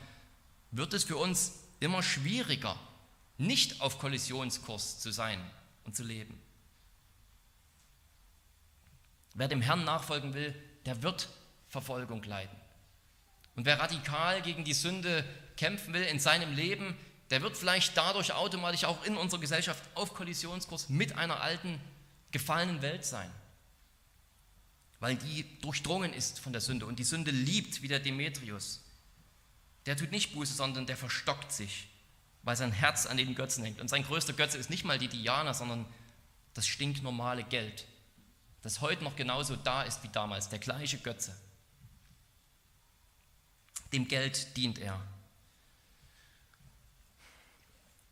wird 0.72 0.94
es 0.94 1.04
für 1.04 1.16
uns 1.16 1.52
immer 1.80 2.02
schwieriger, 2.02 2.76
nicht 3.38 3.80
auf 3.80 3.98
Kollisionskurs 3.98 4.98
zu 4.98 5.12
sein 5.12 5.40
und 5.84 5.94
zu 5.94 6.02
leben. 6.02 6.40
Wer 9.34 9.48
dem 9.48 9.62
Herrn 9.62 9.84
nachfolgen 9.84 10.34
will, 10.34 10.54
der 10.84 11.02
wird 11.02 11.28
Verfolgung 11.68 12.22
leiden. 12.24 12.56
Und 13.54 13.66
wer 13.66 13.78
radikal 13.78 14.42
gegen 14.42 14.64
die 14.64 14.74
Sünde 14.74 15.24
kämpfen 15.56 15.94
will 15.94 16.02
in 16.02 16.20
seinem 16.20 16.54
Leben, 16.54 16.96
der 17.30 17.42
wird 17.42 17.56
vielleicht 17.56 17.96
dadurch 17.96 18.32
automatisch 18.32 18.84
auch 18.84 19.04
in 19.04 19.16
unserer 19.16 19.40
Gesellschaft 19.40 19.82
auf 19.94 20.14
Kollisionskurs 20.14 20.88
mit 20.88 21.16
einer 21.16 21.40
alten, 21.40 21.80
gefallenen 22.30 22.82
Welt 22.82 23.04
sein. 23.04 23.30
Weil 25.00 25.16
die 25.16 25.58
durchdrungen 25.60 26.12
ist 26.12 26.40
von 26.40 26.52
der 26.52 26.60
Sünde 26.60 26.86
und 26.86 26.98
die 26.98 27.04
Sünde 27.04 27.30
liebt 27.30 27.82
wie 27.82 27.88
der 27.88 28.00
Demetrius. 28.00 28.82
Der 29.86 29.96
tut 29.96 30.12
nicht 30.12 30.32
Buße, 30.34 30.54
sondern 30.54 30.86
der 30.86 30.96
verstockt 30.96 31.52
sich, 31.52 31.88
weil 32.42 32.56
sein 32.56 32.72
Herz 32.72 33.06
an 33.06 33.16
den 33.16 33.34
Götzen 33.34 33.64
hängt. 33.64 33.80
Und 33.80 33.88
sein 33.88 34.04
größter 34.04 34.32
Götze 34.32 34.58
ist 34.58 34.70
nicht 34.70 34.84
mal 34.84 34.98
die 34.98 35.08
Diana, 35.08 35.54
sondern 35.54 35.86
das 36.54 36.66
stinknormale 36.66 37.44
Geld, 37.44 37.86
das 38.62 38.80
heute 38.80 39.02
noch 39.02 39.16
genauso 39.16 39.56
da 39.56 39.82
ist 39.82 40.02
wie 40.02 40.08
damals, 40.08 40.48
der 40.48 40.58
gleiche 40.58 40.98
Götze. 40.98 41.36
Dem 43.92 44.06
Geld 44.06 44.56
dient 44.56 44.78
er. 44.78 45.00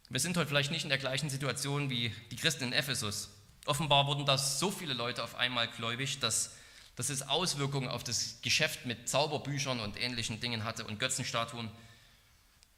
Wir 0.09 0.21
sind 0.21 0.37
heute 0.37 0.49
vielleicht 0.49 0.73
nicht 0.73 0.83
in 0.83 0.89
der 0.89 0.99
gleichen 0.99 1.31
Situation 1.31 1.89
wie 1.89 2.13
die 2.31 2.37
Christen 2.37 2.65
in 2.65 2.73
Ephesus. 2.73 3.31
Offenbar 3.65 4.07
wurden 4.07 4.27
da 4.27 4.37
so 4.37 4.73
viele 4.73 4.95
Leute 4.95 5.23
auf 5.23 5.37
einmal 5.37 5.69
gläubig, 5.69 6.19
dass 6.19 6.57
dass 7.01 7.09
es 7.09 7.23
Auswirkungen 7.23 7.89
auf 7.89 8.05
das 8.05 8.43
Geschäft 8.43 8.85
mit 8.85 9.09
Zauberbüchern 9.09 9.81
und 9.81 9.99
ähnlichen 9.99 10.39
Dingen 10.39 10.65
hatte 10.65 10.85
und 10.85 10.99
Götzenstatuen. 10.99 11.71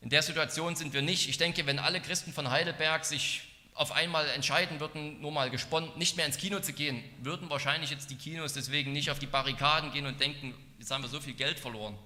In 0.00 0.10
der 0.10 0.22
Situation 0.22 0.76
sind 0.76 0.92
wir 0.92 1.02
nicht. 1.02 1.28
Ich 1.28 1.38
denke, 1.38 1.66
wenn 1.66 1.80
alle 1.80 2.00
Christen 2.00 2.32
von 2.32 2.48
Heidelberg 2.48 3.04
sich 3.04 3.42
auf 3.74 3.90
einmal 3.90 4.28
entscheiden 4.28 4.78
würden, 4.78 5.20
nur 5.20 5.32
mal 5.32 5.50
gesponnen, 5.50 5.90
nicht 5.98 6.16
mehr 6.16 6.24
ins 6.24 6.36
Kino 6.36 6.60
zu 6.60 6.72
gehen, 6.72 7.02
würden 7.18 7.50
wahrscheinlich 7.50 7.90
jetzt 7.90 8.10
die 8.10 8.14
Kinos 8.14 8.52
deswegen 8.52 8.92
nicht 8.92 9.10
auf 9.10 9.18
die 9.18 9.26
Barrikaden 9.26 9.90
gehen 9.90 10.06
und 10.06 10.20
denken, 10.20 10.54
jetzt 10.78 10.92
haben 10.92 11.02
wir 11.02 11.10
so 11.10 11.20
viel 11.20 11.34
Geld 11.34 11.58
verloren. 11.58 11.98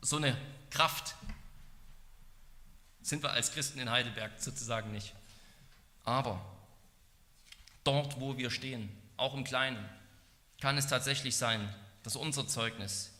So 0.00 0.18
eine 0.18 0.36
Kraft 0.70 1.16
sind 3.02 3.20
wir 3.20 3.32
als 3.32 3.50
Christen 3.50 3.80
in 3.80 3.90
Heidelberg 3.90 4.30
sozusagen 4.38 4.92
nicht. 4.92 5.12
Aber 6.04 6.40
dort, 7.82 8.20
wo 8.20 8.38
wir 8.38 8.52
stehen, 8.52 8.96
auch 9.16 9.34
im 9.34 9.44
Kleinen, 9.44 9.88
kann 10.60 10.78
es 10.78 10.86
tatsächlich 10.86 11.36
sein, 11.36 11.72
dass 12.02 12.16
unser 12.16 12.46
Zeugnis 12.46 13.12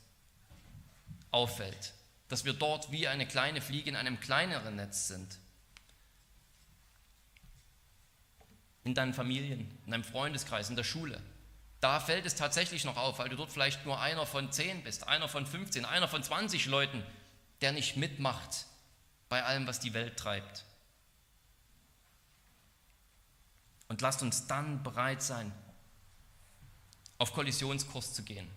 auffällt, 1.31 1.93
dass 2.29 2.45
wir 2.45 2.53
dort 2.53 2.91
wie 2.91 3.09
eine 3.09 3.27
kleine 3.27 3.61
Fliege 3.61 3.91
in 3.91 3.97
einem 3.97 4.21
kleineren 4.21 4.77
Netz 4.77 5.09
sind. 5.09 5.39
In 8.85 8.95
deinen 8.95 9.15
Familien, 9.15 9.77
in 9.85 9.91
deinem 9.91 10.05
Freundeskreis, 10.05 10.71
in 10.71 10.77
der 10.77 10.85
Schule. 10.85 11.21
Da 11.81 12.01
fällt 12.01 12.25
es 12.25 12.37
tatsächlich 12.37 12.85
noch 12.85 12.97
auf, 12.97 13.19
weil 13.19 13.29
du 13.29 13.37
dort 13.37 13.53
vielleicht 13.53 13.85
nur 13.85 14.01
einer 14.01 14.27
von 14.27 14.51
zehn 14.51 14.83
bist, 14.83 15.07
einer 15.07 15.29
von 15.29 15.47
15, 15.47 15.85
einer 15.85 16.09
von 16.09 16.23
20 16.23 16.67
Leuten, 16.67 17.05
der 17.61 17.73
nicht 17.73 17.97
mitmacht 17.97 18.67
bei 19.29 19.43
allem, 19.43 19.67
was 19.67 19.81
die 19.81 19.93
Welt 19.93 20.17
treibt. 20.17 20.65
Und 23.89 24.01
lasst 24.01 24.23
uns 24.23 24.47
dann 24.47 24.83
bereit 24.83 25.23
sein, 25.23 25.53
auf 27.19 27.33
Kollisionskurs 27.33 28.14
zu 28.14 28.23
gehen. 28.23 28.49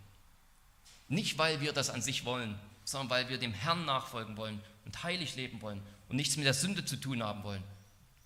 Nicht, 1.07 1.37
weil 1.37 1.61
wir 1.61 1.73
das 1.73 1.89
an 1.89 2.01
sich 2.01 2.25
wollen, 2.25 2.59
sondern 2.83 3.09
weil 3.09 3.29
wir 3.29 3.37
dem 3.37 3.53
Herrn 3.53 3.85
nachfolgen 3.85 4.37
wollen 4.37 4.61
und 4.85 5.03
heilig 5.03 5.35
leben 5.35 5.61
wollen 5.61 5.81
und 6.07 6.15
nichts 6.15 6.37
mit 6.37 6.45
der 6.45 6.53
Sünde 6.53 6.85
zu 6.85 6.97
tun 6.97 7.23
haben 7.23 7.43
wollen. 7.43 7.63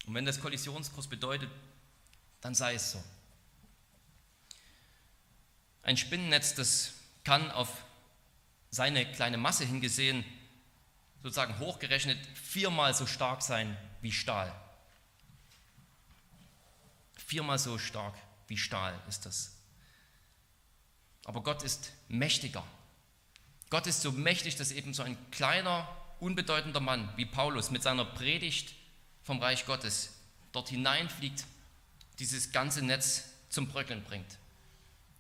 Und 0.06 0.14
wenn 0.14 0.26
das 0.26 0.40
Kollisionskurs 0.40 1.08
bedeutet, 1.08 1.50
dann 2.42 2.56
sei 2.56 2.76
es 2.76 2.92
so. 2.92 3.04
Ein 5.82 5.98
Spinnennetz, 5.98 6.56
das 6.56 6.94
kann 7.24 7.52
auf 7.52 7.70
seine 8.70 9.10
kleine 9.12 9.38
Masse 9.38 9.66
hingesehen, 9.66 10.26
sozusagen 11.22 11.60
hochgerechnet, 11.60 12.18
viermal 12.36 12.94
so 12.94 13.06
stark 13.06 13.42
sein 13.42 13.78
wie 14.02 14.12
Stahl. 14.12 14.54
Viermal 17.16 17.60
so 17.60 17.78
stark 17.78 18.16
wie 18.48 18.58
Stahl 18.58 19.00
ist 19.08 19.26
das. 19.26 19.53
Aber 21.26 21.42
Gott 21.42 21.64
ist 21.64 21.92
mächtiger. 22.08 22.64
Gott 23.70 23.88
ist 23.88 24.02
so 24.02 24.12
mächtig, 24.12 24.56
dass 24.56 24.72
eben 24.72 24.94
so 24.94 25.04
ein 25.04 25.18
kleiner, 25.32 25.88
unbedeutender 26.20 26.80
Mann 26.80 27.12
wie 27.16 27.26
Paulus 27.26 27.72
mit 27.72 27.84
seiner 27.84 28.06
Predigt 28.06 28.74
vom 29.24 29.40
Reich 29.40 29.66
Gottes 29.66 30.14
dort 30.52 30.70
hineinfliegt, 30.70 31.46
dieses 32.20 32.52
ganze 32.52 32.84
Netz 32.84 33.24
zum 33.50 33.68
Bröckeln 33.68 34.04
bringt. 34.04 34.38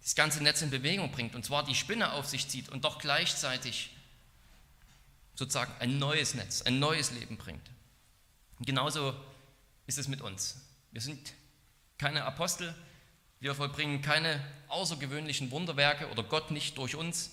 Das 0.01 0.15
ganze 0.15 0.43
Netz 0.43 0.61
in 0.61 0.69
Bewegung 0.69 1.11
bringt 1.11 1.33
und 1.33 1.45
zwar 1.45 1.63
die 1.63 1.75
Spinne 1.75 2.11
auf 2.11 2.27
sich 2.27 2.47
zieht 2.49 2.69
und 2.69 2.83
doch 2.83 2.99
gleichzeitig 2.99 3.89
sozusagen 5.35 5.73
ein 5.79 5.97
neues 5.97 6.33
Netz, 6.33 6.61
ein 6.61 6.79
neues 6.79 7.11
Leben 7.11 7.37
bringt. 7.37 7.71
Und 8.59 8.65
genauso 8.65 9.15
ist 9.87 9.97
es 9.97 10.07
mit 10.07 10.21
uns. 10.21 10.57
Wir 10.91 11.01
sind 11.01 11.33
keine 11.97 12.25
Apostel, 12.25 12.75
wir 13.43 13.53
vollbringen 13.55 14.01
keine 14.01 14.41
außergewöhnlichen 14.69 15.51
Wunderwerke 15.51 16.09
oder 16.11 16.23
Gott 16.23 16.49
nicht 16.49 16.77
durch 16.77 16.95
uns. 16.95 17.31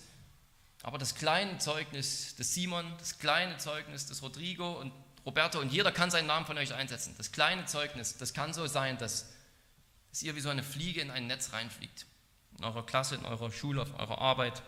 Aber 0.82 0.98
das 0.98 1.14
kleine 1.14 1.58
Zeugnis 1.58 2.34
des 2.34 2.52
Simon, 2.52 2.92
das 2.98 3.20
kleine 3.20 3.58
Zeugnis 3.58 4.06
des 4.06 4.20
Rodrigo 4.20 4.72
und 4.72 4.92
Roberto 5.24 5.60
und 5.60 5.70
jeder 5.70 5.92
kann 5.92 6.10
seinen 6.10 6.26
Namen 6.26 6.46
von 6.46 6.58
euch 6.58 6.74
einsetzen. 6.74 7.14
Das 7.16 7.30
kleine 7.30 7.64
Zeugnis, 7.66 8.18
das 8.18 8.34
kann 8.34 8.52
so 8.52 8.66
sein, 8.66 8.98
dass, 8.98 9.32
dass 10.10 10.22
ihr 10.24 10.34
wie 10.34 10.40
so 10.40 10.48
eine 10.48 10.64
Fliege 10.64 11.00
in 11.00 11.12
ein 11.12 11.28
Netz 11.28 11.52
reinfliegt. 11.52 12.06
In 12.58 12.64
eurer 12.64 12.84
Klasse, 12.84 13.14
in 13.14 13.24
eurer 13.24 13.52
Schule, 13.52 13.80
auf 13.80 13.96
eurer 13.96 14.18
Arbeit. 14.18 14.64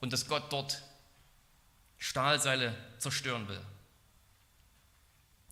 Und 0.00 0.14
dass 0.14 0.26
Gott 0.26 0.50
dort 0.50 0.82
Stahlseile 1.98 2.74
zerstören 2.96 3.46
will. 3.48 3.60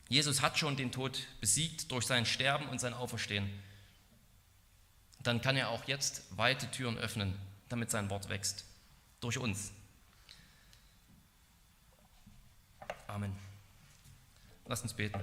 Jesus 0.08 0.40
hat 0.40 0.58
schon 0.58 0.78
den 0.78 0.92
Tod 0.92 1.26
besiegt 1.42 1.90
durch 1.92 2.06
sein 2.06 2.24
Sterben 2.24 2.70
und 2.70 2.80
sein 2.80 2.94
Auferstehen 2.94 3.50
dann 5.26 5.40
kann 5.40 5.56
er 5.56 5.70
auch 5.70 5.84
jetzt 5.86 6.22
weite 6.36 6.70
Türen 6.70 6.98
öffnen, 6.98 7.34
damit 7.68 7.90
sein 7.90 8.10
Wort 8.10 8.28
wächst. 8.28 8.64
Durch 9.20 9.38
uns. 9.38 9.72
Amen. 13.06 13.36
Lasst 14.66 14.82
uns 14.82 14.92
beten. 14.92 15.20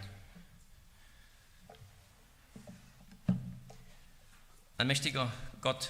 Ein 4.78 4.88
mächtiger 4.88 5.32
Gott, 5.62 5.90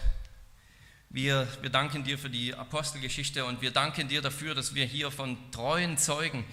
wir, 1.10 1.48
wir 1.62 1.70
danken 1.70 2.04
dir 2.04 2.20
für 2.20 2.30
die 2.30 2.54
Apostelgeschichte 2.54 3.46
und 3.46 3.62
wir 3.62 3.72
danken 3.72 4.08
dir 4.08 4.22
dafür, 4.22 4.54
dass 4.54 4.76
wir 4.76 4.86
hier 4.86 5.10
von 5.10 5.38
treuen 5.52 5.98
Zeugen 5.98 6.44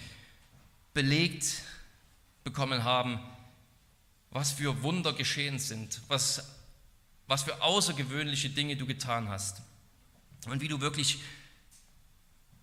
belegt 0.94 1.62
bekommen 2.44 2.84
haben, 2.84 3.18
was 4.30 4.52
für 4.52 4.82
Wunder 4.82 5.12
geschehen 5.12 5.58
sind, 5.58 6.00
was 6.08 6.59
was 7.30 7.44
für 7.44 7.62
außergewöhnliche 7.62 8.50
Dinge 8.50 8.74
du 8.76 8.86
getan 8.86 9.28
hast 9.28 9.62
und 10.46 10.60
wie 10.60 10.66
du 10.66 10.80
wirklich 10.80 11.20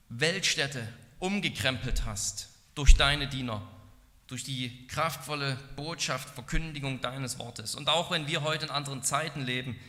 Weltstädte 0.09 0.85
umgekrempelt 1.19 2.03
hast 2.03 2.49
durch 2.75 2.97
deine 2.97 3.29
Diener, 3.29 3.65
durch 4.27 4.43
die 4.43 4.85
kraftvolle 4.87 5.55
Botschaft, 5.77 6.31
Verkündigung 6.31 6.99
deines 6.99 7.39
Wortes. 7.39 7.75
Und 7.75 7.87
auch 7.87 8.11
wenn 8.11 8.27
wir 8.27 8.41
heute 8.41 8.65
in 8.65 8.71
anderen 8.71 9.03
Zeiten 9.03 9.39
leben, 9.39 9.79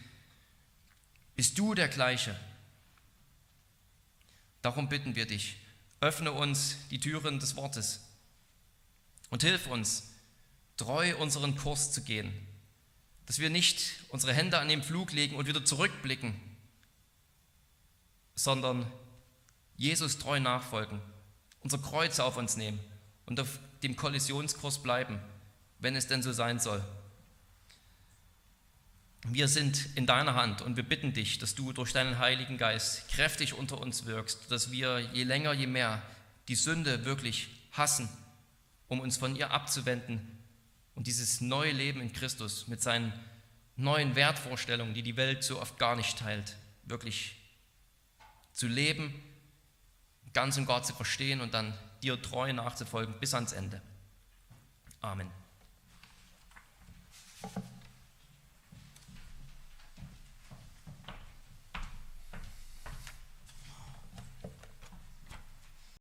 bist 1.35 1.59
du 1.59 1.75
der 1.75 1.89
gleiche. 1.89 2.39
Darum 4.63 4.89
bitten 4.89 5.17
wir 5.17 5.27
dich, 5.27 5.57
öffne 6.01 6.31
uns 6.31 6.77
die 6.93 7.01
Türen 7.01 7.41
des 7.41 7.57
Wortes 7.57 8.05
und 9.31 9.43
hilf 9.43 9.67
uns, 9.67 10.13
treu 10.77 11.17
unseren 11.17 11.57
Kurs 11.57 11.91
zu 11.91 12.05
gehen 12.05 12.48
dass 13.29 13.39
wir 13.39 13.51
nicht 13.51 13.91
unsere 14.09 14.33
Hände 14.33 14.59
an 14.59 14.69
den 14.69 14.83
Flug 14.83 15.13
legen 15.13 15.37
und 15.37 15.47
wieder 15.47 15.63
zurückblicken, 15.63 16.35
sondern 18.35 18.91
Jesus 19.77 20.17
treu 20.17 20.41
nachfolgen, 20.41 20.99
unser 21.61 21.77
Kreuz 21.77 22.21
auf 22.21 22.39
uns 22.39 22.57
nehmen 22.57 22.81
und 23.27 23.39
auf 23.39 23.59
dem 23.83 23.97
Kollisionskurs 23.97 24.83
bleiben, 24.83 25.21
wenn 25.79 25.95
es 25.95 26.07
denn 26.07 26.23
so 26.23 26.33
sein 26.33 26.59
soll. 26.59 26.83
Wir 29.27 29.47
sind 29.47 29.91
in 29.95 30.07
deiner 30.07 30.35
Hand 30.35 30.63
und 30.63 30.77
wir 30.77 30.83
bitten 30.83 31.13
dich, 31.13 31.37
dass 31.37 31.55
du 31.55 31.75
durch 31.75 31.93
deinen 31.93 32.19
Heiligen 32.19 32.57
Geist 32.57 33.11
kräftig 33.11 33.53
unter 33.53 33.79
uns 33.79 34.07
wirkst, 34.07 34.51
dass 34.51 34.71
wir 34.71 35.01
je 35.01 35.25
länger, 35.25 35.53
je 35.53 35.67
mehr 35.67 36.03
die 36.49 36.55
Sünde 36.55 37.05
wirklich 37.05 37.49
hassen, 37.73 38.09
um 38.87 39.01
uns 39.01 39.19
von 39.19 39.37
ihr 39.37 39.51
abzuwenden 39.51 40.38
und 40.99 41.07
dieses 41.07 41.41
neue 41.41 41.71
Leben 41.71 42.01
in 42.01 42.13
Christus 42.13 42.67
mit 42.67 42.83
seinen 42.83 43.13
neuen 43.77 44.17
Wertvorstellungen, 44.17 44.95
die 44.95 45.05
die 45.05 45.17
Welt 45.17 45.45
so 45.45 45.63
oft 45.63 45.79
gar 45.79 45.95
nicht 45.95 46.19
teilt, 46.19 46.57
wirklich 46.83 47.37
zu 48.53 48.67
leben, 48.67 49.15
ganz 50.33 50.59
und 50.59 50.67
gar 50.67 50.83
zu 50.83 50.93
verstehen 50.93 51.41
und 51.41 51.55
dann 51.55 51.73
dir 52.03 52.21
treu 52.21 52.53
nachzufolgen 52.53 53.15
bis 53.21 53.33
ans 53.33 53.53
Ende. 53.53 53.81
Amen. 55.01 55.31